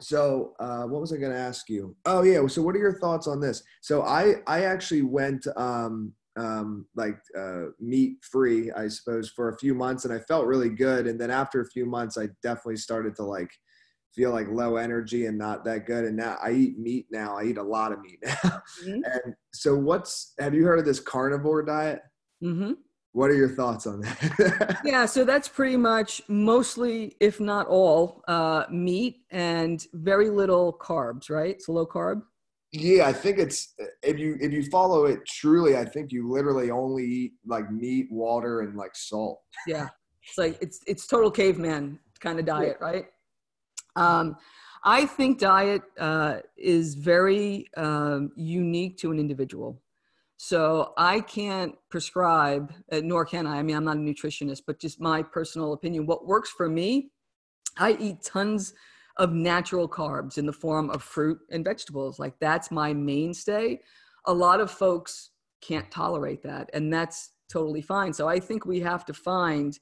so 0.00 0.54
uh 0.58 0.82
what 0.82 1.00
was 1.00 1.12
i 1.12 1.16
going 1.16 1.30
to 1.30 1.38
ask 1.38 1.68
you? 1.68 1.94
Oh 2.06 2.24
yeah 2.24 2.44
so 2.48 2.60
what 2.60 2.74
are 2.74 2.80
your 2.80 2.98
thoughts 2.98 3.28
on 3.28 3.38
this? 3.38 3.62
So 3.82 4.02
i 4.02 4.34
i 4.48 4.64
actually 4.64 5.02
went 5.02 5.46
um 5.56 6.12
um, 6.36 6.86
like 6.96 7.18
uh, 7.38 7.66
meat 7.80 8.16
free, 8.22 8.72
I 8.72 8.88
suppose, 8.88 9.30
for 9.30 9.50
a 9.50 9.58
few 9.58 9.74
months, 9.74 10.04
and 10.04 10.12
I 10.12 10.18
felt 10.20 10.46
really 10.46 10.70
good. 10.70 11.06
And 11.06 11.20
then 11.20 11.30
after 11.30 11.60
a 11.60 11.66
few 11.70 11.86
months, 11.86 12.18
I 12.18 12.28
definitely 12.42 12.76
started 12.76 13.14
to 13.16 13.22
like 13.22 13.50
feel 14.14 14.30
like 14.30 14.48
low 14.48 14.76
energy 14.76 15.26
and 15.26 15.36
not 15.36 15.64
that 15.64 15.86
good. 15.86 16.04
And 16.04 16.16
now 16.16 16.38
I 16.42 16.52
eat 16.52 16.78
meat 16.78 17.06
now. 17.10 17.36
I 17.36 17.44
eat 17.44 17.58
a 17.58 17.62
lot 17.62 17.92
of 17.92 18.00
meat 18.00 18.18
now. 18.24 18.32
Mm-hmm. 18.84 19.00
and 19.04 19.34
so, 19.52 19.76
what's 19.76 20.34
have 20.38 20.54
you 20.54 20.64
heard 20.64 20.78
of 20.78 20.84
this 20.84 21.00
carnivore 21.00 21.62
diet? 21.62 22.00
Mm-hmm. 22.42 22.72
What 23.12 23.30
are 23.30 23.36
your 23.36 23.48
thoughts 23.48 23.86
on 23.86 24.00
that? 24.00 24.80
yeah, 24.84 25.06
so 25.06 25.24
that's 25.24 25.46
pretty 25.46 25.76
much 25.76 26.20
mostly, 26.26 27.14
if 27.20 27.38
not 27.38 27.68
all, 27.68 28.24
uh, 28.26 28.64
meat 28.72 29.18
and 29.30 29.86
very 29.92 30.30
little 30.30 30.76
carbs, 30.80 31.30
right? 31.30 31.62
So 31.62 31.72
low 31.72 31.86
carb. 31.86 32.22
Yeah, 32.76 33.06
I 33.06 33.12
think 33.12 33.38
it's 33.38 33.74
if 34.02 34.18
you 34.18 34.36
if 34.40 34.50
you 34.50 34.64
follow 34.64 35.04
it 35.04 35.24
truly, 35.26 35.76
I 35.76 35.84
think 35.84 36.10
you 36.10 36.28
literally 36.28 36.72
only 36.72 37.04
eat 37.04 37.32
like 37.46 37.70
meat, 37.70 38.08
water, 38.10 38.62
and 38.62 38.76
like 38.76 38.96
salt. 38.96 39.42
Yeah, 39.64 39.88
it's 40.24 40.36
like 40.36 40.58
it's 40.60 40.80
it's 40.88 41.06
total 41.06 41.30
caveman 41.30 42.00
kind 42.18 42.40
of 42.40 42.46
diet, 42.46 42.78
yeah. 42.80 42.86
right? 42.86 43.04
Um, 43.94 44.36
I 44.82 45.06
think 45.06 45.38
diet 45.38 45.82
uh, 46.00 46.38
is 46.56 46.96
very 46.96 47.66
um, 47.76 48.32
unique 48.34 48.98
to 48.98 49.12
an 49.12 49.20
individual. 49.20 49.80
So 50.36 50.94
I 50.96 51.20
can't 51.20 51.76
prescribe, 51.90 52.72
uh, 52.90 53.00
nor 53.04 53.24
can 53.24 53.46
I. 53.46 53.58
I 53.58 53.62
mean, 53.62 53.76
I'm 53.76 53.84
not 53.84 53.98
a 53.98 54.00
nutritionist, 54.00 54.62
but 54.66 54.80
just 54.80 55.00
my 55.00 55.22
personal 55.22 55.74
opinion. 55.74 56.06
What 56.06 56.26
works 56.26 56.50
for 56.50 56.68
me, 56.68 57.10
I 57.78 57.96
eat 58.00 58.22
tons 58.22 58.74
of 59.16 59.32
natural 59.32 59.88
carbs 59.88 60.38
in 60.38 60.46
the 60.46 60.52
form 60.52 60.90
of 60.90 61.02
fruit 61.02 61.38
and 61.50 61.64
vegetables. 61.64 62.18
Like 62.18 62.34
that's 62.40 62.70
my 62.70 62.92
mainstay. 62.92 63.80
A 64.26 64.32
lot 64.32 64.60
of 64.60 64.70
folks 64.70 65.30
can't 65.60 65.90
tolerate 65.90 66.42
that, 66.42 66.70
and 66.74 66.92
that's 66.92 67.30
totally 67.50 67.82
fine. 67.82 68.12
So 68.12 68.28
I 68.28 68.40
think 68.40 68.64
we 68.64 68.80
have 68.80 69.04
to 69.06 69.14
find 69.14 69.78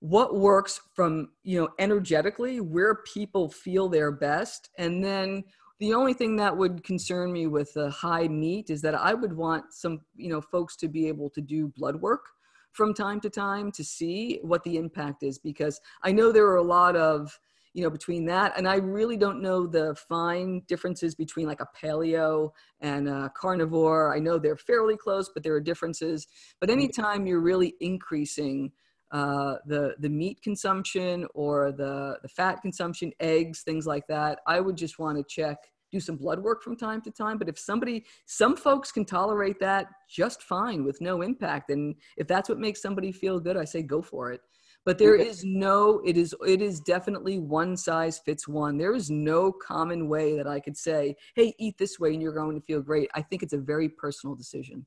what 0.00 0.36
works 0.36 0.80
from, 0.94 1.30
you 1.42 1.60
know, 1.60 1.68
energetically, 1.78 2.60
where 2.60 3.02
people 3.12 3.50
feel 3.50 3.88
their 3.88 4.12
best, 4.12 4.70
and 4.78 5.04
then 5.04 5.44
the 5.80 5.94
only 5.94 6.12
thing 6.12 6.36
that 6.36 6.54
would 6.54 6.84
concern 6.84 7.32
me 7.32 7.46
with 7.46 7.72
the 7.72 7.90
high 7.90 8.28
meat 8.28 8.68
is 8.68 8.82
that 8.82 8.94
I 8.94 9.14
would 9.14 9.34
want 9.34 9.72
some, 9.72 10.00
you 10.14 10.28
know, 10.28 10.40
folks 10.40 10.76
to 10.76 10.88
be 10.88 11.08
able 11.08 11.30
to 11.30 11.40
do 11.40 11.68
blood 11.68 11.96
work 11.96 12.26
from 12.72 12.92
time 12.92 13.18
to 13.20 13.30
time 13.30 13.72
to 13.72 13.82
see 13.82 14.40
what 14.42 14.62
the 14.62 14.76
impact 14.76 15.22
is 15.22 15.38
because 15.38 15.80
I 16.02 16.12
know 16.12 16.32
there 16.32 16.46
are 16.48 16.56
a 16.56 16.62
lot 16.62 16.96
of 16.96 17.36
you 17.72 17.82
know 17.82 17.90
between 17.90 18.24
that 18.26 18.56
and 18.56 18.66
i 18.68 18.76
really 18.76 19.16
don't 19.16 19.40
know 19.40 19.66
the 19.66 19.94
fine 20.08 20.60
differences 20.66 21.14
between 21.14 21.46
like 21.46 21.60
a 21.60 21.68
paleo 21.76 22.50
and 22.80 23.08
a 23.08 23.30
carnivore. 23.36 24.14
I 24.14 24.18
know 24.18 24.38
they're 24.38 24.56
fairly 24.56 24.96
close 24.96 25.30
but 25.32 25.42
there 25.42 25.54
are 25.54 25.60
differences. 25.60 26.26
But 26.60 26.68
mm-hmm. 26.68 26.78
anytime 26.78 27.26
you're 27.26 27.40
really 27.40 27.74
increasing 27.80 28.72
uh, 29.12 29.56
the 29.66 29.94
the 29.98 30.08
meat 30.08 30.40
consumption 30.40 31.26
or 31.34 31.72
the 31.72 32.18
the 32.22 32.28
fat 32.28 32.62
consumption 32.62 33.10
eggs 33.18 33.62
things 33.62 33.84
like 33.84 34.06
that 34.06 34.38
i 34.46 34.60
would 34.60 34.76
just 34.76 35.00
want 35.00 35.18
to 35.18 35.24
check 35.24 35.58
do 35.90 36.00
some 36.00 36.16
blood 36.16 36.40
work 36.40 36.62
from 36.62 36.76
time 36.76 37.00
to 37.02 37.10
time. 37.10 37.38
But 37.38 37.48
if 37.48 37.58
somebody 37.58 38.04
some 38.26 38.56
folks 38.56 38.92
can 38.92 39.04
tolerate 39.04 39.58
that 39.60 39.86
just 40.08 40.42
fine 40.42 40.84
with 40.84 41.00
no 41.00 41.22
impact 41.22 41.70
and 41.70 41.94
if 42.16 42.26
that's 42.26 42.48
what 42.48 42.58
makes 42.58 42.82
somebody 42.82 43.12
feel 43.12 43.38
good 43.38 43.56
i 43.56 43.64
say 43.64 43.82
go 43.82 44.02
for 44.02 44.32
it 44.32 44.40
but 44.84 44.98
there 44.98 45.14
is 45.14 45.44
no 45.44 46.00
it 46.04 46.16
is 46.16 46.34
it 46.46 46.62
is 46.62 46.80
definitely 46.80 47.38
one 47.38 47.76
size 47.76 48.18
fits 48.18 48.48
one. 48.48 48.78
There 48.78 48.94
is 48.94 49.10
no 49.10 49.52
common 49.52 50.08
way 50.08 50.36
that 50.36 50.46
i 50.46 50.60
could 50.60 50.76
say 50.76 51.14
hey 51.34 51.54
eat 51.58 51.76
this 51.78 51.98
way 51.98 52.12
and 52.12 52.22
you're 52.22 52.34
going 52.34 52.58
to 52.58 52.66
feel 52.66 52.80
great. 52.80 53.10
I 53.14 53.22
think 53.22 53.42
it's 53.42 53.52
a 53.52 53.58
very 53.58 53.88
personal 53.88 54.34
decision. 54.34 54.86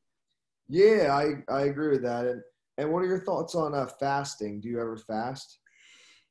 Yeah 0.70 1.16
i 1.16 1.54
i 1.54 1.62
agree 1.64 1.90
with 1.90 2.04
that. 2.04 2.26
And 2.26 2.42
and 2.78 2.92
what 2.92 3.04
are 3.04 3.08
your 3.08 3.24
thoughts 3.24 3.54
on 3.56 3.76
uh, 3.76 3.86
fasting? 3.86 4.60
Do 4.60 4.68
you 4.68 4.80
ever 4.80 4.98
fast? 4.98 5.60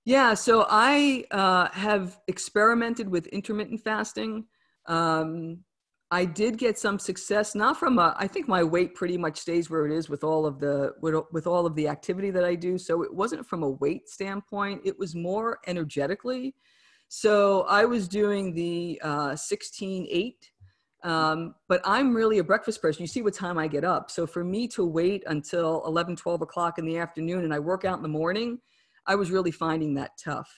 Yeah, 0.04 0.34
so 0.34 0.66
I 0.68 1.24
uh, 1.30 1.68
have 1.70 2.18
experimented 2.26 3.08
with 3.08 3.28
intermittent 3.28 3.80
fasting. 3.80 4.46
Um, 4.86 5.58
I 6.12 6.26
did 6.26 6.58
get 6.58 6.78
some 6.78 6.98
success, 6.98 7.54
not 7.54 7.78
from 7.78 7.98
a, 7.98 8.14
I 8.18 8.28
think 8.28 8.46
my 8.46 8.62
weight 8.62 8.94
pretty 8.94 9.16
much 9.16 9.38
stays 9.38 9.70
where 9.70 9.86
it 9.86 9.92
is 9.92 10.08
with 10.08 10.22
all 10.22 10.46
of 10.46 10.60
the 10.60 10.92
with, 11.00 11.14
with 11.32 11.46
all 11.46 11.66
of 11.66 11.74
the 11.74 11.88
activity 11.88 12.30
that 12.30 12.44
I 12.44 12.54
do. 12.54 12.78
So 12.78 13.02
it 13.02 13.12
wasn't 13.12 13.46
from 13.46 13.62
a 13.62 13.70
weight 13.70 14.08
standpoint; 14.08 14.82
it 14.84 14.98
was 14.98 15.14
more 15.14 15.58
energetically. 15.66 16.54
So 17.08 17.62
I 17.62 17.86
was 17.86 18.08
doing 18.08 18.54
the 18.54 19.00
uh, 19.02 19.36
16 19.36 20.06
8 20.08 20.52
um, 21.04 21.54
but 21.68 21.80
I'm 21.84 22.14
really 22.14 22.38
a 22.38 22.44
breakfast 22.44 22.80
person. 22.80 23.02
You 23.02 23.08
see 23.08 23.22
what 23.22 23.34
time 23.34 23.58
I 23.58 23.66
get 23.66 23.84
up. 23.84 24.10
So 24.10 24.26
for 24.26 24.44
me 24.44 24.68
to 24.68 24.84
wait 24.84 25.24
until 25.26 25.82
11, 25.86 26.16
12 26.16 26.42
o'clock 26.42 26.78
in 26.78 26.84
the 26.84 26.98
afternoon 26.98 27.44
and 27.44 27.52
I 27.52 27.58
work 27.58 27.84
out 27.84 27.96
in 27.96 28.02
the 28.02 28.08
morning, 28.08 28.58
I 29.06 29.16
was 29.16 29.30
really 29.30 29.50
finding 29.50 29.94
that 29.94 30.12
tough. 30.22 30.48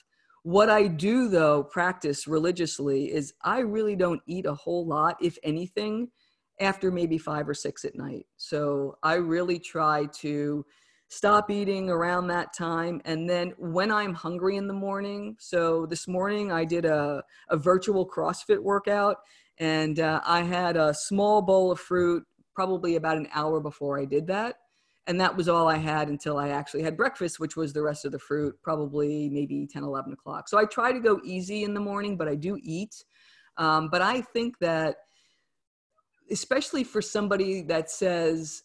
What 0.45 0.69
I 0.69 0.85
do, 0.85 1.27
though, 1.27 1.63
practice 1.63 2.27
religiously 2.27 3.11
is 3.11 3.33
I 3.41 3.61
really 3.61 3.95
don't 3.95 4.21
eat 4.27 4.45
a 4.45 4.53
whole 4.53 4.85
lot, 4.85 5.17
if 5.19 5.39
anything, 5.41 6.11
after 6.59 6.91
maybe 6.91 7.17
five 7.17 7.49
or 7.49 7.55
six 7.55 7.83
at 7.83 7.95
night. 7.95 8.27
So 8.37 8.95
I 9.01 9.15
really 9.15 9.57
try 9.57 10.05
to 10.19 10.63
stop 11.07 11.49
eating 11.49 11.89
around 11.89 12.27
that 12.27 12.53
time. 12.55 13.01
And 13.05 13.27
then 13.27 13.53
when 13.57 13.91
I'm 13.91 14.13
hungry 14.13 14.57
in 14.57 14.67
the 14.67 14.73
morning, 14.73 15.35
so 15.39 15.87
this 15.87 16.07
morning 16.07 16.51
I 16.51 16.63
did 16.63 16.85
a, 16.85 17.23
a 17.49 17.57
virtual 17.57 18.07
CrossFit 18.07 18.61
workout 18.61 19.17
and 19.57 19.99
uh, 19.99 20.21
I 20.23 20.43
had 20.43 20.77
a 20.77 20.93
small 20.93 21.41
bowl 21.41 21.71
of 21.71 21.79
fruit 21.79 22.23
probably 22.53 22.97
about 22.97 23.17
an 23.17 23.29
hour 23.33 23.59
before 23.59 23.99
I 23.99 24.05
did 24.05 24.27
that 24.27 24.57
and 25.07 25.19
that 25.21 25.35
was 25.35 25.47
all 25.47 25.67
I 25.67 25.77
had 25.77 26.09
until 26.09 26.37
I 26.37 26.49
actually 26.49 26.83
had 26.83 26.97
breakfast, 26.97 27.39
which 27.39 27.55
was 27.55 27.73
the 27.73 27.83
rest 27.83 28.05
of 28.05 28.11
the 28.11 28.19
fruit, 28.19 28.55
probably 28.63 29.29
maybe 29.29 29.67
10, 29.67 29.83
11 29.83 30.13
o'clock. 30.13 30.47
So 30.49 30.57
I 30.57 30.65
try 30.65 30.91
to 30.91 30.99
go 30.99 31.19
easy 31.23 31.63
in 31.63 31.73
the 31.73 31.79
morning, 31.79 32.17
but 32.17 32.27
I 32.27 32.35
do 32.35 32.57
eat. 32.61 33.03
Um, 33.57 33.89
but 33.89 34.01
I 34.01 34.21
think 34.21 34.57
that, 34.59 34.97
especially 36.31 36.83
for 36.83 37.01
somebody 37.01 37.61
that 37.63 37.91
says, 37.91 38.63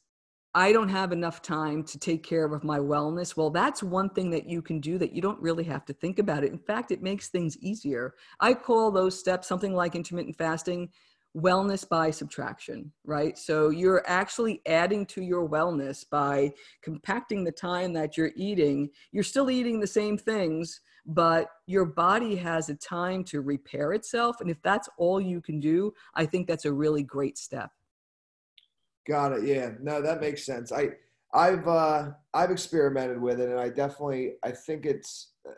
I 0.55 0.73
don't 0.73 0.89
have 0.89 1.13
enough 1.13 1.43
time 1.43 1.85
to 1.85 1.99
take 1.99 2.25
care 2.25 2.45
of 2.45 2.65
my 2.65 2.79
wellness. 2.79 3.37
Well, 3.37 3.51
that's 3.51 3.85
one 3.85 4.11
thing 4.11 4.31
that 4.31 4.49
you 4.49 4.63
can 4.63 4.81
do 4.81 4.99
that 4.99 5.13
you 5.13 5.23
don't 5.23 5.41
really 5.41 5.63
have 5.65 5.85
to 5.85 5.93
think 5.93 6.19
about 6.19 6.43
it. 6.43 6.51
In 6.51 6.59
fact, 6.59 6.91
it 6.91 7.03
makes 7.03 7.29
things 7.29 7.57
easier. 7.59 8.15
I 8.41 8.55
call 8.55 8.91
those 8.91 9.17
steps 9.17 9.47
something 9.47 9.75
like 9.75 9.95
intermittent 9.95 10.37
fasting 10.37 10.89
wellness 11.37 11.89
by 11.89 12.11
subtraction, 12.11 12.93
right? 13.05 13.39
So 13.39 13.71
you're 13.71 14.03
actually 14.07 14.63
adding 14.67 15.07
to 15.07 15.23
your 15.23 15.49
wellness 15.49 16.05
by 16.09 16.53
compacting 16.83 17.45
the 17.45 17.53
time 17.53 17.93
that 17.93 18.17
you're 18.17 18.33
eating. 18.35 18.91
You're 19.13 19.23
still 19.23 19.51
eating 19.51 19.79
the 19.79 19.87
same 19.87 20.19
things, 20.19 20.81
but 21.07 21.49
your 21.67 21.85
body 21.85 22.37
has 22.37 22.69
a 22.69 22.75
time 22.75 23.23
to 23.25 23.41
repair 23.41 23.93
itself. 23.93 24.41
And 24.41 24.51
if 24.51 24.61
that's 24.63 24.89
all 24.99 25.21
you 25.21 25.41
can 25.41 25.61
do, 25.61 25.93
I 26.15 26.27
think 26.27 26.49
that's 26.49 26.65
a 26.65 26.73
really 26.73 27.03
great 27.03 27.39
step. 27.39 27.71
Got 29.07 29.33
it. 29.33 29.45
Yeah. 29.45 29.71
No, 29.81 30.03
that 30.03 30.21
makes 30.21 30.45
sense. 30.45 30.73
I, 30.73 30.91
I've 31.33 31.67
uh, 31.67 32.11
I've 32.35 32.51
experimented 32.51 33.21
with 33.21 33.41
it, 33.41 33.51
and 33.51 33.61
I 33.61 33.69
definitely 33.69 34.33
I 34.45 34.51
think 34.51 34.85
it's 34.85 35.33
uh, 35.47 35.51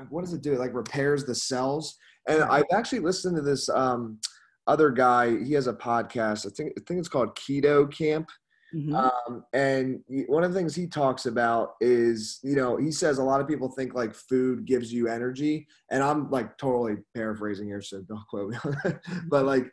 uh 0.00 0.04
what 0.10 0.24
does 0.24 0.32
it 0.32 0.42
do? 0.42 0.54
It 0.54 0.58
like 0.58 0.74
repairs 0.74 1.24
the 1.24 1.34
cells, 1.34 1.96
and 2.26 2.42
I've 2.42 2.64
actually 2.72 3.00
listened 3.00 3.36
to 3.36 3.42
this. 3.42 3.68
Um, 3.68 4.18
other 4.66 4.90
guy, 4.90 5.42
he 5.44 5.52
has 5.54 5.66
a 5.66 5.74
podcast. 5.74 6.46
I 6.46 6.50
think 6.50 6.72
I 6.78 6.82
think 6.86 7.00
it's 7.00 7.08
called 7.08 7.36
Keto 7.36 7.92
Camp. 7.92 8.30
Mm-hmm. 8.74 8.94
Um, 8.94 9.44
and 9.52 10.00
one 10.26 10.42
of 10.42 10.52
the 10.52 10.58
things 10.58 10.74
he 10.74 10.88
talks 10.88 11.26
about 11.26 11.74
is, 11.80 12.40
you 12.42 12.56
know, 12.56 12.76
he 12.76 12.90
says 12.90 13.18
a 13.18 13.22
lot 13.22 13.40
of 13.40 13.46
people 13.46 13.70
think 13.70 13.94
like 13.94 14.14
food 14.14 14.64
gives 14.66 14.92
you 14.92 15.08
energy, 15.08 15.68
and 15.90 16.02
I'm 16.02 16.30
like 16.30 16.58
totally 16.58 16.96
paraphrasing 17.14 17.68
here, 17.68 17.82
so 17.82 18.02
don't 18.02 18.26
quote 18.28 18.50
me. 18.50 18.58
but 19.28 19.44
like, 19.44 19.70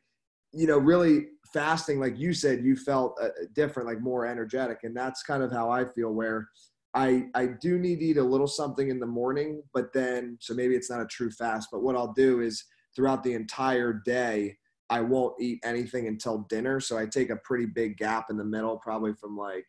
you 0.53 0.67
know, 0.67 0.77
really 0.77 1.27
fasting, 1.51 1.99
like 1.99 2.19
you 2.19 2.33
said, 2.33 2.63
you 2.63 2.75
felt 2.75 3.17
uh, 3.21 3.29
different, 3.53 3.89
like 3.89 4.01
more 4.01 4.27
energetic, 4.27 4.79
and 4.83 4.95
that's 4.95 5.23
kind 5.23 5.41
of 5.41 5.51
how 5.51 5.71
I 5.71 5.85
feel. 5.85 6.11
Where 6.11 6.47
I 6.93 7.25
I 7.33 7.47
do 7.59 7.79
need 7.79 7.99
to 7.99 8.05
eat 8.05 8.17
a 8.17 8.23
little 8.23 8.47
something 8.47 8.89
in 8.89 8.99
the 8.99 9.07
morning, 9.07 9.63
but 9.73 9.93
then 9.93 10.37
so 10.39 10.53
maybe 10.53 10.75
it's 10.75 10.91
not 10.91 11.01
a 11.01 11.07
true 11.07 11.31
fast. 11.31 11.69
But 11.71 11.81
what 11.81 11.95
I'll 11.95 12.13
do 12.13 12.41
is 12.41 12.63
throughout 12.95 13.23
the 13.23 13.33
entire 13.33 13.93
day, 13.93 14.57
I 14.91 14.99
won't 14.99 15.35
eat 15.39 15.61
anything 15.63 16.07
until 16.07 16.39
dinner. 16.49 16.81
So 16.81 16.97
I 16.97 17.05
take 17.05 17.29
a 17.29 17.37
pretty 17.37 17.65
big 17.65 17.97
gap 17.97 18.29
in 18.29 18.37
the 18.37 18.43
middle, 18.43 18.77
probably 18.77 19.13
from 19.13 19.37
like, 19.37 19.65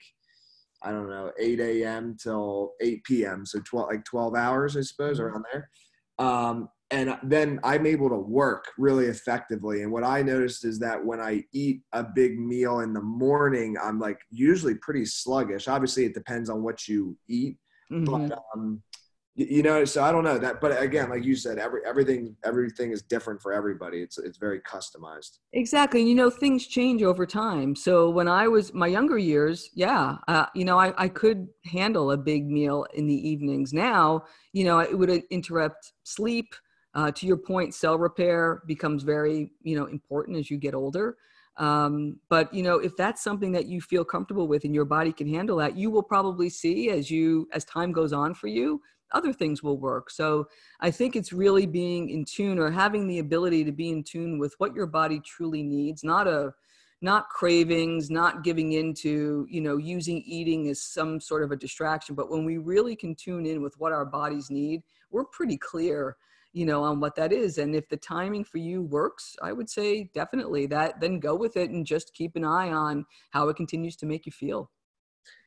I 0.83 0.91
don't 0.91 1.09
know, 1.09 1.31
8 1.39 1.61
a.m. 1.61 2.17
till 2.21 2.73
8 2.81 3.05
p.m. 3.05 3.47
So 3.47 3.61
12, 3.65 3.89
like 3.89 4.05
12 4.05 4.35
hours, 4.35 4.77
I 4.77 4.81
suppose, 4.81 5.19
mm-hmm. 5.19 5.27
around 5.27 5.45
there. 5.53 5.71
Um, 6.19 6.69
and 6.91 7.17
then 7.23 7.59
I'm 7.65 7.87
able 7.87 8.11
to 8.11 8.17
work 8.17 8.67
really 8.77 9.07
effectively. 9.07 9.83
And 9.83 9.93
what 9.93 10.05
I 10.05 10.23
noticed 10.23 10.65
is 10.67 10.79
that 10.81 11.03
when 11.03 11.21
I 11.21 11.45
eat 11.53 11.83
a 11.93 12.05
big 12.05 12.39
meal 12.39 12.81
in 12.81 12.93
the 12.93 13.01
morning, 13.01 13.77
I'm 13.83 13.99
like 13.99 14.19
usually 14.31 14.75
pretty 14.75 15.07
sluggish. 15.07 15.69
Obviously, 15.69 16.05
it 16.05 16.15
depends 16.15 16.51
on 16.51 16.63
what 16.63 16.89
you 16.89 17.17
eat, 17.29 17.57
mm-hmm. 17.91 18.05
but 18.05 18.39
um, 18.55 18.83
you 19.35 19.63
know 19.63 19.83
so 19.85 20.05
i 20.05 20.13
don't 20.13 20.25
know 20.25 20.37
that 20.37 20.61
but 20.61 20.81
again 20.83 21.09
like 21.09 21.25
you 21.25 21.35
said 21.35 21.59
every 21.59 21.81
everything 21.87 22.37
everything 22.45 22.91
is 22.91 23.03
different 23.03 23.41
for 23.41 23.53
everybody. 23.53 24.03
It's 24.03 24.19
it's 24.19 24.37
very 24.37 24.61
customized. 24.61 25.39
Exactly 25.53 26.03
you 26.03 26.15
know 26.15 26.29
things 26.29 26.67
change 26.67 27.03
over 27.03 27.25
time. 27.25 27.75
So 27.75 28.11
when 28.11 28.29
i 28.29 28.47
was 28.47 28.75
my 28.75 28.87
younger 28.87 29.19
years 29.19 29.71
yeah 29.75 30.17
uh, 30.29 30.47
you 30.55 30.65
know 30.65 30.79
I, 30.79 30.93
I 31.03 31.09
could 31.09 31.49
handle 31.65 32.11
a 32.11 32.17
big 32.17 32.47
meal 32.47 32.87
in 32.95 33.07
the 33.07 33.29
evenings. 33.29 33.73
Now 33.73 34.25
you 34.53 34.65
know 34.65 34.81
it 34.81 34.97
would 34.97 35.11
interrupt 35.31 35.93
sleep. 36.05 36.55
Uh, 36.95 37.11
to 37.11 37.27
your 37.27 37.39
point 37.39 37.73
cell 37.73 37.97
repair 37.97 38.63
becomes 38.67 39.03
very 39.03 39.51
you 39.63 39.75
know 39.75 39.87
important 39.87 40.37
as 40.37 40.51
you 40.51 40.59
get 40.59 40.75
older. 40.75 41.17
Um, 41.57 42.19
but 42.29 42.53
you 42.53 42.63
know 42.63 42.79
if 42.79 42.95
that's 42.99 43.25
something 43.25 43.51
that 43.53 43.65
you 43.65 43.81
feel 43.81 44.05
comfortable 44.05 44.47
with 44.47 44.65
and 44.65 44.75
your 44.75 44.85
body 44.85 45.11
can 45.11 45.27
handle 45.27 45.57
that 45.59 45.77
you 45.77 45.91
will 45.91 46.03
probably 46.03 46.51
see 46.51 46.91
as 46.91 47.11
you 47.11 47.49
as 47.55 47.65
time 47.65 47.93
goes 47.93 48.13
on 48.13 48.35
for 48.35 48.49
you 48.49 48.81
other 49.13 49.33
things 49.33 49.63
will 49.63 49.79
work. 49.79 50.11
So 50.11 50.49
I 50.81 50.91
think 50.91 51.17
it's 51.17 51.33
really 51.33 51.67
being 51.67 52.11
in 52.11 52.25
tune 52.25 52.59
or 52.59 52.71
having 52.71 53.07
the 53.07 53.19
ability 53.19 53.65
to 53.65 53.73
be 53.73 53.91
in 53.91 54.03
tune 54.03 54.39
with 54.39 54.55
what 54.59 54.75
your 54.75 54.87
body 54.87 55.21
truly 55.21 55.63
needs, 55.63 56.03
not 56.05 56.27
a 56.27 56.53
not 57.03 57.29
cravings, 57.29 58.11
not 58.11 58.45
giving 58.45 58.73
into, 58.73 59.45
you 59.51 59.61
know, 59.61 59.77
using 59.77 60.23
eating 60.25 60.69
as 60.69 60.81
some 60.81 61.21
sort 61.21 61.43
of 61.43 61.51
a 61.51 61.57
distraction, 61.57 62.15
but 62.15 62.31
when 62.31 62.45
we 62.45 62.59
really 62.59 62.95
can 62.95 63.15
tune 63.15 63.45
in 63.45 63.61
with 63.61 63.75
what 63.79 63.93
our 63.93 64.05
bodies 64.05 64.51
need, 64.51 64.83
we're 65.11 65.25
pretty 65.25 65.57
clear, 65.57 66.17
you 66.53 66.65
know, 66.65 66.85
on 66.85 67.01
what 67.01 67.17
that 67.17 67.33
is. 67.33 67.59
And 67.59 67.75
if 67.75 67.89
the 67.89 67.97
timing 67.97 68.45
for 68.45 68.59
you 68.59 68.83
works, 68.83 69.35
I 69.43 69.53
would 69.53 69.69
say 69.69 70.11
definitely 70.15 70.67
that 70.67 71.01
then 71.01 71.19
go 71.19 71.35
with 71.35 71.57
it 71.57 71.71
and 71.71 71.85
just 71.85 72.15
keep 72.15 72.37
an 72.37 72.45
eye 72.45 72.71
on 72.71 73.05
how 73.31 73.49
it 73.49 73.57
continues 73.57 73.97
to 73.97 74.07
make 74.07 74.25
you 74.25 74.33
feel. 74.33 74.71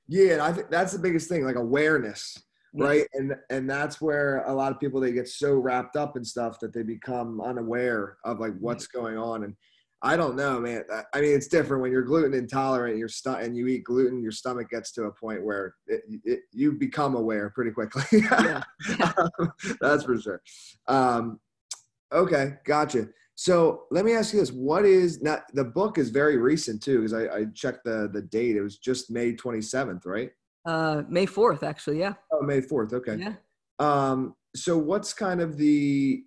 Yeah, 0.10 0.40
I 0.42 0.52
think 0.52 0.70
that's 0.70 0.92
the 0.92 1.00
biggest 1.00 1.30
thing, 1.30 1.46
like 1.46 1.56
awareness 1.56 2.38
right? 2.76 3.08
And 3.14 3.36
and 3.50 3.70
that's 3.70 4.02
where 4.02 4.44
a 4.46 4.54
lot 4.54 4.72
of 4.72 4.80
people 4.80 5.00
they 5.00 5.12
get 5.12 5.28
so 5.28 5.54
wrapped 5.54 5.96
up 5.96 6.18
in 6.18 6.24
stuff 6.24 6.60
that 6.60 6.74
they 6.74 6.84
become 6.84 7.42
unaware 7.42 8.18
of 8.24 8.40
like 8.40 8.54
what's 8.60 8.88
going 8.88 9.18
on. 9.18 9.44
And 9.44 9.56
i 10.02 10.18
don't 10.18 10.36
know 10.36 10.60
man. 10.60 10.84
I 11.14 11.22
mean 11.22 11.34
it's 11.34 11.48
different 11.48 11.82
when 11.82 11.92
you're 11.92 12.04
gluten 12.04 12.34
intolerant 12.34 12.98
you're 12.98 13.08
stu- 13.08 13.30
and 13.30 13.56
you 13.56 13.68
eat 13.68 13.86
gluten 13.86 14.22
your 14.22 14.32
stomach 14.32 14.70
gets 14.70 14.92
to 14.94 15.06
a 15.06 15.12
point 15.12 15.44
where 15.44 15.74
it, 15.88 16.02
it, 16.26 16.40
you 16.52 16.74
become 16.74 17.16
aware 17.16 17.50
pretty 17.50 17.72
quickly. 17.72 18.04
Yeah. 18.22 18.62
that's 19.82 20.04
for 20.04 20.20
sure. 20.20 20.42
Um, 20.88 21.40
okay 22.12 22.56
gotcha. 22.66 23.08
So 23.36 23.84
let 23.92 24.06
me 24.06 24.14
ask 24.14 24.34
you 24.34 24.40
this: 24.40 24.52
What 24.52 24.86
is 24.86 25.22
now? 25.22 25.40
The 25.54 25.66
book 25.66 25.98
is 25.98 26.10
very 26.10 26.38
recent 26.38 26.82
too, 26.82 27.00
because 27.00 27.14
I, 27.14 27.24
I, 27.26 27.46
checked 27.54 27.84
the 27.84 28.10
the 28.12 28.22
date. 28.22 28.56
It 28.56 28.62
was 28.62 28.78
just 28.78 29.12
May 29.12 29.34
twenty 29.34 29.62
seventh, 29.62 30.06
right? 30.06 30.32
Uh, 30.66 31.04
May 31.10 31.26
4th, 31.26 31.64
actually. 31.64 32.00
Yeah. 32.00 32.14
Oh, 32.32 32.42
May 32.42 32.62
4th. 32.62 32.94
Okay. 32.94 33.18
Yeah. 33.18 33.34
Um, 33.80 34.36
so 34.56 34.78
what's 34.78 35.14
kind 35.14 35.42
of 35.42 35.58
the 35.58 36.24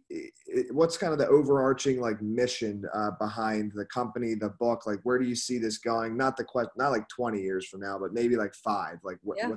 what's 0.71 0.99
kind 0.99 1.13
of 1.13 1.19
the 1.19 1.27
overarching 1.27 2.01
like 2.01 2.21
mission 2.21 2.85
uh, 2.95 3.11
behind 3.19 3.73
the 3.75 3.87
company 3.87 4.35
the 4.35 4.51
book 4.61 4.87
like 4.87 4.99
where 5.03 5.19
do 5.19 5.25
you 5.25 5.35
see 5.35 5.59
this 5.59 5.79
going 5.79 6.17
not 6.17 6.37
the 6.37 6.45
question 6.45 6.71
not 6.77 6.91
like 6.91 7.09
20 7.09 7.41
years 7.41 7.67
from 7.67 7.81
now 7.81 7.99
but 7.99 8.13
maybe 8.13 8.37
like 8.37 8.55
five 8.55 8.99
like 9.03 9.17
what, 9.23 9.39
yeah. 9.39 9.55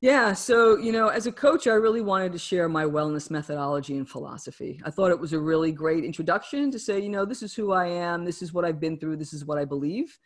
yeah 0.00 0.32
so 0.32 0.76
you 0.78 0.92
know 0.92 1.08
as 1.08 1.26
a 1.26 1.32
coach 1.32 1.66
i 1.66 1.72
really 1.72 2.00
wanted 2.00 2.32
to 2.32 2.38
share 2.38 2.68
my 2.68 2.84
wellness 2.84 3.30
methodology 3.30 3.96
and 3.96 4.08
philosophy 4.08 4.80
i 4.84 4.90
thought 4.90 5.10
it 5.10 5.18
was 5.18 5.32
a 5.32 5.38
really 5.38 5.72
great 5.72 6.04
introduction 6.04 6.70
to 6.70 6.78
say 6.78 7.00
you 7.00 7.08
know 7.08 7.24
this 7.24 7.42
is 7.42 7.54
who 7.54 7.72
i 7.72 7.86
am 7.86 8.24
this 8.24 8.40
is 8.40 8.52
what 8.52 8.64
i've 8.64 8.80
been 8.80 8.98
through 8.98 9.16
this 9.16 9.32
is 9.32 9.44
what 9.44 9.58
i 9.58 9.64
believe 9.64 10.16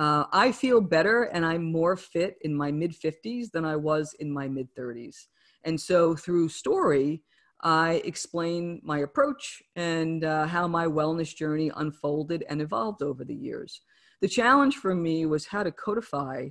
uh, 0.00 0.24
I 0.32 0.50
feel 0.50 0.80
better 0.80 1.24
and 1.24 1.44
I'm 1.44 1.70
more 1.70 1.94
fit 1.94 2.38
in 2.40 2.54
my 2.54 2.72
mid 2.72 2.92
50s 2.98 3.50
than 3.50 3.66
I 3.66 3.76
was 3.76 4.14
in 4.18 4.32
my 4.32 4.48
mid 4.48 4.74
30s. 4.74 5.26
And 5.64 5.78
so 5.78 6.16
through 6.16 6.48
story, 6.48 7.22
I 7.60 8.00
explain 8.06 8.80
my 8.82 9.00
approach 9.00 9.62
and 9.76 10.24
uh, 10.24 10.46
how 10.46 10.66
my 10.66 10.86
wellness 10.86 11.36
journey 11.36 11.70
unfolded 11.76 12.46
and 12.48 12.62
evolved 12.62 13.02
over 13.02 13.26
the 13.26 13.34
years. 13.34 13.82
The 14.22 14.28
challenge 14.28 14.76
for 14.76 14.94
me 14.94 15.26
was 15.26 15.44
how 15.44 15.64
to 15.64 15.70
codify 15.70 16.48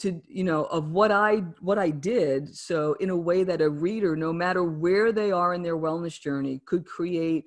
to 0.00 0.20
you 0.26 0.42
know 0.42 0.64
of 0.64 0.90
what 0.90 1.12
i 1.12 1.36
what 1.60 1.78
i 1.78 1.88
did 1.88 2.52
so 2.52 2.94
in 2.94 3.10
a 3.10 3.16
way 3.16 3.44
that 3.44 3.60
a 3.60 3.70
reader 3.70 4.16
no 4.16 4.32
matter 4.32 4.64
where 4.64 5.12
they 5.12 5.30
are 5.30 5.54
in 5.54 5.62
their 5.62 5.76
wellness 5.76 6.20
journey 6.20 6.60
could 6.66 6.84
create 6.84 7.44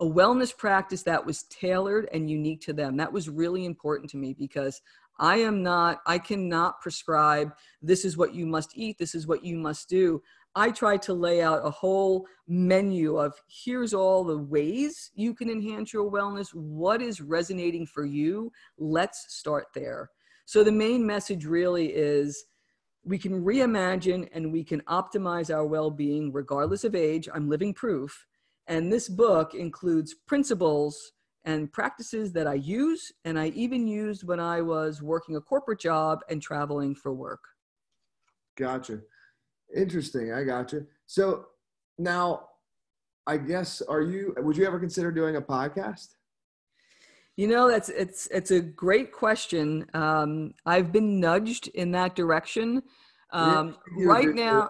a 0.00 0.04
wellness 0.04 0.56
practice 0.56 1.02
that 1.02 1.24
was 1.24 1.44
tailored 1.44 2.08
and 2.12 2.30
unique 2.30 2.62
to 2.62 2.72
them. 2.72 2.96
That 2.96 3.12
was 3.12 3.28
really 3.28 3.64
important 3.64 4.10
to 4.10 4.16
me 4.16 4.34
because 4.34 4.80
i 5.22 5.36
am 5.36 5.62
not 5.62 6.00
i 6.06 6.18
cannot 6.18 6.80
prescribe 6.80 7.52
this 7.82 8.06
is 8.06 8.16
what 8.16 8.32
you 8.34 8.46
must 8.46 8.70
eat 8.74 8.96
this 8.96 9.14
is 9.14 9.26
what 9.26 9.44
you 9.44 9.56
must 9.56 9.88
do. 9.88 10.22
I 10.56 10.70
try 10.70 10.96
to 10.98 11.14
lay 11.14 11.42
out 11.42 11.64
a 11.64 11.70
whole 11.70 12.26
menu 12.48 13.16
of 13.16 13.34
here's 13.46 13.94
all 13.94 14.24
the 14.24 14.38
ways 14.38 15.10
you 15.14 15.32
can 15.32 15.48
enhance 15.48 15.92
your 15.92 16.10
wellness. 16.10 16.52
What 16.52 17.00
is 17.00 17.20
resonating 17.20 17.86
for 17.86 18.04
you? 18.04 18.50
Let's 18.76 19.26
start 19.28 19.68
there. 19.74 20.10
So 20.46 20.64
the 20.64 20.72
main 20.72 21.06
message 21.06 21.44
really 21.44 21.92
is 21.94 22.46
we 23.04 23.16
can 23.16 23.44
reimagine 23.44 24.28
and 24.32 24.52
we 24.52 24.64
can 24.64 24.80
optimize 24.82 25.54
our 25.54 25.64
well 25.64 25.90
being 25.90 26.32
regardless 26.32 26.82
of 26.82 26.96
age. 26.96 27.28
I'm 27.32 27.48
living 27.48 27.72
proof. 27.72 28.26
And 28.70 28.90
this 28.90 29.08
book 29.08 29.52
includes 29.54 30.14
principles 30.28 31.10
and 31.44 31.72
practices 31.72 32.32
that 32.34 32.46
I 32.46 32.54
use, 32.54 33.10
and 33.24 33.36
I 33.36 33.48
even 33.48 33.88
used 33.88 34.22
when 34.22 34.38
I 34.38 34.62
was 34.62 35.02
working 35.02 35.34
a 35.34 35.40
corporate 35.40 35.80
job 35.80 36.20
and 36.28 36.40
traveling 36.40 36.94
for 36.94 37.12
work. 37.12 37.40
Gotcha. 38.56 39.00
Interesting. 39.74 40.32
I 40.32 40.44
gotcha. 40.44 40.82
So 41.06 41.46
now, 41.98 42.46
I 43.26 43.38
guess, 43.38 43.82
are 43.82 44.02
you, 44.02 44.34
would 44.38 44.56
you 44.56 44.64
ever 44.66 44.78
consider 44.78 45.10
doing 45.10 45.34
a 45.34 45.42
podcast? 45.42 46.14
You 47.36 47.48
know, 47.48 47.68
that's 47.68 47.88
it's 47.88 48.28
it's 48.30 48.50
a 48.50 48.60
great 48.60 49.12
question. 49.12 49.86
Um, 49.94 50.52
I've 50.66 50.92
been 50.92 51.18
nudged 51.18 51.68
in 51.68 51.90
that 51.92 52.14
direction. 52.14 52.82
Um, 53.32 53.78
yeah, 53.96 54.06
right 54.06 54.34
now, 54.34 54.68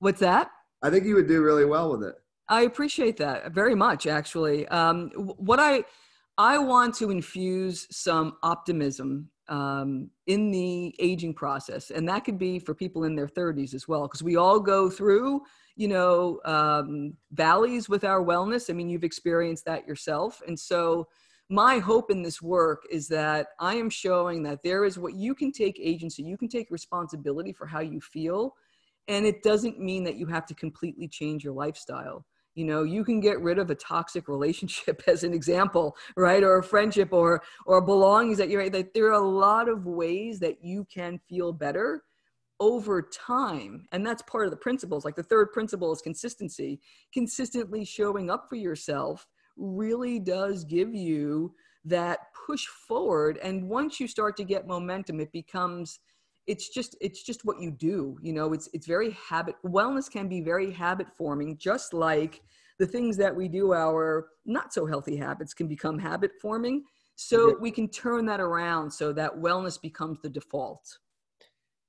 what's 0.00 0.20
that? 0.20 0.50
I 0.82 0.90
think 0.90 1.04
you 1.06 1.14
would 1.14 1.28
do 1.28 1.42
really 1.42 1.64
well 1.64 1.90
with 1.90 2.02
it. 2.06 2.14
I 2.48 2.62
appreciate 2.62 3.16
that 3.18 3.52
very 3.52 3.74
much, 3.74 4.06
actually. 4.06 4.66
Um, 4.68 5.10
what 5.14 5.60
I 5.60 5.84
I 6.36 6.58
want 6.58 6.94
to 6.96 7.10
infuse 7.10 7.86
some 7.90 8.36
optimism 8.42 9.30
um, 9.48 10.10
in 10.26 10.50
the 10.50 10.94
aging 10.98 11.34
process, 11.34 11.90
and 11.90 12.08
that 12.08 12.24
could 12.24 12.38
be 12.38 12.58
for 12.58 12.74
people 12.74 13.04
in 13.04 13.14
their 13.14 13.28
30s 13.28 13.72
as 13.72 13.86
well, 13.86 14.02
because 14.02 14.22
we 14.22 14.36
all 14.36 14.58
go 14.58 14.90
through, 14.90 15.42
you 15.76 15.86
know, 15.86 16.40
um, 16.44 17.14
valleys 17.32 17.88
with 17.88 18.04
our 18.04 18.22
wellness. 18.22 18.68
I 18.68 18.72
mean, 18.72 18.88
you've 18.88 19.04
experienced 19.04 19.64
that 19.66 19.86
yourself, 19.86 20.42
and 20.46 20.58
so 20.58 21.06
my 21.50 21.78
hope 21.78 22.10
in 22.10 22.22
this 22.22 22.40
work 22.40 22.84
is 22.90 23.06
that 23.08 23.48
I 23.60 23.74
am 23.74 23.90
showing 23.90 24.42
that 24.44 24.62
there 24.62 24.84
is 24.84 24.98
what 24.98 25.14
you 25.14 25.34
can 25.34 25.52
take 25.52 25.78
agency, 25.80 26.22
you 26.22 26.38
can 26.38 26.48
take 26.48 26.70
responsibility 26.70 27.52
for 27.52 27.66
how 27.66 27.80
you 27.80 28.00
feel. 28.00 28.54
And 29.08 29.26
it 29.26 29.42
doesn't 29.42 29.78
mean 29.78 30.04
that 30.04 30.16
you 30.16 30.26
have 30.26 30.46
to 30.46 30.54
completely 30.54 31.06
change 31.06 31.44
your 31.44 31.52
lifestyle. 31.52 32.24
You 32.54 32.64
know, 32.64 32.82
you 32.82 33.04
can 33.04 33.20
get 33.20 33.40
rid 33.40 33.58
of 33.58 33.70
a 33.70 33.74
toxic 33.74 34.28
relationship 34.28 35.02
as 35.08 35.24
an 35.24 35.32
example, 35.32 35.96
right? 36.16 36.42
Or 36.42 36.58
a 36.58 36.62
friendship 36.62 37.12
or 37.12 37.42
or 37.66 37.80
belongings 37.80 38.38
that 38.38 38.48
you're 38.48 38.60
right. 38.60 38.94
There 38.94 39.06
are 39.06 39.12
a 39.12 39.28
lot 39.28 39.68
of 39.68 39.86
ways 39.86 40.38
that 40.40 40.64
you 40.64 40.86
can 40.92 41.20
feel 41.28 41.52
better 41.52 42.02
over 42.60 43.02
time. 43.02 43.86
And 43.92 44.06
that's 44.06 44.22
part 44.22 44.44
of 44.44 44.50
the 44.50 44.56
principles. 44.56 45.04
Like 45.04 45.16
the 45.16 45.22
third 45.22 45.52
principle 45.52 45.92
is 45.92 46.00
consistency, 46.00 46.80
consistently 47.12 47.84
showing 47.84 48.30
up 48.30 48.46
for 48.48 48.56
yourself 48.56 49.26
really 49.56 50.18
does 50.18 50.64
give 50.64 50.94
you 50.94 51.54
that 51.84 52.18
push 52.46 52.66
forward 52.66 53.38
and 53.42 53.68
once 53.68 54.00
you 54.00 54.08
start 54.08 54.36
to 54.36 54.44
get 54.44 54.66
momentum 54.66 55.20
it 55.20 55.30
becomes 55.32 56.00
it's 56.46 56.68
just 56.68 56.96
it's 57.00 57.22
just 57.22 57.44
what 57.44 57.60
you 57.60 57.70
do 57.70 58.18
you 58.22 58.32
know 58.32 58.52
it's 58.52 58.68
it's 58.72 58.86
very 58.86 59.10
habit 59.12 59.54
wellness 59.64 60.10
can 60.10 60.28
be 60.28 60.40
very 60.40 60.70
habit 60.70 61.06
forming 61.16 61.56
just 61.56 61.94
like 61.94 62.42
the 62.78 62.86
things 62.86 63.16
that 63.16 63.34
we 63.34 63.48
do 63.48 63.72
our 63.72 64.28
not 64.44 64.72
so 64.72 64.84
healthy 64.84 65.16
habits 65.16 65.54
can 65.54 65.66
become 65.66 65.98
habit 65.98 66.32
forming 66.40 66.82
so 67.16 67.56
we 67.60 67.70
can 67.70 67.88
turn 67.88 68.26
that 68.26 68.40
around 68.40 68.90
so 68.90 69.12
that 69.12 69.32
wellness 69.36 69.80
becomes 69.80 70.18
the 70.22 70.28
default 70.28 70.98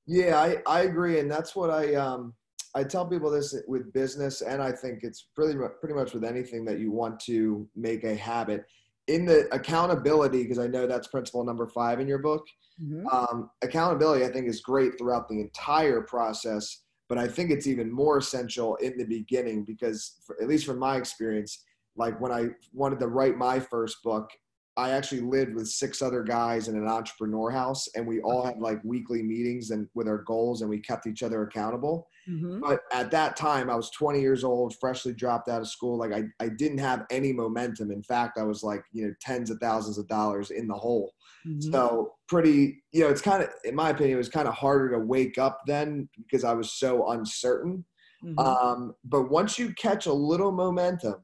yeah 0.06 0.40
i 0.40 0.58
i 0.68 0.82
agree 0.82 1.20
and 1.20 1.30
that's 1.30 1.56
what 1.56 1.70
i 1.70 1.96
um 1.96 2.34
I 2.78 2.84
tell 2.84 3.06
people 3.06 3.32
this 3.32 3.56
with 3.70 3.94
business, 3.94 4.42
and 4.42 4.62
I 4.62 4.70
think 4.74 5.00
it's 5.04 5.30
pretty 5.34 5.58
pretty 5.80 5.96
much 5.96 6.14
with 6.14 6.26
anything 6.26 6.66
that 6.66 6.78
you 6.78 6.92
want 6.92 7.22
to 7.22 7.66
make 7.74 8.04
a 8.04 8.14
habit. 8.14 8.66
In 9.08 9.26
the 9.26 9.48
accountability, 9.54 10.42
because 10.44 10.58
I 10.58 10.68
know 10.68 10.88
that's 10.88 11.08
principle 11.08 11.44
number 11.44 11.68
five 11.68 12.00
in 12.00 12.08
your 12.08 12.18
book. 12.20 12.46
Mm-hmm. 12.84 13.08
Um, 13.08 13.52
accountability, 13.62 14.26
I 14.26 14.30
think, 14.30 14.48
is 14.48 14.62
great 14.62 14.98
throughout 14.98 15.30
the 15.30 15.40
entire 15.40 16.02
process, 16.02 16.82
but 17.08 17.18
I 17.18 17.28
think 17.28 17.52
it's 17.52 17.68
even 17.68 17.92
more 17.92 18.18
essential 18.18 18.76
in 18.78 18.98
the 18.98 19.04
beginning 19.04 19.64
because, 19.64 20.16
for, 20.26 20.42
at 20.42 20.48
least 20.48 20.66
from 20.66 20.80
my 20.80 20.98
experience, 20.98 21.64
like 21.96 22.20
when 22.20 22.32
I 22.32 22.48
wanted 22.74 23.00
to 23.00 23.08
write 23.08 23.38
my 23.38 23.60
first 23.60 23.98
book, 24.04 24.30
I 24.76 24.90
actually 24.90 25.22
lived 25.22 25.54
with 25.54 25.70
six 25.70 26.02
other 26.02 26.22
guys 26.24 26.68
in 26.68 26.76
an 26.76 26.88
entrepreneur 26.88 27.50
house, 27.52 27.88
and 27.96 28.06
we 28.06 28.22
all 28.22 28.44
had 28.46 28.60
like 28.60 28.84
weekly 28.84 29.22
meetings 29.22 29.70
and 29.70 29.88
with 29.94 30.08
our 30.08 30.24
goals, 30.24 30.62
and 30.62 30.70
we 30.70 30.80
kept 30.80 31.08
each 31.08 31.24
other 31.24 31.44
accountable. 31.44 32.08
Mm-hmm. 32.30 32.60
But 32.60 32.82
at 32.92 33.12
that 33.12 33.36
time, 33.36 33.70
I 33.70 33.76
was 33.76 33.90
20 33.92 34.20
years 34.20 34.44
old, 34.44 34.76
freshly 34.80 35.14
dropped 35.14 35.48
out 35.48 35.62
of 35.62 35.68
school. 35.68 35.98
Like 35.98 36.12
I, 36.12 36.24
I 36.40 36.50
didn't 36.50 36.80
have 36.80 37.06
any 37.12 37.32
momentum. 37.32 37.92
In 37.92 38.04
fact, 38.04 38.38
I 38.38 38.44
was 38.44 38.64
like 38.64 38.84
you 38.92 39.08
know 39.08 39.14
tens 39.22 39.50
of 39.50 39.60
thousands 39.60 39.98
of 39.98 40.08
dollars 40.08 40.52
in 40.52 40.68
the 40.68 40.74
hole. 40.74 41.14
Mm-hmm. 41.48 41.72
So 41.72 42.14
pretty, 42.28 42.82
you 42.92 43.02
know, 43.02 43.10
it's 43.10 43.22
kind 43.22 43.44
of, 43.44 43.50
in 43.64 43.76
my 43.76 43.92
opinion, 43.92 44.16
it 44.16 44.18
was 44.18 44.30
kind 44.30 44.48
of 44.48 44.56
harder 44.56 44.90
to 44.92 45.00
wake 45.00 45.38
up 45.38 45.62
then 45.68 46.10
because 46.18 46.44
I 46.44 46.54
was 46.54 46.74
so 46.74 47.12
uncertain. 47.12 47.86
Mm-hmm. 48.24 48.40
Um, 48.40 48.96
but 49.04 49.30
once 49.30 49.60
you 49.60 49.74
catch 49.76 50.08
a 50.08 50.14
little 50.14 50.52
momentum 50.52 51.16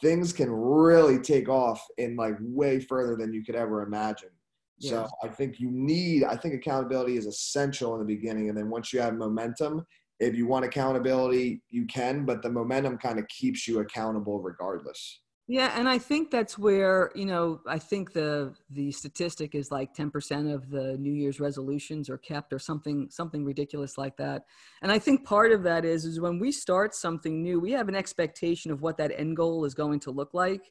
things 0.00 0.32
can 0.32 0.50
really 0.50 1.18
take 1.18 1.48
off 1.48 1.84
in 1.98 2.16
like 2.16 2.34
way 2.40 2.80
further 2.80 3.16
than 3.16 3.32
you 3.32 3.44
could 3.44 3.54
ever 3.54 3.82
imagine. 3.82 4.30
Yes. 4.78 4.90
So 4.90 5.08
I 5.22 5.28
think 5.28 5.60
you 5.60 5.70
need, 5.70 6.24
I 6.24 6.36
think 6.36 6.54
accountability 6.54 7.16
is 7.16 7.26
essential 7.26 7.94
in 7.94 8.00
the 8.00 8.06
beginning. 8.06 8.48
And 8.48 8.56
then 8.56 8.70
once 8.70 8.92
you 8.92 9.00
have 9.00 9.14
momentum, 9.14 9.86
if 10.22 10.36
you 10.36 10.46
want 10.46 10.64
accountability, 10.64 11.62
you 11.68 11.84
can, 11.86 12.24
but 12.24 12.42
the 12.42 12.50
momentum 12.50 12.96
kind 12.96 13.18
of 13.18 13.26
keeps 13.28 13.66
you 13.66 13.80
accountable 13.80 14.40
regardless. 14.40 15.20
Yeah, 15.48 15.76
and 15.76 15.88
I 15.88 15.98
think 15.98 16.30
that's 16.30 16.56
where 16.56 17.10
you 17.16 17.26
know 17.26 17.60
I 17.66 17.78
think 17.78 18.12
the 18.12 18.54
the 18.70 18.92
statistic 18.92 19.56
is 19.56 19.72
like 19.72 19.92
ten 19.92 20.10
percent 20.10 20.48
of 20.48 20.70
the 20.70 20.96
New 20.98 21.12
Year's 21.12 21.40
resolutions 21.40 22.08
are 22.08 22.16
kept 22.16 22.52
or 22.52 22.60
something 22.60 23.08
something 23.10 23.44
ridiculous 23.44 23.98
like 23.98 24.16
that. 24.18 24.44
And 24.82 24.92
I 24.92 25.00
think 25.00 25.26
part 25.26 25.50
of 25.50 25.64
that 25.64 25.84
is 25.84 26.04
is 26.04 26.20
when 26.20 26.38
we 26.38 26.52
start 26.52 26.94
something 26.94 27.42
new, 27.42 27.58
we 27.58 27.72
have 27.72 27.88
an 27.88 27.96
expectation 27.96 28.70
of 28.70 28.80
what 28.80 28.96
that 28.98 29.12
end 29.16 29.36
goal 29.36 29.64
is 29.64 29.74
going 29.74 29.98
to 30.00 30.12
look 30.12 30.32
like, 30.32 30.70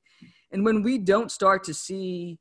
and 0.52 0.64
when 0.64 0.82
we 0.82 0.98
don't 0.98 1.30
start 1.30 1.66
to 1.66 1.74
see 1.74 2.40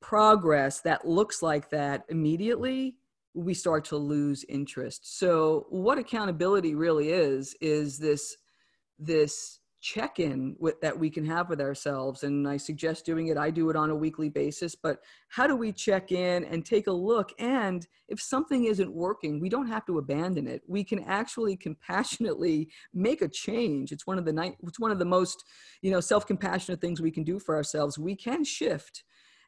progress 0.00 0.80
that 0.80 1.06
looks 1.06 1.42
like 1.42 1.70
that 1.70 2.04
immediately, 2.08 2.96
we 3.34 3.54
start 3.54 3.84
to 3.86 3.96
lose 3.96 4.44
interest. 4.48 5.18
So 5.18 5.66
what 5.70 5.98
accountability 5.98 6.74
really 6.74 7.10
is 7.10 7.54
is 7.60 7.98
this 7.98 8.36
this 8.98 9.60
check 9.80 10.18
in 10.18 10.56
with 10.58 10.80
that 10.80 10.98
we 10.98 11.08
can 11.08 11.24
have 11.24 11.48
with 11.48 11.60
ourselves. 11.60 12.24
And 12.24 12.48
i 12.48 12.56
suggest 12.56 13.06
doing 13.06 13.28
it. 13.28 13.36
I 13.36 13.50
do 13.50 13.70
it 13.70 13.76
on 13.76 13.90
a 13.90 13.94
weekly 13.94 14.28
basis 14.28 14.74
but 14.74 14.98
how 15.28 15.46
do 15.46 15.54
we 15.54 15.72
check 15.72 16.10
in 16.10 16.44
and 16.44 16.64
take 16.64 16.88
a 16.88 16.92
look? 16.92 17.30
And 17.38 17.86
if 18.08 18.20
something 18.20 18.64
isn't 18.64 18.92
working 18.92 19.40
we 19.40 19.48
don't 19.48 19.68
have 19.68 19.86
to 19.86 19.98
abandon 19.98 20.48
it. 20.48 20.62
We 20.66 20.82
can 20.82 21.04
actually 21.04 21.56
compassionately 21.56 22.70
make 22.92 23.22
a 23.22 23.28
change. 23.28 23.92
It's 23.92 24.06
one 24.06 24.18
of 24.18 24.24
the 24.24 24.32
night 24.32 24.56
it's 24.64 24.80
one 24.80 24.90
of 24.90 24.98
the 24.98 25.04
most 25.04 25.44
you 25.80 25.92
know 25.92 26.00
self-compassionate 26.00 26.80
things 26.80 27.00
we 27.00 27.12
can 27.12 27.22
do 27.22 27.38
for 27.38 27.54
ourselves. 27.54 27.98
We 27.98 28.16
can 28.16 28.42
shift 28.42 29.04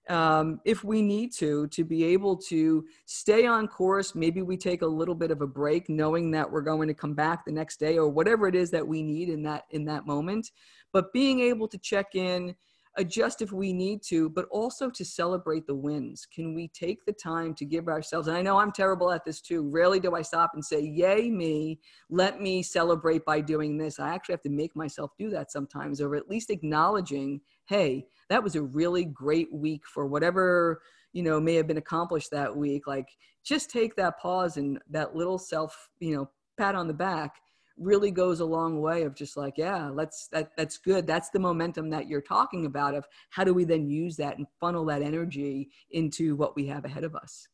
um, 0.09 0.61
if 0.65 0.83
we 0.83 1.03
need 1.03 1.33
to, 1.35 1.67
to 1.69 1.85
be 1.85 2.05
able 2.05 2.37
to 2.37 2.85
stay 3.05 3.47
on 3.47 3.69
course. 3.69 4.15
Maybe 4.15 4.43
we 4.43 4.57
take 4.57 4.83
a 4.83 4.87
little 4.87 5.15
bit 5.15 5.31
of 5.31 5.43
a 5.43 5.47
break, 5.47 5.89
knowing 5.89 6.31
that 6.33 6.51
we're 6.51 6.63
going 6.63 6.89
to 6.89 6.95
come 6.95 7.15
back 7.15 7.45
the 7.45 7.53
next 7.53 7.79
day 7.79 7.99
or 7.99 8.09
whatever 8.09 8.49
it 8.49 8.55
is 8.55 8.71
that 8.71 8.87
we 8.87 9.03
need 9.03 9.29
in 9.29 9.43
that 9.45 9.65
in 9.71 9.85
that 9.85 10.07
moment. 10.07 10.51
But 10.93 11.13
being 11.13 11.41
able 11.41 11.69
to 11.69 11.79
check 11.79 12.15
in, 12.15 12.57
adjust 12.97 13.41
if 13.41 13.53
we 13.53 13.73
need 13.73 14.03
to, 14.03 14.29
but 14.31 14.47
also 14.51 14.91
to 14.91 15.05
celebrate 15.05 15.67
the 15.67 15.75
wins. 15.75 16.27
Can 16.27 16.55
we 16.55 16.69
take 16.69 17.05
the 17.05 17.13
time 17.13 17.55
to 17.55 17.65
give 17.65 17.87
ourselves? 17.87 18.27
And 18.27 18.37
I 18.37 18.43
know 18.43 18.59
I'm 18.59 18.73
terrible 18.73 19.13
at 19.13 19.25
this 19.25 19.41
too. 19.41 19.69
Rarely 19.71 20.01
do 20.01 20.15
I 20.17 20.23
stop 20.23 20.53
and 20.55 20.65
say, 20.65 20.81
"Yay 20.81 21.31
me! 21.31 21.79
Let 22.09 22.41
me 22.41 22.63
celebrate 22.63 23.25
by 23.25 23.41
doing 23.41 23.79
this." 23.79 24.01
I 24.01 24.13
actually 24.13 24.33
have 24.33 24.43
to 24.43 24.51
make 24.51 24.75
myself 24.75 25.13
do 25.19 25.31
that 25.31 25.53
sometimes, 25.53 26.01
or 26.01 26.17
at 26.17 26.29
least 26.29 26.51
acknowledging, 26.51 27.41
"Hey." 27.67 28.07
That 28.31 28.43
was 28.43 28.55
a 28.55 28.63
really 28.63 29.05
great 29.05 29.53
week 29.53 29.83
for 29.87 30.07
whatever 30.07 30.81
you 31.13 31.23
know 31.23 31.39
may 31.39 31.55
have 31.57 31.67
been 31.67 31.77
accomplished 31.77 32.31
that 32.31 32.57
week. 32.57 32.87
Like 32.87 33.09
just 33.45 33.71
take 33.71 33.95
that 33.97 34.19
pause 34.19 34.57
and 34.57 34.79
that 34.89 35.15
little 35.15 35.39
self 35.39 35.91
you 35.99 36.17
know 36.17 36.31
pat 36.57 36.75
on 36.75 36.89
the 36.89 36.95
back 36.95 37.35
really 37.77 38.11
goes 38.11 38.41
a 38.41 38.45
long 38.45 38.81
way 38.81 39.03
of 39.03 39.15
just 39.15 39.37
like 39.37 39.55
yeah 39.57 39.89
let's 39.89 40.29
that 40.29 40.53
that's 40.57 40.79
good. 40.79 41.07
That's 41.07 41.31
the 41.31 41.39
momentum 41.39 41.91
that 41.91 42.09
you're 42.09 42.23
talking 42.23 42.65
about 42.65 42.95
of 42.95 43.05
how 43.31 43.45
do 43.45 43.53
we 43.53 43.65
then 43.65 43.89
use 43.89 44.17
that 44.17 44.39
and 44.39 44.47
funnel 44.61 44.85
that 44.87 45.03
energy 45.03 45.71
into 45.91 46.37
what 46.37 46.57
we 46.57 46.67
have 46.67 46.85
ahead 46.85 47.05
of 47.05 47.15
us. 47.15 47.49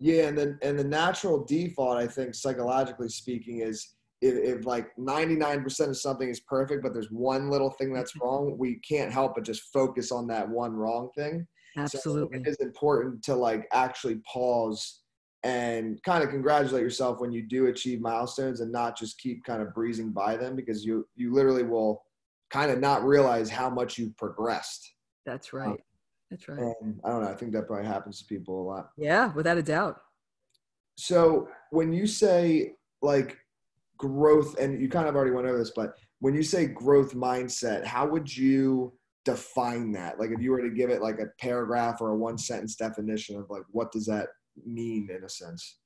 Yeah, 0.00 0.26
and 0.26 0.36
then 0.36 0.58
and 0.62 0.76
the 0.76 0.84
natural 0.84 1.44
default, 1.44 1.96
I 1.96 2.08
think, 2.08 2.34
psychologically 2.34 3.08
speaking, 3.08 3.60
is 3.60 3.94
if, 4.22 4.60
if 4.60 4.66
like 4.66 4.94
99% 4.96 5.88
of 5.88 5.96
something 5.98 6.28
is 6.28 6.40
perfect, 6.40 6.82
but 6.82 6.94
there's 6.94 7.10
one 7.10 7.50
little 7.50 7.70
thing 7.70 7.92
that's 7.92 8.12
Mm-hmm. 8.12 8.24
wrong, 8.24 8.56
we 8.58 8.76
can't 8.76 9.12
help 9.12 9.34
but 9.34 9.44
just 9.44 9.72
focus 9.72 10.12
on 10.12 10.26
that 10.28 10.48
one 10.48 10.72
wrong 10.72 11.10
thing. 11.16 11.46
Absolutely. 11.76 12.38
So 12.38 12.42
it 12.42 12.48
is 12.48 12.56
important 12.60 13.22
to 13.24 13.34
like 13.34 13.66
actually 13.72 14.20
pause 14.32 15.00
and 15.42 16.00
kind 16.04 16.22
of 16.22 16.30
congratulate 16.30 16.82
yourself 16.82 17.20
when 17.20 17.32
you 17.32 17.42
do 17.42 17.66
achieve 17.66 18.00
milestones 18.00 18.60
and 18.60 18.70
not 18.70 18.96
just 18.96 19.18
keep 19.18 19.42
kind 19.44 19.60
of 19.60 19.74
breezing 19.74 20.12
by 20.12 20.36
them 20.36 20.54
because 20.54 20.84
you 20.84 21.06
you 21.16 21.32
literally 21.32 21.64
will 21.64 22.02
kind 22.50 22.70
of 22.70 22.78
not 22.78 23.04
realize 23.04 23.50
how 23.50 23.68
much 23.68 23.98
you've 23.98 24.16
progressed. 24.16 24.92
That's 25.26 25.52
right. 25.52 25.80
That's 26.30 26.48
right. 26.48 26.60
And 26.82 27.00
I 27.04 27.08
don't 27.10 27.22
know, 27.22 27.28
I 27.28 27.34
think 27.34 27.52
that 27.54 27.66
probably 27.66 27.86
happens 27.86 28.18
to 28.20 28.24
people 28.26 28.62
a 28.62 28.66
lot. 28.68 28.90
Yeah, 28.96 29.32
without 29.32 29.58
a 29.58 29.62
doubt. 29.62 29.96
So 30.96 31.48
when 31.70 31.92
you 31.92 32.06
say 32.06 32.74
like 33.00 33.38
growth, 34.02 34.58
and 34.58 34.80
you 34.82 34.88
kind 34.88 35.08
of 35.08 35.14
already 35.14 35.30
went 35.30 35.46
over 35.46 35.58
this, 35.58 35.72
but 35.74 35.94
when 36.18 36.34
you 36.34 36.42
say 36.42 36.66
growth 36.66 37.14
mindset, 37.14 37.84
how 37.84 38.06
would 38.06 38.36
you 38.36 38.92
define 39.24 39.92
that? 39.92 40.18
Like 40.18 40.30
if 40.30 40.40
you 40.40 40.50
were 40.50 40.60
to 40.60 40.74
give 40.74 40.90
it 40.90 41.00
like 41.00 41.20
a 41.20 41.26
paragraph 41.40 42.00
or 42.00 42.10
a 42.10 42.16
one 42.16 42.36
sentence 42.36 42.74
definition 42.74 43.36
of 43.36 43.48
like 43.48 43.62
what 43.70 43.92
does 43.92 44.06
that 44.06 44.28
mean 44.66 45.08
in 45.16 45.22
a 45.22 45.28
sense? 45.28 45.78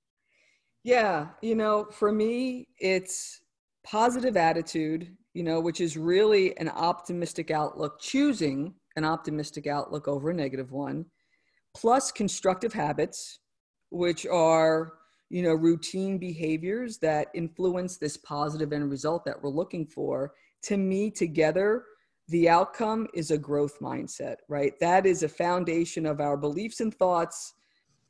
Yeah, 0.82 1.28
you 1.42 1.54
know, 1.54 1.86
for 1.90 2.10
me, 2.10 2.68
it's 2.78 3.42
positive 3.84 4.36
attitude, 4.36 5.14
you 5.34 5.42
know, 5.42 5.60
which 5.60 5.82
is 5.82 5.98
really 5.98 6.56
an 6.58 6.70
optimistic 6.70 7.50
outlook, 7.50 8.00
choosing 8.00 8.72
an 8.96 9.04
optimistic 9.04 9.66
outlook 9.66 10.08
over 10.08 10.30
a 10.30 10.34
negative 10.34 10.72
one, 10.72 11.04
plus 11.74 12.10
constructive 12.10 12.72
habits, 12.72 13.40
which 13.90 14.26
are, 14.26 14.92
you 15.28 15.42
know, 15.42 15.54
routine 15.54 16.18
behaviors 16.18 16.98
that 16.98 17.28
influence 17.34 17.96
this 17.96 18.16
positive 18.16 18.72
end 18.72 18.90
result 18.90 19.24
that 19.24 19.42
we're 19.42 19.50
looking 19.50 19.86
for. 19.86 20.32
To 20.64 20.76
me, 20.76 21.10
together, 21.10 21.84
the 22.28 22.48
outcome 22.48 23.06
is 23.14 23.30
a 23.30 23.38
growth 23.38 23.78
mindset, 23.80 24.36
right? 24.48 24.78
That 24.80 25.06
is 25.06 25.22
a 25.22 25.28
foundation 25.28 26.06
of 26.06 26.20
our 26.20 26.36
beliefs 26.36 26.80
and 26.80 26.94
thoughts 26.94 27.54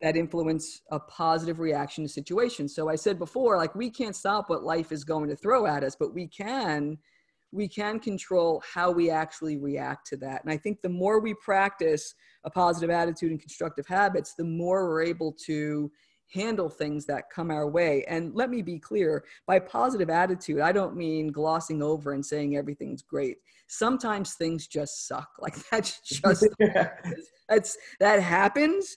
that 0.02 0.16
influence 0.16 0.82
a 0.90 1.00
positive 1.00 1.58
reaction 1.58 2.04
to 2.04 2.08
situations. 2.08 2.74
So 2.74 2.88
I 2.88 2.96
said 2.96 3.18
before, 3.18 3.56
like 3.56 3.74
we 3.74 3.90
can't 3.90 4.16
stop 4.16 4.50
what 4.50 4.62
life 4.62 4.92
is 4.92 5.04
going 5.04 5.28
to 5.28 5.36
throw 5.36 5.66
at 5.66 5.84
us, 5.84 5.96
but 5.98 6.14
we 6.14 6.26
can 6.26 6.98
we 7.52 7.68
can 7.68 7.98
control 8.00 8.62
how 8.74 8.90
we 8.90 9.08
actually 9.08 9.56
react 9.56 10.06
to 10.08 10.16
that. 10.16 10.42
And 10.42 10.52
I 10.52 10.56
think 10.56 10.82
the 10.82 10.88
more 10.88 11.20
we 11.20 11.32
practice 11.34 12.14
a 12.44 12.50
positive 12.50 12.90
attitude 12.90 13.30
and 13.30 13.40
constructive 13.40 13.86
habits, 13.86 14.34
the 14.34 14.44
more 14.44 14.88
we're 14.88 15.04
able 15.04 15.32
to 15.46 15.90
handle 16.32 16.68
things 16.68 17.06
that 17.06 17.30
come 17.30 17.50
our 17.50 17.68
way. 17.68 18.04
And 18.08 18.34
let 18.34 18.50
me 18.50 18.62
be 18.62 18.78
clear, 18.78 19.24
by 19.46 19.58
positive 19.58 20.10
attitude, 20.10 20.60
I 20.60 20.72
don't 20.72 20.96
mean 20.96 21.28
glossing 21.28 21.82
over 21.82 22.12
and 22.12 22.24
saying 22.24 22.56
everything's 22.56 23.02
great. 23.02 23.38
Sometimes 23.68 24.34
things 24.34 24.66
just 24.66 25.06
suck. 25.06 25.30
Like 25.40 25.56
that's 25.70 26.00
just 26.00 26.46
that's 27.48 27.78
that 28.00 28.20
happens. 28.20 28.96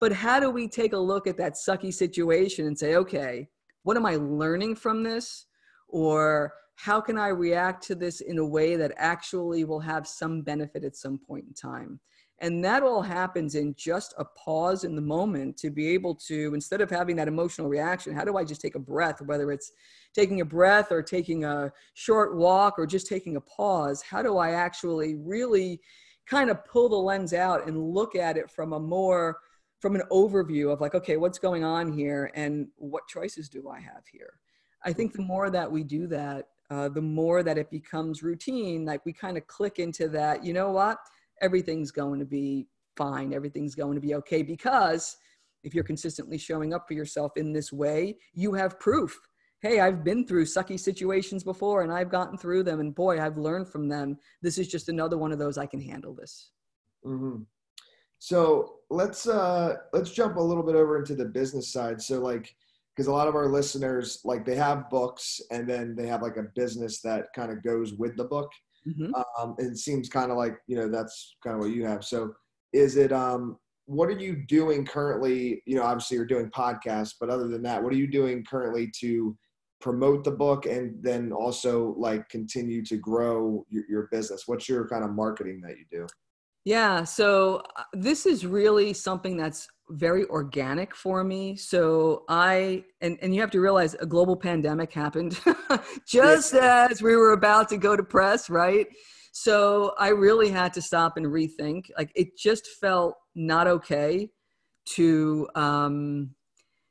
But 0.00 0.12
how 0.12 0.40
do 0.40 0.50
we 0.50 0.68
take 0.68 0.92
a 0.92 0.98
look 0.98 1.26
at 1.26 1.36
that 1.38 1.54
sucky 1.54 1.94
situation 1.94 2.66
and 2.66 2.78
say, 2.78 2.96
okay, 2.96 3.48
what 3.84 3.96
am 3.96 4.04
I 4.04 4.16
learning 4.16 4.76
from 4.76 5.02
this? 5.02 5.46
Or 5.88 6.52
how 6.74 7.00
can 7.00 7.16
I 7.16 7.28
react 7.28 7.84
to 7.84 7.94
this 7.94 8.20
in 8.20 8.38
a 8.38 8.46
way 8.46 8.76
that 8.76 8.92
actually 8.96 9.64
will 9.64 9.80
have 9.80 10.06
some 10.06 10.42
benefit 10.42 10.84
at 10.84 10.96
some 10.96 11.18
point 11.18 11.44
in 11.46 11.54
time? 11.54 12.00
And 12.40 12.64
that 12.64 12.82
all 12.82 13.02
happens 13.02 13.54
in 13.54 13.74
just 13.76 14.12
a 14.18 14.24
pause 14.24 14.84
in 14.84 14.96
the 14.96 15.02
moment 15.02 15.56
to 15.58 15.70
be 15.70 15.88
able 15.88 16.14
to, 16.26 16.52
instead 16.52 16.80
of 16.80 16.90
having 16.90 17.16
that 17.16 17.28
emotional 17.28 17.68
reaction, 17.68 18.14
how 18.14 18.24
do 18.24 18.36
I 18.36 18.44
just 18.44 18.60
take 18.60 18.74
a 18.74 18.80
breath, 18.80 19.22
whether 19.22 19.52
it's 19.52 19.72
taking 20.14 20.40
a 20.40 20.44
breath 20.44 20.90
or 20.90 21.02
taking 21.02 21.44
a 21.44 21.72
short 21.94 22.36
walk 22.36 22.74
or 22.76 22.86
just 22.86 23.06
taking 23.06 23.36
a 23.36 23.40
pause? 23.40 24.02
How 24.02 24.20
do 24.20 24.36
I 24.36 24.50
actually 24.50 25.14
really 25.14 25.80
kind 26.26 26.50
of 26.50 26.64
pull 26.64 26.88
the 26.88 26.96
lens 26.96 27.32
out 27.32 27.66
and 27.66 27.92
look 27.92 28.16
at 28.16 28.36
it 28.36 28.50
from 28.50 28.72
a 28.72 28.80
more 28.80 29.38
from 29.80 29.94
an 29.94 30.02
overview 30.10 30.72
of 30.72 30.80
like 30.80 30.94
okay 30.94 31.16
what's 31.16 31.38
going 31.38 31.62
on 31.62 31.92
here 31.92 32.30
and 32.34 32.68
what 32.76 33.06
choices 33.06 33.48
do 33.48 33.68
i 33.68 33.78
have 33.78 34.02
here 34.10 34.38
i 34.84 34.92
think 34.92 35.12
the 35.12 35.22
more 35.22 35.50
that 35.50 35.70
we 35.70 35.84
do 35.84 36.06
that 36.06 36.46
uh, 36.70 36.88
the 36.88 37.02
more 37.02 37.42
that 37.42 37.58
it 37.58 37.70
becomes 37.70 38.22
routine 38.22 38.86
like 38.86 39.04
we 39.04 39.12
kind 39.12 39.36
of 39.36 39.46
click 39.46 39.78
into 39.78 40.08
that 40.08 40.42
you 40.42 40.54
know 40.54 40.70
what 40.70 40.98
everything's 41.40 41.90
going 41.90 42.18
to 42.18 42.26
be 42.26 42.66
fine 42.96 43.32
everything's 43.32 43.74
going 43.74 43.94
to 43.94 44.00
be 44.00 44.14
okay 44.14 44.42
because 44.42 45.16
if 45.62 45.74
you're 45.74 45.84
consistently 45.84 46.38
showing 46.38 46.74
up 46.74 46.86
for 46.86 46.94
yourself 46.94 47.32
in 47.36 47.52
this 47.52 47.72
way 47.72 48.16
you 48.32 48.52
have 48.52 48.78
proof 48.78 49.18
hey 49.60 49.80
i've 49.80 50.04
been 50.04 50.26
through 50.26 50.44
sucky 50.44 50.78
situations 50.78 51.42
before 51.42 51.82
and 51.82 51.92
i've 51.92 52.10
gotten 52.10 52.38
through 52.38 52.62
them 52.62 52.80
and 52.80 52.94
boy 52.94 53.20
i've 53.20 53.38
learned 53.38 53.68
from 53.68 53.88
them 53.88 54.16
this 54.42 54.58
is 54.58 54.68
just 54.68 54.88
another 54.88 55.18
one 55.18 55.32
of 55.32 55.38
those 55.38 55.58
i 55.58 55.66
can 55.66 55.80
handle 55.80 56.14
this 56.14 56.50
Mm-hmm. 57.06 57.42
So 58.18 58.76
let's 58.90 59.28
uh 59.28 59.76
let's 59.92 60.10
jump 60.10 60.36
a 60.36 60.42
little 60.42 60.62
bit 60.62 60.76
over 60.76 60.98
into 60.98 61.14
the 61.14 61.24
business 61.24 61.72
side. 61.72 62.00
So 62.00 62.20
like 62.20 62.54
because 62.94 63.08
a 63.08 63.12
lot 63.12 63.28
of 63.28 63.34
our 63.34 63.48
listeners 63.48 64.20
like 64.24 64.46
they 64.46 64.54
have 64.54 64.88
books 64.88 65.40
and 65.50 65.68
then 65.68 65.94
they 65.96 66.06
have 66.06 66.22
like 66.22 66.36
a 66.36 66.46
business 66.54 67.00
that 67.02 67.26
kind 67.34 67.52
of 67.52 67.62
goes 67.62 67.94
with 67.94 68.16
the 68.16 68.24
book. 68.24 68.50
Mhm. 68.86 69.12
Um, 69.38 69.54
it 69.58 69.76
seems 69.78 70.08
kind 70.08 70.30
of 70.30 70.36
like 70.36 70.58
you 70.66 70.76
know 70.76 70.88
that's 70.88 71.36
kind 71.42 71.54
of 71.54 71.60
what 71.60 71.70
you 71.70 71.84
have. 71.86 72.04
So 72.04 72.34
is 72.72 72.96
it 72.96 73.12
um 73.12 73.58
what 73.86 74.08
are 74.08 74.18
you 74.18 74.44
doing 74.46 74.84
currently? 74.86 75.62
You 75.66 75.76
know, 75.76 75.82
obviously 75.82 76.16
you're 76.16 76.26
doing 76.26 76.50
podcasts, 76.50 77.14
but 77.20 77.28
other 77.30 77.48
than 77.48 77.62
that, 77.62 77.82
what 77.82 77.92
are 77.92 77.96
you 77.96 78.06
doing 78.06 78.44
currently 78.44 78.90
to 79.00 79.36
promote 79.80 80.24
the 80.24 80.30
book 80.30 80.64
and 80.64 81.02
then 81.02 81.32
also 81.32 81.94
like 81.98 82.26
continue 82.30 82.82
to 82.86 82.96
grow 82.96 83.66
your, 83.68 83.84
your 83.88 84.08
business? 84.10 84.44
What's 84.46 84.68
your 84.68 84.88
kind 84.88 85.04
of 85.04 85.10
marketing 85.10 85.60
that 85.62 85.76
you 85.76 85.84
do? 85.90 86.06
Yeah, 86.64 87.04
so 87.04 87.62
uh, 87.76 87.82
this 87.92 88.24
is 88.24 88.46
really 88.46 88.94
something 88.94 89.36
that's 89.36 89.68
very 89.90 90.24
organic 90.26 90.94
for 90.94 91.22
me. 91.22 91.56
So 91.56 92.24
I 92.28 92.84
and 93.02 93.18
and 93.20 93.34
you 93.34 93.40
have 93.42 93.50
to 93.50 93.60
realize 93.60 93.94
a 93.94 94.06
global 94.06 94.34
pandemic 94.34 94.92
happened 94.92 95.38
just 96.08 96.54
as 96.54 97.02
we 97.02 97.16
were 97.16 97.32
about 97.32 97.68
to 97.68 97.76
go 97.76 97.96
to 97.96 98.02
press, 98.02 98.48
right? 98.48 98.86
So 99.32 99.94
I 99.98 100.08
really 100.08 100.48
had 100.48 100.72
to 100.74 100.82
stop 100.82 101.16
and 101.16 101.26
rethink. 101.26 101.90
Like 101.98 102.12
it 102.14 102.36
just 102.38 102.66
felt 102.80 103.16
not 103.34 103.66
okay 103.66 104.30
to 104.86 105.48
um 105.54 106.30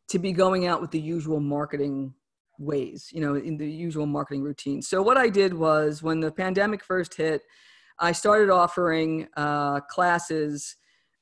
to 0.10 0.20
be 0.20 0.32
going 0.32 0.68
out 0.68 0.82
with 0.82 0.92
the 0.92 1.00
usual 1.00 1.40
marketing 1.40 2.14
ways, 2.60 3.10
you 3.12 3.22
know, 3.22 3.36
in 3.36 3.58
the 3.58 3.70
usual 3.70 4.06
marketing 4.06 4.44
routine. 4.44 4.84
So 4.84 5.02
what 5.02 5.18
I 5.18 5.30
did 5.30 5.54
was 5.54 6.04
when 6.04 6.20
the 6.20 6.32
pandemic 6.32 6.84
first 6.84 7.16
hit, 7.16 7.42
I 8.00 8.12
started 8.12 8.50
offering 8.50 9.28
uh, 9.38 9.82
classes, 9.82 10.76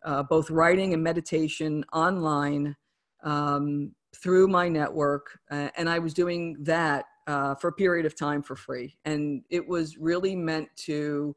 uh, 0.04 0.24
both 0.24 0.50
writing 0.50 0.94
and 0.94 1.04
meditation 1.04 1.84
online 1.94 2.76
um, 3.24 3.94
through 4.16 4.48
my 4.48 4.68
network. 4.68 5.40
Uh, 5.50 5.70
and 5.78 5.90
I 5.90 6.00
was 6.00 6.14
doing 6.14 6.58
that 6.62 7.06
uh, 7.28 7.56
for 7.56 7.70
a 7.70 7.74
period 7.74 8.06
of 8.06 8.18
time 8.18 8.42
for 8.42 8.56
free. 8.56 8.98
And 9.06 9.44
it 9.50 9.68
was 9.68 9.98
really 9.98 10.36
meant 10.36 10.70
to 10.78 11.36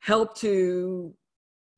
help 0.00 0.36
to 0.38 1.14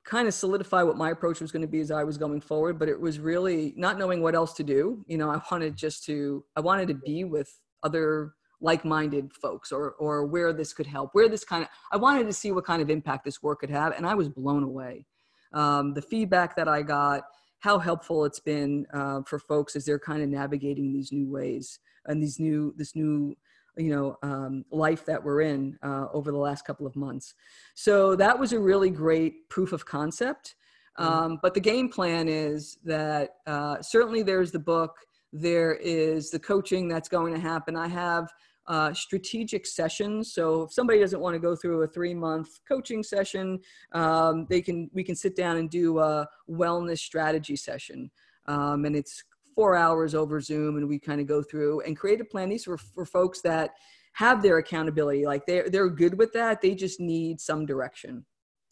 kind 0.04 0.28
of 0.28 0.34
solidify 0.34 0.82
what 0.82 0.96
my 0.96 1.10
approach 1.10 1.40
was 1.40 1.50
going 1.50 1.62
to 1.62 1.68
be 1.68 1.80
as 1.80 1.90
I 1.90 2.04
was 2.04 2.18
going 2.18 2.40
forward. 2.40 2.78
But 2.78 2.88
it 2.88 3.00
was 3.00 3.18
really 3.18 3.72
not 3.76 3.98
knowing 3.98 4.20
what 4.20 4.34
else 4.34 4.52
to 4.54 4.64
do. 4.64 5.04
You 5.06 5.18
know, 5.18 5.30
I 5.30 5.40
wanted 5.50 5.76
just 5.76 6.04
to, 6.04 6.44
I 6.56 6.60
wanted 6.60 6.88
to 6.88 6.94
be 6.94 7.24
with 7.24 7.50
other 7.82 8.34
like-minded 8.64 9.32
folks 9.32 9.70
or 9.70 9.92
or 9.98 10.24
where 10.24 10.52
this 10.52 10.72
could 10.72 10.86
help 10.86 11.10
where 11.12 11.28
this 11.28 11.44
kind 11.44 11.62
of 11.62 11.68
i 11.92 11.96
wanted 11.96 12.26
to 12.26 12.32
see 12.32 12.50
what 12.50 12.64
kind 12.64 12.80
of 12.80 12.88
impact 12.88 13.24
this 13.24 13.42
work 13.42 13.60
could 13.60 13.70
have 13.70 13.92
and 13.92 14.06
i 14.06 14.14
was 14.14 14.28
blown 14.28 14.62
away. 14.62 15.06
Um, 15.52 15.94
the 15.94 16.02
feedback 16.02 16.56
that 16.56 16.66
i 16.66 16.82
got 16.82 17.22
how 17.60 17.78
helpful 17.78 18.24
it's 18.24 18.40
been 18.40 18.86
uh, 18.92 19.22
for 19.26 19.38
folks 19.38 19.76
as 19.76 19.84
they're 19.84 19.98
kind 19.98 20.22
of 20.22 20.28
navigating 20.28 20.92
these 20.92 21.12
new 21.12 21.30
ways 21.30 21.78
and 22.06 22.22
these 22.22 22.38
new 22.40 22.74
this 22.76 22.96
new 22.96 23.34
you 23.76 23.90
know 23.94 24.16
um, 24.22 24.64
life 24.70 25.04
that 25.06 25.22
we're 25.22 25.42
in 25.42 25.78
uh, 25.82 26.06
over 26.12 26.30
the 26.30 26.38
last 26.38 26.66
couple 26.66 26.86
of 26.86 26.94
months. 26.94 27.34
So 27.74 28.16
that 28.16 28.38
was 28.38 28.52
a 28.52 28.58
really 28.58 28.90
great 28.90 29.48
proof 29.48 29.72
of 29.72 29.84
concept. 29.84 30.56
Um, 30.96 31.40
but 31.42 31.54
the 31.54 31.60
game 31.60 31.88
plan 31.88 32.28
is 32.28 32.78
that 32.84 33.30
uh, 33.48 33.82
certainly 33.82 34.22
there's 34.22 34.52
the 34.52 34.60
book 34.60 34.94
there 35.34 35.74
is 35.74 36.30
the 36.30 36.38
coaching 36.38 36.86
that's 36.86 37.08
going 37.08 37.34
to 37.34 37.40
happen. 37.40 37.76
I 37.76 37.88
have 37.88 38.32
uh, 38.66 38.92
strategic 38.94 39.66
sessions. 39.66 40.32
So 40.32 40.62
if 40.62 40.72
somebody 40.72 41.00
doesn't 41.00 41.20
want 41.20 41.34
to 41.34 41.38
go 41.38 41.54
through 41.54 41.82
a 41.82 41.86
three 41.88 42.14
month 42.14 42.48
coaching 42.66 43.02
session, 43.02 43.60
um, 43.92 44.46
they 44.48 44.60
can 44.60 44.90
we 44.92 45.04
can 45.04 45.16
sit 45.16 45.36
down 45.36 45.56
and 45.56 45.68
do 45.70 45.98
a 45.98 46.26
wellness 46.48 46.98
strategy 46.98 47.56
session, 47.56 48.10
um, 48.46 48.84
and 48.84 48.96
it's 48.96 49.22
four 49.54 49.76
hours 49.76 50.14
over 50.14 50.40
Zoom, 50.40 50.76
and 50.76 50.88
we 50.88 50.98
kind 50.98 51.20
of 51.20 51.26
go 51.26 51.42
through 51.42 51.80
and 51.82 51.96
create 51.96 52.20
a 52.20 52.24
plan. 52.24 52.48
These 52.48 52.66
are 52.66 52.78
for 52.78 53.04
folks 53.04 53.40
that 53.42 53.70
have 54.14 54.42
their 54.42 54.58
accountability, 54.58 55.26
like 55.26 55.44
they're 55.46 55.68
they're 55.68 55.88
good 55.88 56.18
with 56.18 56.32
that. 56.32 56.60
They 56.60 56.74
just 56.74 57.00
need 57.00 57.40
some 57.40 57.66
direction. 57.66 58.24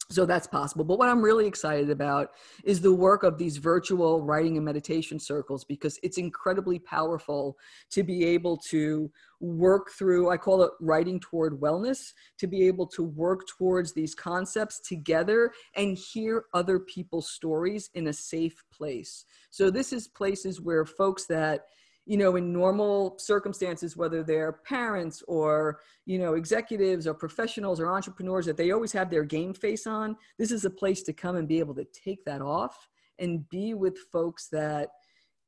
So 0.09 0.25
that's 0.25 0.47
possible. 0.47 0.83
But 0.83 0.99
what 0.99 1.09
I'm 1.09 1.21
really 1.21 1.47
excited 1.47 1.89
about 1.89 2.31
is 2.63 2.81
the 2.81 2.93
work 2.93 3.23
of 3.23 3.37
these 3.37 3.57
virtual 3.57 4.21
writing 4.21 4.57
and 4.57 4.65
meditation 4.65 5.19
circles 5.19 5.63
because 5.63 5.97
it's 6.03 6.17
incredibly 6.17 6.77
powerful 6.77 7.57
to 7.91 8.03
be 8.03 8.25
able 8.25 8.57
to 8.69 9.09
work 9.39 9.91
through, 9.97 10.29
I 10.29 10.37
call 10.37 10.61
it 10.63 10.71
writing 10.79 11.19
toward 11.19 11.59
wellness, 11.59 12.13
to 12.37 12.47
be 12.47 12.67
able 12.67 12.85
to 12.87 13.03
work 13.03 13.41
towards 13.47 13.93
these 13.93 14.13
concepts 14.13 14.79
together 14.81 15.51
and 15.75 15.97
hear 15.97 16.45
other 16.53 16.79
people's 16.79 17.31
stories 17.31 17.89
in 17.93 18.07
a 18.07 18.13
safe 18.13 18.63
place. 18.71 19.25
So 19.49 19.69
this 19.69 19.93
is 19.93 20.07
places 20.07 20.61
where 20.61 20.85
folks 20.85 21.25
that 21.27 21.61
you 22.05 22.17
know 22.17 22.35
in 22.35 22.51
normal 22.51 23.17
circumstances 23.17 23.95
whether 23.95 24.23
they're 24.23 24.59
parents 24.65 25.23
or 25.27 25.79
you 26.05 26.19
know 26.19 26.33
executives 26.33 27.07
or 27.07 27.13
professionals 27.13 27.79
or 27.79 27.93
entrepreneurs 27.93 28.45
that 28.45 28.57
they 28.57 28.71
always 28.71 28.91
have 28.91 29.09
their 29.09 29.23
game 29.23 29.53
face 29.53 29.87
on 29.87 30.15
this 30.37 30.51
is 30.51 30.65
a 30.65 30.69
place 30.69 31.01
to 31.01 31.13
come 31.13 31.35
and 31.35 31.47
be 31.47 31.59
able 31.59 31.75
to 31.75 31.85
take 31.85 32.23
that 32.25 32.41
off 32.41 32.89
and 33.19 33.47
be 33.49 33.73
with 33.73 33.97
folks 34.11 34.47
that 34.49 34.89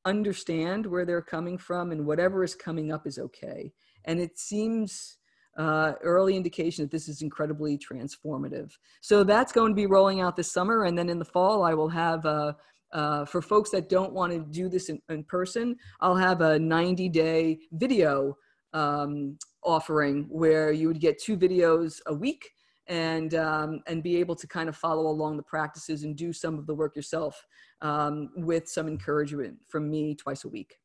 understand 0.06 0.86
where 0.86 1.06
they're 1.06 1.22
coming 1.22 1.58
from 1.58 1.92
and 1.92 2.06
whatever 2.06 2.44
is 2.44 2.56
coming 2.56 2.92
up 2.92 3.06
is 3.06 3.18
okay 3.20 3.72
and 4.06 4.20
it 4.20 4.38
seems 4.38 5.18
uh, 5.58 5.94
early 6.04 6.36
indication 6.36 6.84
that 6.84 6.92
this 6.92 7.08
is 7.08 7.22
incredibly 7.22 7.78
transformative. 7.78 8.72
So 9.02 9.24
that's 9.24 9.54
going 9.54 9.72
to 9.72 9.76
be 9.76 9.86
rolling 9.86 10.20
out 10.20 10.36
this 10.36 10.52
summer, 10.52 10.84
and 10.84 10.98
then 10.98 11.10
in 11.10 11.18
the 11.18 11.26
fall, 11.26 11.64
I 11.64 11.74
will 11.74 11.88
have 11.90 12.26
uh, 12.26 12.54
uh, 12.96 13.26
for 13.26 13.42
folks 13.42 13.70
that 13.72 13.90
don't 13.90 14.14
want 14.14 14.32
to 14.32 14.40
do 14.40 14.70
this 14.70 14.88
in, 14.88 15.02
in, 15.10 15.22
person, 15.26 15.76
I'll 16.00 16.16
have 16.16 16.40
a 16.40 16.58
90 16.58 17.10
day 17.10 17.60
video 17.74 18.38
um, 18.74 19.38
offering 19.64 20.28
where 20.30 20.72
you 20.72 20.88
would 20.88 21.02
get 21.02 21.22
two 21.22 21.38
videos 21.38 22.00
a 22.08 22.14
week 22.14 22.50
and 22.88 23.34
um, 23.36 23.82
and 23.88 24.02
be 24.02 24.16
able 24.18 24.36
to 24.36 24.48
kind 24.48 24.70
of 24.70 24.78
follow 24.78 25.08
along 25.08 25.36
the 25.36 25.44
practices 25.44 26.04
and 26.04 26.16
do 26.16 26.32
some 26.32 26.58
of 26.58 26.68
the 26.68 26.74
work 26.74 26.96
yourself 26.96 27.46
um, 27.82 28.30
with 28.38 28.70
some 28.70 28.88
encouragement 28.88 29.58
from 29.68 29.90
me 29.90 30.16
twice 30.16 30.46
a 30.46 30.50
week. 30.50 30.76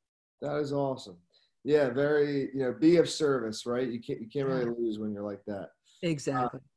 That 0.41 0.57
is 0.57 0.73
awesome. 0.73 1.19
Yeah, 1.63 1.91
very 1.91 2.51
you 2.55 2.63
know, 2.65 2.73
be 2.73 2.97
of 2.97 3.09
service, 3.09 3.67
right? 3.67 3.89
You 3.89 4.01
can't 4.01 4.21
you 4.21 4.29
can't 4.29 4.49
really 4.49 4.65
lose 4.65 4.99
when 4.99 5.13
you're 5.13 5.23
like 5.23 5.45
that. 5.47 5.69
Exactly. 6.03 6.59
Uh, 6.59 6.70